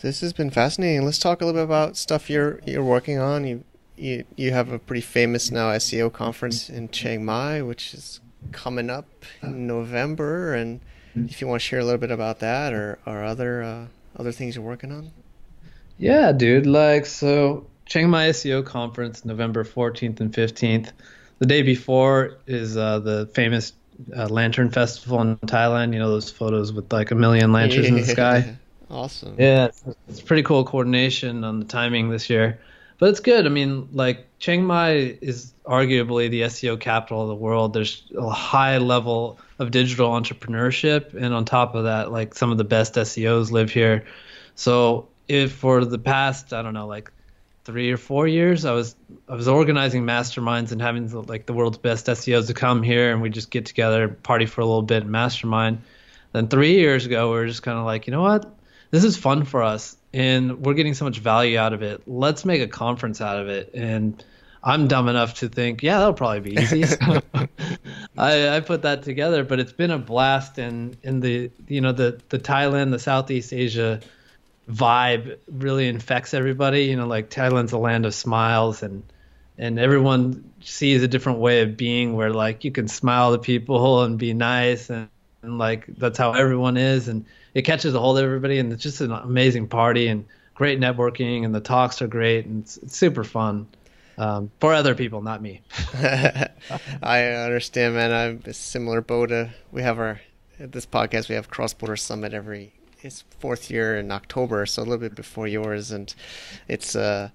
This 0.00 0.20
has 0.20 0.32
been 0.32 0.50
fascinating. 0.50 1.04
Let's 1.04 1.18
talk 1.18 1.40
a 1.40 1.44
little 1.44 1.60
bit 1.60 1.64
about 1.64 1.96
stuff 1.96 2.30
you're 2.30 2.60
you're 2.64 2.84
working 2.84 3.18
on. 3.18 3.44
You 3.44 3.64
you 3.96 4.24
you 4.36 4.52
have 4.52 4.70
a 4.70 4.78
pretty 4.78 5.00
famous 5.00 5.50
now 5.50 5.70
SEO 5.70 6.12
conference 6.12 6.70
in 6.70 6.88
Chiang 6.88 7.24
Mai, 7.24 7.62
which 7.62 7.94
is 7.94 8.20
coming 8.52 8.90
up 8.90 9.06
in 9.42 9.66
November, 9.66 10.54
and 10.54 10.80
if 11.14 11.40
you 11.40 11.46
want 11.46 11.60
to 11.60 11.66
share 11.66 11.80
a 11.80 11.84
little 11.84 11.98
bit 11.98 12.10
about 12.10 12.40
that 12.40 12.72
or 12.72 12.98
or 13.06 13.24
other 13.24 13.62
uh, 13.62 13.86
other 14.16 14.32
things 14.32 14.56
you're 14.56 14.64
working 14.64 14.92
on. 14.92 15.10
Yeah, 15.98 16.32
dude. 16.32 16.66
Like 16.66 17.06
so, 17.06 17.66
Chiang 17.86 18.10
Mai 18.10 18.28
SEO 18.28 18.64
conference, 18.64 19.24
November 19.24 19.64
14th 19.64 20.20
and 20.20 20.32
15th. 20.32 20.92
The 21.40 21.46
day 21.46 21.62
before 21.62 22.38
is 22.46 22.76
uh, 22.76 23.00
the 23.00 23.26
famous 23.34 23.72
uh, 24.16 24.26
Lantern 24.26 24.70
Festival 24.70 25.20
in 25.20 25.36
Thailand. 25.38 25.92
You 25.92 25.98
know 25.98 26.10
those 26.10 26.30
photos 26.30 26.72
with 26.72 26.92
like 26.92 27.10
a 27.10 27.14
million 27.14 27.52
lanterns 27.52 27.84
yeah. 27.84 27.88
in 27.88 27.94
the 27.96 28.04
sky. 28.04 28.56
Awesome. 28.90 29.34
Yeah, 29.38 29.66
it's, 29.66 29.84
it's 30.08 30.20
pretty 30.22 30.42
cool 30.42 30.64
coordination 30.64 31.44
on 31.44 31.58
the 31.58 31.66
timing 31.66 32.08
this 32.08 32.30
year. 32.30 32.58
But 32.98 33.10
it's 33.10 33.20
good. 33.20 33.44
I 33.44 33.50
mean, 33.50 33.88
like 33.92 34.26
Chiang 34.38 34.64
Mai 34.64 35.18
is 35.20 35.52
arguably 35.64 36.30
the 36.30 36.42
SEO 36.42 36.78
capital 36.78 37.22
of 37.22 37.28
the 37.28 37.34
world. 37.34 37.72
There's 37.72 38.04
a 38.16 38.30
high 38.30 38.78
level 38.78 39.38
of 39.58 39.70
digital 39.72 40.10
entrepreneurship, 40.10 41.14
and 41.14 41.34
on 41.34 41.44
top 41.44 41.74
of 41.74 41.84
that, 41.84 42.12
like 42.12 42.34
some 42.34 42.52
of 42.52 42.58
the 42.58 42.64
best 42.64 42.94
SEOs 42.94 43.50
live 43.50 43.70
here. 43.70 44.04
So 44.54 45.08
if 45.26 45.52
for 45.52 45.84
the 45.84 45.98
past, 45.98 46.52
I 46.52 46.62
don't 46.62 46.74
know, 46.74 46.86
like 46.86 47.10
three 47.64 47.90
or 47.90 47.96
four 47.96 48.28
years, 48.28 48.64
I 48.64 48.72
was 48.72 48.94
I 49.28 49.34
was 49.34 49.48
organizing 49.48 50.04
masterminds 50.04 50.70
and 50.70 50.80
having 50.80 51.10
like 51.26 51.46
the 51.46 51.52
world's 51.52 51.78
best 51.78 52.06
SEOs 52.06 52.46
to 52.46 52.54
come 52.54 52.82
here, 52.82 53.10
and 53.10 53.20
we 53.20 53.30
just 53.30 53.50
get 53.50 53.66
together, 53.66 54.08
party 54.08 54.46
for 54.46 54.60
a 54.60 54.66
little 54.66 54.82
bit, 54.82 55.02
and 55.02 55.10
mastermind. 55.10 55.82
Then 56.32 56.46
three 56.46 56.74
years 56.74 57.06
ago, 57.06 57.30
we 57.32 57.38
were 57.38 57.46
just 57.46 57.62
kind 57.62 57.78
of 57.78 57.84
like, 57.84 58.06
you 58.06 58.12
know 58.12 58.22
what? 58.22 58.54
this 58.90 59.04
is 59.04 59.16
fun 59.16 59.44
for 59.44 59.62
us 59.62 59.96
and 60.12 60.64
we're 60.64 60.74
getting 60.74 60.94
so 60.94 61.04
much 61.04 61.18
value 61.18 61.58
out 61.58 61.72
of 61.72 61.82
it. 61.82 62.02
Let's 62.06 62.44
make 62.44 62.62
a 62.62 62.68
conference 62.68 63.20
out 63.20 63.38
of 63.38 63.48
it. 63.48 63.70
And 63.74 64.22
I'm 64.62 64.88
dumb 64.88 65.08
enough 65.08 65.34
to 65.34 65.48
think, 65.48 65.82
yeah, 65.82 65.98
that'll 65.98 66.14
probably 66.14 66.40
be 66.40 66.60
easy. 66.60 66.84
I, 68.18 68.56
I 68.56 68.60
put 68.60 68.82
that 68.82 69.02
together, 69.02 69.44
but 69.44 69.60
it's 69.60 69.72
been 69.72 69.90
a 69.90 69.98
blast. 69.98 70.58
And 70.58 70.96
in 71.02 71.20
the 71.20 71.50
you 71.68 71.80
know 71.80 71.92
the 71.92 72.20
the 72.28 72.38
Thailand, 72.38 72.90
the 72.90 72.98
Southeast 72.98 73.52
Asia 73.52 74.00
vibe 74.68 75.38
really 75.46 75.88
infects 75.88 76.34
everybody. 76.34 76.84
You 76.84 76.96
know, 76.96 77.06
like 77.06 77.30
Thailand's 77.30 77.72
a 77.72 77.78
land 77.78 78.06
of 78.06 78.14
smiles, 78.14 78.82
and 78.82 79.04
and 79.56 79.78
everyone 79.78 80.52
sees 80.60 81.02
a 81.02 81.08
different 81.08 81.38
way 81.38 81.62
of 81.62 81.76
being, 81.76 82.14
where 82.14 82.32
like 82.32 82.64
you 82.64 82.72
can 82.72 82.88
smile 82.88 83.32
to 83.32 83.38
people 83.38 84.02
and 84.02 84.18
be 84.18 84.34
nice, 84.34 84.90
and, 84.90 85.08
and 85.42 85.58
like 85.58 85.86
that's 85.86 86.18
how 86.18 86.32
everyone 86.32 86.76
is. 86.76 87.08
And 87.08 87.24
it 87.54 87.62
catches 87.62 87.94
a 87.94 88.00
hold 88.00 88.18
of 88.18 88.24
everybody, 88.24 88.58
and 88.58 88.72
it's 88.72 88.82
just 88.82 89.00
an 89.00 89.12
amazing 89.12 89.68
party 89.68 90.08
and 90.08 90.24
great 90.54 90.80
networking, 90.80 91.44
and 91.44 91.54
the 91.54 91.60
talks 91.60 92.02
are 92.02 92.08
great, 92.08 92.46
and 92.46 92.62
it's, 92.62 92.76
it's 92.78 92.96
super 92.96 93.24
fun. 93.24 93.66
Um, 94.18 94.50
for 94.58 94.74
other 94.74 94.96
people, 94.96 95.22
not 95.22 95.40
me. 95.40 95.62
I 97.02 97.22
understand, 97.22 97.94
man. 97.94 98.12
I'm 98.12 98.42
a 98.44 98.52
similar 98.52 99.00
boat. 99.00 99.30
Uh, 99.30 99.46
we 99.70 99.82
have 99.82 100.00
our 100.00 100.20
at 100.58 100.72
this 100.72 100.86
podcast. 100.86 101.28
We 101.28 101.36
have 101.36 101.50
Cross 101.50 101.74
Border 101.74 101.96
Summit 101.96 102.34
every 102.34 102.72
it's 103.02 103.24
fourth 103.38 103.70
year 103.70 103.96
in 103.96 104.10
October, 104.10 104.66
so 104.66 104.82
a 104.82 104.84
little 104.84 104.98
bit 104.98 105.14
before 105.14 105.46
yours, 105.46 105.92
and 105.92 106.12
it's 106.66 106.96
uh 106.96 107.30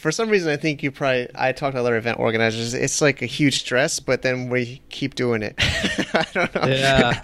for 0.00 0.10
some 0.10 0.30
reason, 0.30 0.50
I 0.50 0.56
think 0.56 0.82
you 0.82 0.90
probably. 0.90 1.28
I 1.34 1.52
talked 1.52 1.74
to 1.74 1.80
other 1.80 1.94
event 1.94 2.18
organizers. 2.18 2.72
It's 2.72 3.02
like 3.02 3.20
a 3.20 3.26
huge 3.26 3.58
stress, 3.60 4.00
but 4.00 4.22
then 4.22 4.48
we 4.48 4.80
keep 4.88 5.14
doing 5.14 5.42
it. 5.42 5.54
I 5.58 6.26
don't 6.32 6.54
know. 6.54 6.66
Yeah. 6.66 7.20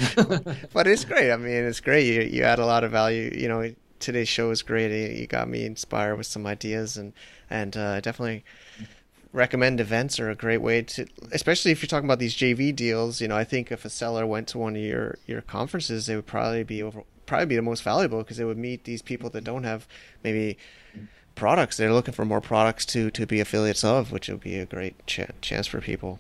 but 0.75 0.87
it's 0.87 1.07
great. 1.07 1.33
I 1.33 1.39
mean, 1.39 1.65
it's 1.65 1.81
great. 1.81 2.07
You 2.07 2.21
you 2.21 2.43
add 2.43 2.59
a 2.59 2.67
lot 2.67 2.85
of 2.85 2.91
value. 2.91 3.33
You 3.35 3.49
know, 3.49 3.75
today's 3.99 4.29
show 4.29 4.51
is 4.51 4.63
great. 4.63 5.19
You 5.19 5.27
got 5.27 5.49
me 5.49 5.65
inspired 5.65 6.17
with 6.17 6.27
some 6.27 6.47
ideas, 6.47 6.99
and 6.99 7.15
and 7.49 7.75
uh, 7.79 8.03
definitely 8.03 8.45
recommend 9.33 9.81
events 9.81 10.21
are 10.21 10.29
a 10.29 10.35
great 10.35 10.61
way 10.61 10.83
to, 10.83 11.07
especially 11.33 11.71
if 11.71 11.81
you're 11.81 11.89
talking 11.89 12.07
about 12.07 12.19
these 12.19 12.37
JV 12.37 12.77
deals. 12.77 13.23
You 13.23 13.29
know, 13.29 13.37
I 13.39 13.45
think 13.45 13.73
if 13.73 13.87
a 13.87 13.91
seller 13.91 14.27
went 14.27 14.49
to 14.49 14.59
one 14.59 14.77
of 14.77 14.83
your 14.83 15.17
your 15.27 15.41
conferences, 15.41 16.07
they 16.07 16.15
would 16.15 16.27
probably 16.27 16.63
be 16.63 16.83
over 16.83 17.05
probably 17.25 17.47
be 17.47 17.57
the 17.57 17.63
most 17.63 17.83
valuable 17.83 18.19
because 18.19 18.37
they 18.37 18.45
would 18.45 18.59
meet 18.59 18.85
these 18.85 19.01
people 19.01 19.31
that 19.31 19.45
don't 19.45 19.65
have 19.65 19.89
maybe 20.23 20.59
products. 21.37 21.77
They're 21.77 21.93
looking 21.93 22.15
for 22.15 22.25
more 22.25 22.41
products 22.41 22.85
to 22.87 23.11
to 23.13 23.27
be 23.27 23.39
affiliates 23.39 23.85
of, 23.85 24.11
which 24.11 24.29
would 24.29 24.41
be 24.41 24.57
a 24.59 24.67
great 24.67 25.07
ch- 25.07 25.21
chance 25.41 25.69
for 25.69 25.81
people. 25.81 26.19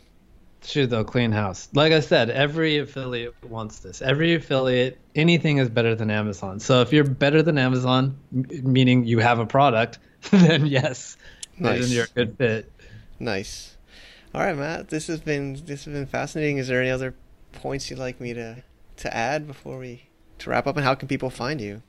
True 0.62 0.86
though, 0.86 1.04
clean 1.04 1.32
house. 1.32 1.68
Like 1.74 1.92
I 1.92 2.00
said, 2.00 2.30
every 2.30 2.78
affiliate 2.78 3.34
wants 3.44 3.80
this. 3.80 4.02
Every 4.02 4.34
affiliate, 4.34 4.98
anything 5.14 5.58
is 5.58 5.68
better 5.68 5.94
than 5.94 6.10
Amazon. 6.10 6.58
So 6.60 6.80
if 6.80 6.92
you're 6.92 7.04
better 7.04 7.42
than 7.42 7.58
Amazon, 7.58 8.16
m- 8.34 8.46
meaning 8.72 9.04
you 9.04 9.18
have 9.18 9.38
a 9.38 9.46
product, 9.46 9.98
then 10.30 10.66
yes, 10.66 11.16
nice. 11.58 11.82
then 11.82 11.90
you're 11.90 12.04
a 12.04 12.08
good 12.08 12.36
fit. 12.36 12.72
Nice. 13.18 13.76
All 14.34 14.40
right, 14.42 14.56
Matt. 14.56 14.88
This 14.88 15.06
has 15.06 15.20
been 15.20 15.54
this 15.64 15.84
has 15.84 15.94
been 15.94 16.06
fascinating. 16.06 16.58
Is 16.58 16.68
there 16.68 16.80
any 16.80 16.90
other 16.90 17.14
points 17.52 17.88
you'd 17.88 17.98
like 17.98 18.20
me 18.20 18.34
to 18.34 18.62
to 18.98 19.16
add 19.16 19.46
before 19.46 19.78
we 19.78 20.08
to 20.38 20.50
wrap 20.50 20.66
up? 20.66 20.76
And 20.76 20.84
how 20.84 20.94
can 20.94 21.08
people 21.08 21.30
find 21.30 21.60
you? 21.60 21.82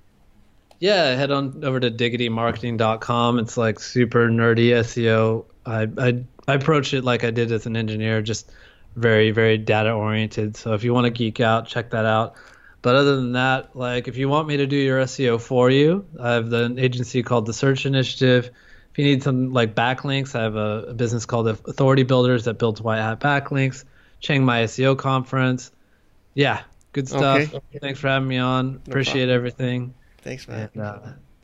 Yeah, 0.80 1.16
head 1.16 1.32
on 1.32 1.64
over 1.64 1.80
to 1.80 1.90
diggitymarketing.com. 1.90 3.40
It's 3.40 3.58
like 3.58 3.80
super 3.80 4.30
nerdy 4.30 4.70
SEO. 4.70 5.46
I, 5.66 5.88
I 5.98 6.24
I 6.48 6.54
approach 6.54 6.94
it 6.94 7.04
like 7.04 7.24
I 7.24 7.32
did 7.32 7.52
as 7.52 7.66
an 7.66 7.76
engineer, 7.76 8.22
just 8.22 8.52
very 8.96 9.32
very 9.32 9.58
data 9.58 9.92
oriented. 9.92 10.56
So 10.56 10.74
if 10.74 10.84
you 10.84 10.94
want 10.94 11.06
to 11.06 11.12
geek 11.12 11.40
out, 11.40 11.68
check 11.68 11.92
that 11.92 12.06
out. 12.06 12.36
But 12.84 12.96
other 12.96 13.16
than 13.16 13.34
that, 13.34 13.76
like 13.76 14.08
if 14.08 14.18
you 14.18 14.30
want 14.30 14.48
me 14.48 14.58
to 14.58 14.68
do 14.68 14.76
your 14.76 15.02
SEO 15.04 15.42
for 15.42 15.70
you, 15.70 16.06
I 16.20 16.34
have 16.34 16.54
an 16.54 16.78
agency 16.78 17.24
called 17.24 17.46
the 17.48 17.54
Search 17.54 17.86
Initiative. 17.86 18.52
If 18.92 18.98
you 19.00 19.06
need 19.06 19.24
some 19.24 19.52
like 19.52 19.76
backlinks, 19.76 20.36
I 20.36 20.44
have 20.44 20.56
a, 20.56 20.86
a 20.90 20.94
business 20.94 21.26
called 21.26 21.48
Authority 21.48 22.04
Builders 22.04 22.46
that 22.46 22.56
builds 22.60 22.82
white 22.82 23.02
hat 23.02 23.20
backlinks. 23.20 23.84
Chiang 24.20 24.46
Mai 24.46 24.64
SEO 24.64 24.98
conference. 24.98 25.72
Yeah, 26.34 26.62
good 26.94 27.08
stuff. 27.08 27.54
Okay. 27.54 27.80
Thanks 27.80 28.00
for 28.00 28.08
having 28.08 28.28
me 28.28 28.38
on. 28.38 28.74
No 28.74 28.80
Appreciate 28.88 29.26
problem. 29.26 29.36
everything. 29.36 29.94
Thanks, 30.28 30.46
man. 30.46 30.70
And, 30.74 30.84
uh, 30.84 31.00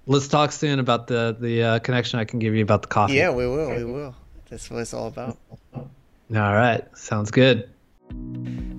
let's 0.08 0.28
talk 0.28 0.52
soon 0.52 0.80
about 0.80 1.08
the 1.08 1.38
the 1.40 1.64
uh, 1.64 1.80
connection 1.80 2.20
I 2.20 2.26
can 2.26 2.40
give 2.40 2.54
you 2.54 2.64
about 2.64 2.82
the 2.82 2.90
coffee. 2.90 3.14
Yeah, 3.14 3.30
we 3.30 3.48
will. 3.48 3.70
We 3.70 3.86
will. 3.86 4.14
That's 4.50 4.70
what 4.70 4.82
it's 4.82 4.94
all 4.94 5.08
about. 5.08 5.38
All 5.74 5.86
right. 6.30 6.86
Sounds 6.98 7.32
good. 7.32 7.70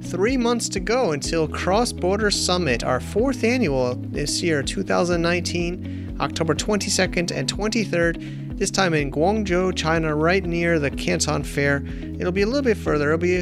Three 0.02 0.36
months 0.36 0.68
to 0.68 0.80
go 0.80 1.12
until 1.12 1.48
Cross 1.48 1.94
Border 1.94 2.30
Summit, 2.30 2.84
our 2.84 3.00
fourth 3.00 3.44
annual 3.44 3.94
this 3.94 4.42
year, 4.42 4.62
2019, 4.62 6.18
October 6.20 6.54
22nd 6.54 7.30
and 7.30 7.50
23rd. 7.50 8.58
This 8.58 8.70
time 8.70 8.92
in 8.92 9.10
Guangzhou, 9.10 9.74
China, 9.74 10.14
right 10.14 10.44
near 10.44 10.78
the 10.78 10.90
Canton 10.90 11.42
Fair. 11.44 11.82
It'll 12.18 12.30
be 12.30 12.42
a 12.42 12.46
little 12.46 12.60
bit 12.60 12.76
further. 12.76 13.14
It'll 13.14 13.18
be 13.18 13.36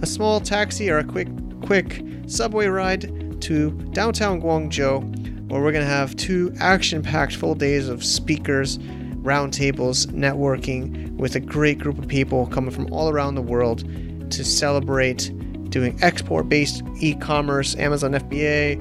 a 0.00 0.06
small 0.06 0.38
taxi 0.38 0.88
or 0.90 0.98
a 0.98 1.04
quick, 1.04 1.28
quick 1.60 2.04
subway 2.28 2.68
ride 2.68 3.40
to 3.42 3.72
downtown 3.92 4.40
Guangzhou, 4.40 5.33
where 5.48 5.62
we're 5.62 5.72
gonna 5.72 5.84
have 5.84 6.16
two 6.16 6.52
action-packed 6.58 7.36
full 7.36 7.54
days 7.54 7.88
of 7.88 8.04
speakers, 8.04 8.78
roundtables, 9.22 10.06
networking 10.08 11.10
with 11.16 11.36
a 11.36 11.40
great 11.40 11.78
group 11.78 11.98
of 11.98 12.08
people 12.08 12.46
coming 12.46 12.70
from 12.70 12.90
all 12.92 13.10
around 13.10 13.34
the 13.34 13.42
world 13.42 13.84
to 14.30 14.44
celebrate 14.44 15.30
doing 15.70 15.98
export 16.02 16.48
based 16.48 16.82
e 17.00 17.14
commerce, 17.14 17.76
Amazon 17.76 18.12
FBA, 18.12 18.78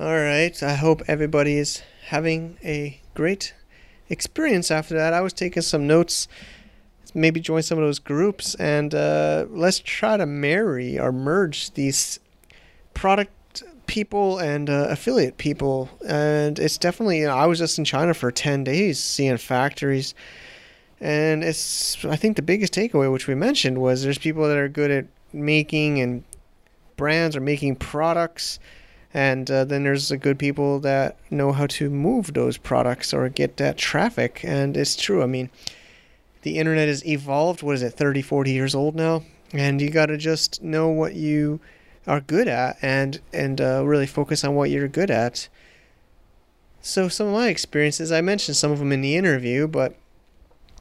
All 0.02 0.18
right, 0.18 0.64
I 0.64 0.74
hope 0.74 1.04
everybody 1.08 1.60
is 1.60 1.84
having 2.08 2.58
a 2.64 3.00
great 3.14 3.54
experience 4.10 4.72
after 4.72 4.96
that. 4.96 5.14
I 5.14 5.22
was 5.22 5.32
taking 5.32 5.62
some 5.62 5.86
notes 5.86 6.28
maybe 7.14 7.40
join 7.40 7.62
some 7.62 7.78
of 7.78 7.84
those 7.84 8.00
groups 8.00 8.56
and 8.56 8.96
uh, 8.96 9.46
let's 9.52 9.78
try 9.78 10.18
to 10.18 10.26
marry 10.26 10.98
or 10.98 11.12
merge 11.12 11.76
these 11.76 12.20
product 12.96 13.62
people 13.86 14.40
and 14.40 14.72
uh, 14.72 14.88
affiliate 14.90 15.38
people. 15.38 15.88
And 16.08 16.58
it's 16.58 16.80
definitely, 16.80 17.20
you 17.20 17.28
know, 17.28 17.38
I 17.38 17.46
was 17.46 17.60
just 17.60 17.78
in 17.78 17.86
China 17.86 18.16
for 18.16 18.32
10 18.32 18.64
days 18.64 18.98
seeing 18.98 19.38
factories. 19.38 20.16
And 21.00 21.44
it's, 21.44 22.04
I 22.06 22.16
think 22.16 22.38
the 22.38 22.42
biggest 22.42 22.74
takeaway, 22.74 23.12
which 23.12 23.28
we 23.28 23.36
mentioned, 23.36 23.78
was 23.78 24.02
there's 24.02 24.18
people 24.18 24.48
that 24.48 24.58
are 24.58 24.68
good 24.68 24.90
at 24.90 25.06
making 25.32 26.02
and 26.02 26.24
brands 26.98 27.36
are 27.36 27.42
making 27.42 27.76
products. 27.76 28.58
And 29.14 29.52
uh, 29.52 29.66
then 29.66 29.84
there's 29.84 30.10
the 30.10 30.18
good 30.18 30.40
people 30.40 30.80
that 30.80 31.18
know 31.30 31.52
how 31.52 31.68
to 31.68 31.90
move 31.90 32.34
those 32.34 32.58
products 32.58 33.14
or 33.14 33.28
get 33.30 33.58
that 33.58 33.78
traffic. 33.78 34.42
And 34.44 34.78
it's 34.78 34.96
true. 34.96 35.22
I 35.22 35.26
mean, 35.26 35.50
the 36.44 36.58
internet 36.58 36.88
has 36.88 37.06
evolved. 37.06 37.62
What 37.62 37.76
is 37.76 37.84
it, 37.84 37.92
30, 37.92 38.22
40 38.22 38.52
years 38.52 38.74
old 38.74 38.96
now? 38.96 39.24
And 39.54 39.82
you 39.82 39.90
got 39.90 40.06
to 40.06 40.18
just 40.18 40.64
know 40.64 40.88
what 40.88 41.14
you 41.14 41.60
are 42.08 42.22
good 42.22 42.48
at 42.48 42.78
and 42.82 43.20
and 43.32 43.62
uh, 43.62 43.84
really 43.86 44.08
focus 44.08 44.44
on 44.44 44.56
what 44.56 44.70
you're 44.70 44.88
good 44.88 45.12
at. 45.12 45.50
So 46.82 47.08
some 47.10 47.28
of 47.28 47.34
my 47.34 47.50
experiences, 47.50 48.12
I 48.12 48.22
mentioned 48.22 48.58
some 48.58 48.72
of 48.72 48.80
them 48.80 48.92
in 48.92 49.02
the 49.02 49.16
interview, 49.16 49.68
but 49.68 49.96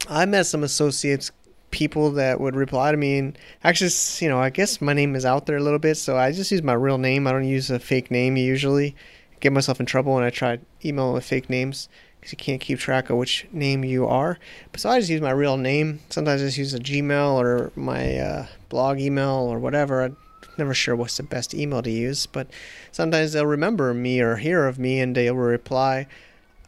I 0.09 0.25
met 0.25 0.47
some 0.47 0.65
associates, 0.65 1.31
people 1.71 2.11
that 2.13 2.41
would 2.41 2.57
reply 2.57 2.91
to 2.91 2.97
me, 2.97 3.19
and 3.19 3.39
actually, 3.65 3.91
you 4.25 4.31
know, 4.31 4.41
I 4.41 4.51
guess 4.51 4.81
my 4.81 4.93
name 4.93 5.15
is 5.15 5.25
out 5.25 5.47
there 5.47 5.57
a 5.57 5.63
little 5.63 5.79
bit, 5.79 5.97
so 5.97 6.17
I 6.17 6.33
just 6.33 6.51
use 6.51 6.63
my 6.63 6.73
real 6.73 6.99
name. 6.99 7.27
I 7.27 7.33
don't 7.33 7.45
use 7.45 7.71
a 7.71 7.79
fake 7.79 8.11
name 8.11 8.37
usually. 8.37 8.95
get 9.41 9.53
myself 9.53 9.81
in 9.81 9.87
trouble 9.87 10.15
when 10.15 10.25
I 10.25 10.31
try 10.31 10.59
email 10.85 11.13
with 11.13 11.25
fake 11.25 11.49
names 11.49 11.89
because 12.21 12.33
you 12.33 12.39
can't 12.39 12.61
keep 12.61 12.79
track 12.79 13.09
of 13.09 13.17
which 13.17 13.47
name 13.53 13.85
you 13.85 14.07
are. 14.07 14.39
But 14.73 14.81
so 14.81 14.91
I 14.91 14.99
just 14.99 15.11
use 15.11 15.23
my 15.23 15.31
real 15.31 15.57
name. 15.57 16.01
Sometimes 16.11 16.43
I 16.43 16.47
just 16.47 16.59
use 16.59 16.75
a 16.75 16.79
Gmail 16.79 17.35
or 17.35 17.73
my 17.75 18.19
uh, 18.19 18.47
blog 18.69 19.01
email 19.01 19.49
or 19.51 19.59
whatever. 19.59 20.03
I'm 20.03 20.17
never 20.59 20.75
sure 20.75 20.95
what's 20.95 21.17
the 21.17 21.23
best 21.23 21.55
email 21.55 21.83
to 21.83 21.91
use, 21.91 22.27
but 22.27 22.49
sometimes 22.93 23.33
they'll 23.33 23.47
remember 23.47 23.95
me 23.95 24.21
or 24.21 24.37
hear 24.37 24.67
of 24.67 24.79
me 24.79 25.01
and 25.01 25.17
they 25.17 25.31
will 25.31 25.39
reply. 25.39 26.07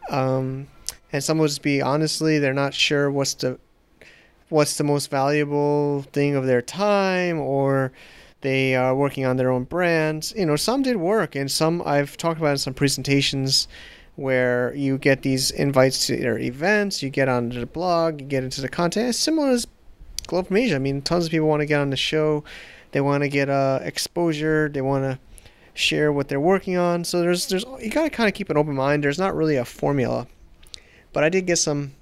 Um, 0.09 0.69
and 1.13 1.23
some 1.23 1.39
will 1.39 1.49
just 1.49 1.63
be 1.63 1.83
honestly, 1.83 2.39
they're 2.39 2.55
not 2.55 2.73
sure 2.73 3.11
what's 3.11 3.35
the 3.35 3.59
what's 4.53 4.77
the 4.77 4.85
most 4.85 5.11
valuable 5.11 6.03
thing 6.13 6.37
of 6.37 6.45
their 6.45 6.61
time 6.61 7.41
or 7.41 7.91
they 8.43 8.75
are 8.75 8.95
working 8.95 9.25
on 9.25 9.37
their 9.39 9.51
own 9.51 9.65
brands. 9.65 10.35
You 10.37 10.45
know, 10.45 10.57
some 10.57 10.83
did 10.83 10.97
work 10.97 11.35
and 11.35 11.51
some 11.51 11.83
I've 11.87 12.17
talked 12.19 12.39
about 12.39 12.53
in 12.53 12.59
some 12.59 12.75
presentations 12.75 13.67
where 14.17 14.75
you 14.75 14.99
get 14.99 15.23
these 15.23 15.51
invites 15.51 16.07
to 16.07 16.17
their 16.17 16.39
events, 16.39 17.03
you 17.03 17.09
get 17.09 17.31
onto 17.31 17.61
the 17.61 17.67
blog, 17.67 18.21
you 18.21 18.27
get 18.27 18.45
into 18.45 18.61
the 18.61 18.69
content. 18.69 19.09
It's 19.09 19.19
similar 19.19 19.49
as 19.49 19.67
Globe 20.27 20.53
Asia. 20.53 20.77
I 20.77 20.79
mean, 20.79 21.01
tons 21.01 21.25
of 21.25 21.31
people 21.31 21.49
want 21.49 21.61
to 21.61 21.67
get 21.67 21.81
on 21.81 21.89
the 21.89 21.97
show, 21.97 22.45
they 22.91 23.01
want 23.01 23.23
to 23.23 23.29
get 23.29 23.49
uh, 23.49 23.81
exposure, 23.83 24.69
they 24.69 24.83
want 24.83 25.05
to 25.05 25.19
share 25.73 26.13
what 26.13 26.29
they're 26.29 26.39
working 26.39 26.77
on. 26.77 27.05
So 27.05 27.21
there's 27.21 27.47
there's 27.47 27.65
you 27.81 27.89
got 27.89 28.05
to 28.05 28.11
kind 28.11 28.29
of 28.29 28.35
keep 28.35 28.51
an 28.51 28.59
open 28.59 28.75
mind. 28.75 29.03
There's 29.03 29.19
not 29.19 29.35
really 29.35 29.57
a 29.57 29.65
formula, 29.65 30.27
but 31.15 31.25
I 31.25 31.31
did 31.31 31.47
get 31.47 31.57
some 31.57 31.95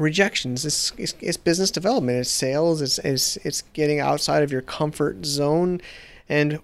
rejections. 0.00 0.64
It's, 0.64 0.92
it's, 0.96 1.14
it's 1.20 1.36
business 1.36 1.70
development. 1.70 2.18
It's 2.18 2.30
sales. 2.30 2.80
It's, 2.80 2.98
it's 3.00 3.36
it's 3.38 3.62
getting 3.74 4.00
outside 4.00 4.42
of 4.42 4.50
your 4.50 4.62
comfort 4.62 5.24
zone, 5.24 5.80
and 6.28 6.58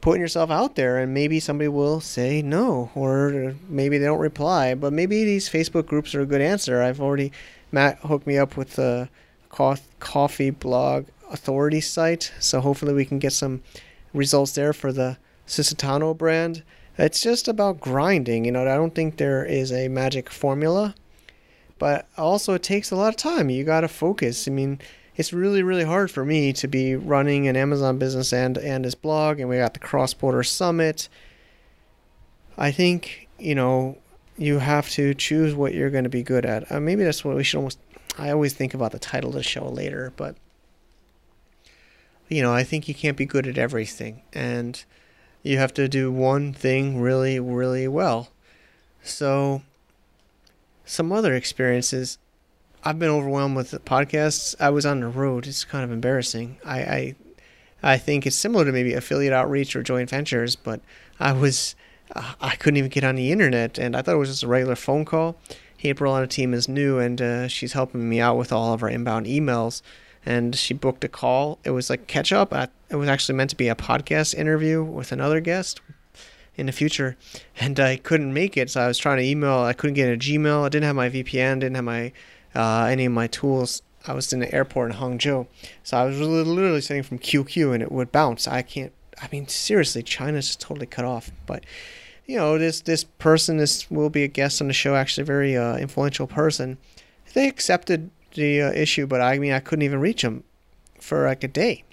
putting 0.00 0.20
yourself 0.20 0.50
out 0.50 0.74
there. 0.74 0.98
And 0.98 1.14
maybe 1.14 1.38
somebody 1.38 1.68
will 1.68 2.00
say 2.00 2.42
no 2.42 2.90
or 2.94 3.54
maybe 3.68 3.98
they 3.98 4.06
don't 4.06 4.18
reply. 4.18 4.74
But 4.74 4.92
maybe 4.92 5.24
these 5.24 5.48
facebook 5.48 5.86
groups 5.86 6.14
are 6.14 6.22
a 6.22 6.26
good 6.26 6.40
answer. 6.40 6.82
I've 6.82 7.00
already 7.00 7.30
matt 7.70 7.98
hooked 8.00 8.26
me 8.26 8.36
up 8.36 8.56
with 8.56 8.74
the 8.74 9.08
coffee 9.48 10.50
blog 10.50 11.06
authority 11.30 11.80
site. 11.80 12.32
So 12.40 12.60
hopefully 12.60 12.94
we 12.94 13.04
can 13.04 13.18
get 13.18 13.32
some 13.32 13.62
results 14.12 14.52
there 14.52 14.72
for 14.72 14.92
the 14.92 15.18
Susitano 15.46 16.16
brand. 16.16 16.62
It's 16.98 17.22
just 17.22 17.46
about 17.48 17.80
grinding. 17.80 18.44
You 18.44 18.52
know 18.52 18.62
i 18.62 18.76
don't 18.76 18.94
think 18.94 19.16
there 19.16 19.44
is 19.44 19.72
a 19.72 19.88
magic 19.88 20.30
formula 20.30 20.94
but 21.82 22.06
also 22.16 22.54
it 22.54 22.62
takes 22.62 22.92
a 22.92 22.96
lot 22.96 23.08
of 23.08 23.16
time 23.16 23.50
you 23.50 23.64
got 23.64 23.80
to 23.80 23.88
focus 23.88 24.46
i 24.46 24.50
mean 24.52 24.78
it's 25.16 25.32
really 25.32 25.62
really 25.62 25.84
hard 25.84 26.10
for 26.10 26.24
me 26.24 26.52
to 26.52 26.66
be 26.66 26.96
running 26.96 27.46
an 27.46 27.56
Amazon 27.56 27.98
business 27.98 28.32
and 28.32 28.56
and 28.58 28.84
his 28.84 28.94
blog 28.94 29.40
and 29.40 29.48
we 29.48 29.56
got 29.56 29.74
the 29.74 29.80
cross 29.80 30.14
border 30.14 30.42
summit. 30.42 31.08
I 32.56 32.70
think, 32.70 33.28
you 33.38 33.54
know, 33.54 33.98
you 34.36 34.58
have 34.58 34.88
to 34.90 35.14
choose 35.14 35.54
what 35.54 35.74
you're 35.74 35.90
going 35.90 36.04
to 36.04 36.10
be 36.10 36.22
good 36.22 36.44
at. 36.44 36.70
Uh, 36.70 36.80
maybe 36.80 37.04
that's 37.04 37.24
what 37.24 37.36
we 37.36 37.44
should 37.44 37.58
almost 37.58 37.78
I 38.18 38.30
always 38.30 38.54
think 38.54 38.74
about 38.74 38.92
the 38.92 38.98
title 38.98 39.30
of 39.30 39.36
the 39.36 39.42
show 39.42 39.68
later, 39.68 40.12
but 40.16 40.36
you 42.28 42.42
know, 42.42 42.52
I 42.52 42.62
think 42.64 42.88
you 42.88 42.94
can't 42.94 43.16
be 43.16 43.26
good 43.26 43.46
at 43.46 43.58
everything 43.58 44.22
and 44.32 44.82
you 45.42 45.58
have 45.58 45.74
to 45.74 45.88
do 45.88 46.10
one 46.10 46.52
thing 46.54 47.00
really 47.00 47.38
really 47.38 47.88
well. 47.88 48.30
So 49.02 49.62
some 50.84 51.12
other 51.12 51.34
experiences 51.34 52.18
I've 52.84 52.98
been 52.98 53.10
overwhelmed 53.10 53.54
with 53.54 53.70
podcasts. 53.84 54.56
I 54.58 54.70
was 54.70 54.84
on 54.84 55.00
the 55.00 55.08
road. 55.08 55.46
It's 55.46 55.64
kind 55.64 55.84
of 55.84 55.92
embarrassing. 55.92 56.58
I, 56.64 56.80
I, 56.82 57.14
I 57.82 57.98
think 57.98 58.26
it's 58.26 58.34
similar 58.34 58.64
to 58.64 58.72
maybe 58.72 58.94
affiliate 58.94 59.32
outreach 59.32 59.76
or 59.76 59.84
joint 59.84 60.10
ventures, 60.10 60.56
but 60.56 60.80
I 61.20 61.32
was, 61.32 61.76
uh, 62.16 62.34
I 62.40 62.56
couldn't 62.56 62.78
even 62.78 62.90
get 62.90 63.04
on 63.04 63.14
the 63.14 63.30
internet, 63.30 63.78
and 63.78 63.96
I 63.96 64.02
thought 64.02 64.16
it 64.16 64.18
was 64.18 64.30
just 64.30 64.42
a 64.42 64.48
regular 64.48 64.74
phone 64.74 65.04
call. 65.04 65.36
April 65.84 66.12
on 66.12 66.24
a 66.24 66.26
team 66.26 66.52
is 66.54 66.68
new, 66.68 66.98
and 66.98 67.22
uh, 67.22 67.48
she's 67.48 67.72
helping 67.72 68.08
me 68.08 68.20
out 68.20 68.36
with 68.36 68.52
all 68.52 68.72
of 68.72 68.82
our 68.82 68.88
inbound 68.88 69.26
emails. 69.26 69.80
And 70.26 70.54
she 70.54 70.74
booked 70.74 71.04
a 71.04 71.08
call. 71.08 71.58
It 71.64 71.70
was 71.70 71.90
like 71.90 72.06
catch 72.06 72.32
up. 72.32 72.52
I, 72.52 72.68
it 72.90 72.96
was 72.96 73.08
actually 73.08 73.36
meant 73.36 73.50
to 73.50 73.56
be 73.56 73.68
a 73.68 73.74
podcast 73.74 74.34
interview 74.34 74.82
with 74.82 75.12
another 75.12 75.40
guest 75.40 75.80
in 76.56 76.66
the 76.66 76.72
future, 76.72 77.16
and 77.58 77.78
I 77.80 77.96
couldn't 77.96 78.32
make 78.32 78.56
it. 78.56 78.70
So 78.70 78.82
I 78.82 78.86
was 78.86 78.98
trying 78.98 79.18
to 79.18 79.24
email. 79.24 79.60
I 79.60 79.72
couldn't 79.72 79.94
get 79.94 80.12
a 80.12 80.16
Gmail. 80.16 80.64
I 80.64 80.68
didn't 80.68 80.84
have 80.84 80.96
my 80.96 81.08
VPN. 81.08 81.60
Didn't 81.60 81.76
have 81.76 81.84
my 81.84 82.12
uh, 82.54 82.84
any 82.84 83.06
of 83.06 83.12
my 83.12 83.26
tools. 83.26 83.82
I 84.06 84.14
was 84.14 84.32
in 84.32 84.40
the 84.40 84.52
airport 84.52 84.90
in 84.90 84.96
Hangzhou, 84.98 85.46
so 85.84 85.96
I 85.96 86.04
was 86.04 86.20
literally 86.20 86.80
sending 86.80 87.04
from 87.04 87.20
QQ 87.20 87.72
and 87.72 87.82
it 87.82 87.92
would 87.92 88.10
bounce. 88.10 88.48
I 88.48 88.62
can't. 88.62 88.92
I 89.20 89.28
mean, 89.30 89.46
seriously, 89.46 90.02
China's 90.02 90.48
just 90.48 90.60
totally 90.60 90.86
cut 90.86 91.04
off. 91.04 91.30
But 91.46 91.64
you 92.26 92.36
know, 92.36 92.58
this 92.58 92.80
this 92.80 93.04
person 93.04 93.58
this 93.58 93.90
will 93.90 94.10
be 94.10 94.24
a 94.24 94.28
guest 94.28 94.60
on 94.60 94.68
the 94.68 94.74
show. 94.74 94.96
Actually, 94.96 95.22
a 95.22 95.26
very 95.26 95.56
uh, 95.56 95.76
influential 95.76 96.26
person. 96.26 96.78
They 97.34 97.48
accepted 97.48 98.10
the 98.34 98.62
uh, 98.62 98.72
issue, 98.72 99.06
but 99.06 99.20
I 99.20 99.38
mean, 99.38 99.52
I 99.52 99.60
couldn't 99.60 99.82
even 99.82 100.00
reach 100.00 100.22
them 100.22 100.44
for 100.98 101.26
like 101.26 101.44
a 101.44 101.48
day. 101.48 101.84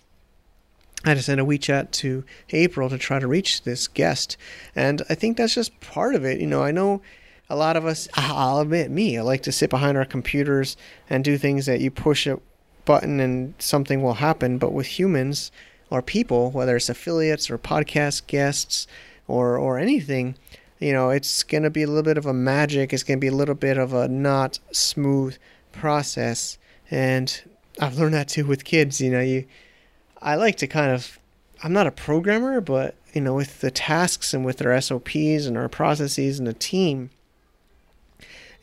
I 1.05 1.09
had 1.09 1.17
to 1.17 1.23
send 1.23 1.39
a 1.39 1.45
WeChat 1.45 1.91
to 1.91 2.25
April 2.49 2.89
to 2.89 2.97
try 2.97 3.19
to 3.19 3.27
reach 3.27 3.63
this 3.63 3.87
guest, 3.87 4.35
and 4.75 5.01
I 5.09 5.15
think 5.15 5.37
that's 5.37 5.55
just 5.55 5.79
part 5.79 6.13
of 6.13 6.25
it. 6.25 6.41
You 6.41 6.47
know, 6.47 6.61
I 6.61 6.71
know 6.71 7.01
a 7.49 7.55
lot 7.55 7.75
of 7.75 7.85
us, 7.85 8.07
I'll 8.13 8.59
admit 8.59 8.91
me, 8.91 9.17
I 9.17 9.21
like 9.21 9.43
to 9.43 9.51
sit 9.51 9.69
behind 9.69 9.97
our 9.97 10.05
computers 10.05 10.77
and 11.09 11.23
do 11.23 11.37
things 11.37 11.65
that 11.65 11.79
you 11.81 11.89
push 11.89 12.27
a 12.27 12.39
button 12.85 13.19
and 13.19 13.53
something 13.59 14.03
will 14.03 14.15
happen. 14.15 14.57
But 14.57 14.73
with 14.73 14.99
humans 14.99 15.51
or 15.89 16.01
people, 16.01 16.51
whether 16.51 16.75
it's 16.75 16.89
affiliates 16.89 17.49
or 17.49 17.57
podcast 17.57 18.27
guests 18.27 18.87
or, 19.27 19.57
or 19.57 19.79
anything, 19.79 20.35
you 20.79 20.93
know, 20.93 21.09
it's 21.09 21.43
going 21.43 21.63
to 21.63 21.69
be 21.69 21.83
a 21.83 21.87
little 21.87 22.03
bit 22.03 22.17
of 22.17 22.25
a 22.25 22.33
magic. 22.33 22.93
It's 22.93 23.03
going 23.03 23.17
to 23.17 23.21
be 23.21 23.27
a 23.27 23.35
little 23.35 23.55
bit 23.55 23.77
of 23.77 23.93
a 23.93 24.07
not 24.07 24.59
smooth 24.71 25.37
process. 25.71 26.57
And 26.91 27.41
I've 27.79 27.97
learned 27.97 28.13
that 28.13 28.27
too 28.27 28.45
with 28.45 28.63
kids. 28.63 29.01
You 29.01 29.11
know, 29.11 29.21
you 29.21 29.45
I 30.21 30.35
like 30.35 30.57
to 30.57 30.67
kind 30.67 30.91
of 30.91 31.19
I'm 31.61 31.73
not 31.73 31.87
a 31.87 31.91
programmer, 31.91 32.61
but 32.61 32.95
you 33.13 33.21
know, 33.21 33.33
with 33.33 33.59
the 33.61 33.71
tasks 33.71 34.33
and 34.33 34.45
with 34.45 34.65
our 34.65 34.79
SOPs 34.79 35.45
and 35.45 35.57
our 35.57 35.67
processes 35.67 36.39
and 36.39 36.47
the 36.47 36.53
team, 36.53 37.09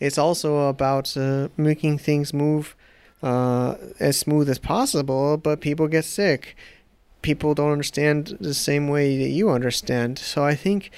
it's 0.01 0.19
also 0.19 0.69
about 0.69 1.17
uh, 1.17 1.49
making 1.57 1.99
things 1.99 2.33
move 2.33 2.75
uh, 3.23 3.75
as 3.99 4.19
smooth 4.19 4.49
as 4.49 4.59
possible. 4.59 5.37
But 5.37 5.61
people 5.61 5.89
get 5.89 6.05
sick. 6.05 6.57
People 7.23 7.55
don't 7.55 7.73
understand 7.73 8.37
the 8.41 8.55
same 8.55 8.89
way 8.89 9.19
that 9.19 9.31
you 9.31 9.51
understand. 9.51 10.19
So 10.19 10.45
I 10.45 10.55
think 10.55 10.91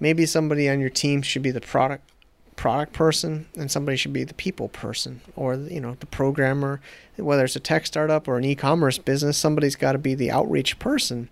maybe 0.00 0.26
somebody 0.26 0.68
on 0.68 0.80
your 0.80 0.90
team 0.90 1.22
should 1.22 1.42
be 1.42 1.50
the 1.50 1.60
product 1.60 2.10
product 2.58 2.92
person 2.92 3.46
and 3.56 3.70
somebody 3.70 3.96
should 3.96 4.12
be 4.12 4.24
the 4.24 4.34
people 4.34 4.68
person 4.68 5.20
or 5.36 5.54
you 5.54 5.80
know 5.80 5.96
the 6.00 6.06
programmer. 6.06 6.80
Whether 7.16 7.44
it's 7.44 7.56
a 7.56 7.60
tech 7.60 7.86
startup 7.86 8.26
or 8.26 8.36
an 8.36 8.44
e-commerce 8.44 8.98
business 8.98 9.38
somebody's 9.38 9.76
got 9.76 9.92
to 9.92 9.98
be 9.98 10.14
the 10.14 10.32
outreach 10.32 10.78
person. 10.80 11.30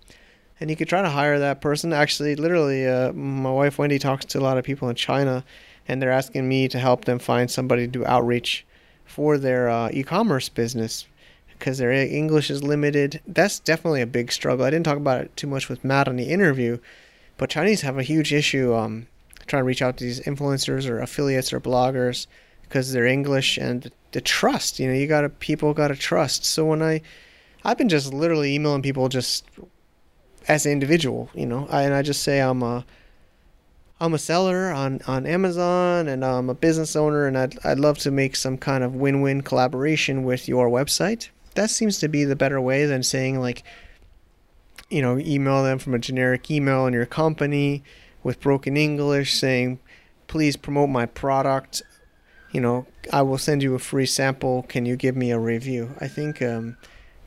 And 0.60 0.70
you 0.70 0.76
could 0.76 0.88
try 0.88 1.02
to 1.02 1.10
hire 1.10 1.38
that 1.40 1.60
person. 1.60 1.92
Actually 1.92 2.36
literally 2.36 2.86
uh, 2.86 3.12
my 3.12 3.50
wife 3.50 3.76
wendy 3.76 3.98
talks 3.98 4.24
to 4.26 4.38
a 4.38 4.40
lot 4.40 4.56
of 4.56 4.64
people 4.64 4.88
in 4.88 4.94
china 4.94 5.44
and 5.88 6.00
they're 6.00 6.12
asking 6.12 6.48
me 6.48 6.68
to 6.68 6.78
help 6.78 7.04
them 7.04 7.18
find 7.18 7.50
somebody 7.50 7.86
to 7.86 7.92
do 7.92 8.06
outreach 8.06 8.64
for 9.04 9.36
their 9.36 9.68
uh, 9.68 9.90
e-commerce 9.92 10.48
business 10.48 11.06
because 11.48 11.78
their 11.78 11.90
english 11.90 12.50
is 12.50 12.62
limited. 12.62 13.20
That's 13.26 13.58
definitely 13.58 14.00
a 14.00 14.06
big 14.06 14.30
struggle. 14.30 14.64
I 14.64 14.70
didn't 14.70 14.86
talk 14.86 14.96
about 14.96 15.22
it 15.22 15.36
too 15.36 15.48
much 15.48 15.68
with 15.68 15.84
matt 15.84 16.06
on 16.06 16.14
the 16.14 16.30
interview 16.30 16.78
but 17.36 17.50
chinese 17.50 17.80
have 17.80 17.98
a 17.98 18.04
huge 18.04 18.32
issue 18.32 18.72
um, 18.74 19.08
trying 19.46 19.60
to 19.60 19.66
reach 19.66 19.82
out 19.82 19.96
to 19.98 20.04
these 20.04 20.20
influencers 20.20 20.88
or 20.88 21.00
affiliates 21.00 21.52
or 21.52 21.60
bloggers 21.60 22.26
because 22.62 22.92
they're 22.92 23.06
English 23.06 23.58
and 23.58 23.90
the 24.12 24.20
trust. 24.20 24.78
You 24.78 24.88
know, 24.88 24.94
you 24.94 25.06
gotta 25.06 25.28
people 25.28 25.72
gotta 25.74 25.96
trust. 25.96 26.44
So 26.44 26.64
when 26.64 26.82
I, 26.82 27.02
I've 27.64 27.78
been 27.78 27.88
just 27.88 28.12
literally 28.12 28.54
emailing 28.54 28.82
people 28.82 29.08
just 29.08 29.44
as 30.48 30.66
an 30.66 30.72
individual. 30.72 31.30
You 31.34 31.46
know, 31.46 31.66
I, 31.70 31.82
and 31.82 31.94
I 31.94 32.02
just 32.02 32.22
say 32.22 32.40
I'm 32.40 32.62
a. 32.62 32.84
I'm 33.98 34.12
a 34.12 34.18
seller 34.18 34.70
on, 34.72 35.00
on 35.06 35.24
Amazon 35.24 36.06
and 36.06 36.22
I'm 36.22 36.50
a 36.50 36.54
business 36.54 36.96
owner 36.96 37.26
and 37.26 37.38
I'd, 37.38 37.58
I'd 37.64 37.78
love 37.78 37.96
to 38.00 38.10
make 38.10 38.36
some 38.36 38.58
kind 38.58 38.84
of 38.84 38.94
win-win 38.94 39.40
collaboration 39.40 40.22
with 40.22 40.46
your 40.48 40.68
website. 40.68 41.30
That 41.54 41.70
seems 41.70 41.98
to 42.00 42.08
be 42.08 42.24
the 42.24 42.36
better 42.36 42.60
way 42.60 42.84
than 42.84 43.02
saying 43.02 43.40
like, 43.40 43.62
you 44.90 45.00
know, 45.00 45.16
email 45.16 45.64
them 45.64 45.78
from 45.78 45.94
a 45.94 45.98
generic 45.98 46.50
email 46.50 46.86
in 46.86 46.92
your 46.92 47.06
company 47.06 47.82
with 48.26 48.40
broken 48.40 48.76
English 48.76 49.34
saying, 49.34 49.78
please 50.26 50.56
promote 50.56 50.90
my 50.90 51.06
product. 51.06 51.80
You 52.50 52.60
know, 52.60 52.86
I 53.12 53.22
will 53.22 53.38
send 53.38 53.62
you 53.62 53.76
a 53.76 53.78
free 53.78 54.04
sample. 54.04 54.64
Can 54.64 54.84
you 54.84 54.96
give 54.96 55.14
me 55.14 55.30
a 55.30 55.38
review? 55.38 55.94
I 56.00 56.08
think 56.08 56.42
um, 56.42 56.76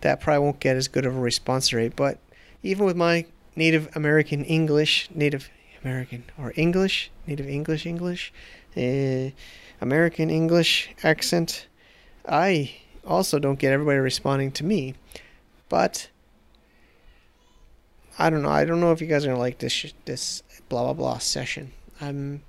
that 0.01 0.19
probably 0.19 0.43
won't 0.43 0.59
get 0.59 0.75
as 0.75 0.89
good 0.89 1.05
of 1.05 1.15
a 1.15 1.19
response 1.19 1.71
rate. 1.71 1.95
But 1.95 2.17
even 2.63 2.85
with 2.85 2.97
my 2.97 3.25
Native 3.55 3.87
American 3.95 4.43
English, 4.43 5.07
Native 5.15 5.49
American 5.85 6.25
or 6.37 6.51
English, 6.57 7.11
Native 7.25 7.47
English 7.47 7.85
English, 7.85 8.33
uh, 8.75 9.29
American 9.79 10.29
English 10.29 10.89
accent, 11.01 11.67
I 12.27 12.75
also 13.07 13.39
don't 13.39 13.57
get 13.57 13.71
everybody 13.71 13.99
responding 13.99 14.51
to 14.51 14.65
me. 14.65 14.95
But 15.69 16.09
I 18.17 18.29
don't 18.29 18.41
know. 18.41 18.49
I 18.49 18.65
don't 18.65 18.81
know 18.81 18.91
if 18.91 18.99
you 18.99 19.07
guys 19.07 19.23
are 19.23 19.29
gonna 19.29 19.39
like 19.39 19.59
this 19.59 19.93
this 20.03 20.43
blah 20.69 20.83
blah 20.83 20.93
blah 20.93 21.17
session. 21.17 21.71
Um, 21.99 22.41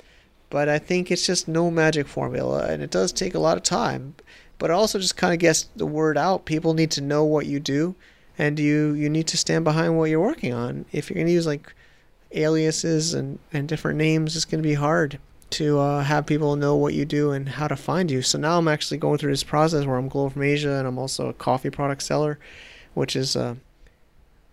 but 0.50 0.68
I 0.68 0.78
think 0.78 1.10
it's 1.10 1.26
just 1.26 1.48
no 1.48 1.70
magic 1.70 2.06
formula, 2.06 2.66
and 2.66 2.82
it 2.82 2.90
does 2.90 3.12
take 3.12 3.34
a 3.34 3.38
lot 3.38 3.56
of 3.56 3.62
time. 3.62 4.14
But 4.58 4.70
also 4.70 4.98
just 4.98 5.16
kind 5.16 5.32
of 5.32 5.38
gets 5.38 5.68
the 5.74 5.86
word 5.86 6.18
out. 6.18 6.44
People 6.44 6.74
need 6.74 6.90
to 6.92 7.00
know 7.00 7.24
what 7.24 7.46
you 7.46 7.60
do, 7.60 7.94
and 8.36 8.58
you 8.58 8.92
you 8.92 9.08
need 9.08 9.26
to 9.28 9.38
stand 9.38 9.64
behind 9.64 9.96
what 9.96 10.10
you're 10.10 10.20
working 10.20 10.52
on. 10.52 10.84
If 10.92 11.08
you're 11.08 11.18
gonna 11.18 11.30
use 11.30 11.46
like 11.46 11.72
aliases 12.32 13.14
and 13.14 13.38
and 13.52 13.68
different 13.68 13.98
names, 13.98 14.36
it's 14.36 14.44
gonna 14.44 14.62
be 14.62 14.74
hard 14.74 15.18
to 15.50 15.78
uh, 15.78 16.04
have 16.04 16.26
people 16.26 16.54
know 16.56 16.76
what 16.76 16.94
you 16.94 17.04
do 17.04 17.32
and 17.32 17.48
how 17.48 17.66
to 17.66 17.76
find 17.76 18.10
you. 18.10 18.22
So 18.22 18.38
now 18.38 18.58
I'm 18.58 18.68
actually 18.68 18.98
going 18.98 19.18
through 19.18 19.32
this 19.32 19.42
process 19.42 19.84
where 19.84 19.96
I'm 19.96 20.08
Global 20.08 20.30
from 20.30 20.42
Asia, 20.42 20.72
and 20.72 20.86
I'm 20.86 20.98
also 20.98 21.28
a 21.28 21.32
coffee 21.32 21.70
product 21.70 22.02
seller, 22.02 22.38
which 22.94 23.16
is. 23.16 23.36
Uh, 23.36 23.54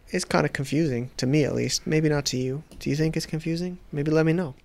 it's 0.09 0.25
kind 0.25 0.45
of 0.45 0.53
confusing 0.53 1.11
to 1.17 1.27
me 1.27 1.43
at 1.43 1.55
least. 1.55 1.85
Maybe 1.85 2.09
not 2.09 2.25
to 2.27 2.37
you. 2.37 2.63
Do 2.79 2.89
you 2.89 2.95
think 2.95 3.17
it's 3.17 3.25
confusing? 3.25 3.79
Maybe 3.91 4.11
let 4.11 4.25
me 4.25 4.33
know. 4.33 4.55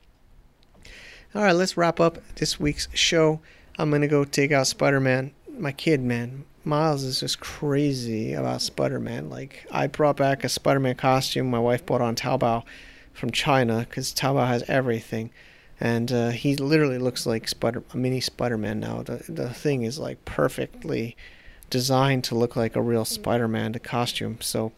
All 1.35 1.43
right, 1.43 1.53
let's 1.53 1.77
wrap 1.77 1.99
up 1.99 2.19
this 2.37 2.61
week's 2.61 2.89
show. 2.93 3.41
I'm 3.79 3.91
to 3.91 4.09
go 4.09 4.25
take 4.25 4.53
out 4.53 4.67
Spider 4.67 5.01
Man. 5.01 5.33
My 5.59 5.73
kid, 5.73 6.03
man. 6.03 6.45
Miles 6.65 7.03
is 7.03 7.21
just 7.21 7.41
crazy 7.41 8.35
about 8.35 8.63
Spider 8.63 9.01
Man. 9.01 9.31
Like, 9.31 9.67
I 9.71 9.87
brought 9.87 10.17
back 10.17 10.45
a 10.45 10.49
Spider 10.49 10.81
Man 10.81 10.95
costume 10.95 11.51
my 11.51 11.59
wife 11.59 11.85
bought 11.87 12.03
on 12.03 12.15
Taobao 12.15 12.65
from 13.13 13.31
China 13.31 13.87
because 13.89 14.13
Taobao 14.13 14.47
has 14.47 14.63
everything. 14.69 15.31
And 15.81 16.13
uh, 16.13 16.31
he 16.31 16.55
literally 16.55 16.99
looks 16.99 17.27
like 17.27 17.49
Spider, 17.49 17.83
a 17.93 17.97
mini 17.97 18.21
Spider 18.21 18.59
Man 18.59 18.79
now. 18.79 19.03
The, 19.03 19.25
the 19.29 19.51
thing 19.51 19.83
is 19.83 19.99
like 19.99 20.25
perfectly 20.25 21.17
designed 21.71 22.25
to 22.25 22.35
look 22.35 22.55
like 22.55 22.77
a 22.77 22.83
real 22.83 23.05
Spider 23.05 23.49
Man, 23.49 23.73
the 23.73 23.81
costume. 23.81 24.39
So, 24.41 24.73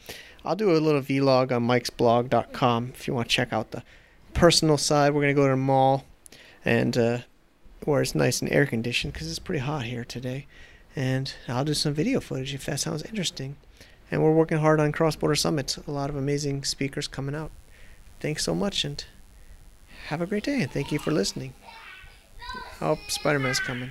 I'll 0.45 0.57
do 0.57 0.71
a 0.71 0.79
little 0.79 1.01
vlog 1.01 1.53
on 1.53 1.67
mikesblog.com 1.67 2.93
if 2.95 3.09
you 3.09 3.15
want 3.15 3.29
to 3.29 3.35
check 3.35 3.53
out 3.53 3.71
the 3.71 3.83
personal 4.35 4.77
side. 4.77 5.15
We're 5.15 5.23
going 5.23 5.35
to 5.35 5.41
go 5.41 5.47
to 5.47 5.53
the 5.53 5.57
mall 5.57 6.05
and 6.65 6.97
uh, 6.99 7.19
where 7.85 8.03
it's 8.03 8.15
nice 8.15 8.43
and 8.43 8.53
air 8.53 8.67
conditioned 8.67 9.15
because 9.15 9.29
it's 9.29 9.39
pretty 9.39 9.61
hot 9.61 9.85
here 9.85 10.05
today. 10.05 10.47
And 10.95 11.33
I'll 11.49 11.65
do 11.65 11.75
some 11.75 11.95
video 11.95 12.21
footage 12.21 12.55
if 12.55 12.67
that 12.67 12.81
sounds 12.81 13.03
interesting. 13.05 13.57
And 14.11 14.23
we're 14.23 14.33
working 14.33 14.59
hard 14.59 14.81
on 14.81 14.93
Cross 14.93 15.17
Border 15.17 15.35
Summit. 15.35 15.79
A 15.87 15.91
lot 15.91 16.11
of 16.11 16.17
amazing 16.17 16.65
speakers 16.65 17.09
coming 17.09 17.35
out. 17.35 17.51
Thanks 18.21 18.45
so 18.45 18.55
much 18.55 18.85
and 18.85 19.05
have 20.09 20.21
a 20.21 20.27
great 20.27 20.45
day. 20.45 20.61
And 20.63 20.71
thank 20.71 20.93
you 20.93 20.99
for 20.99 21.11
listening. 21.11 21.55
Oh, 22.81 22.99
Spider 23.09 23.39
Man's 23.39 23.61
coming. 23.61 23.91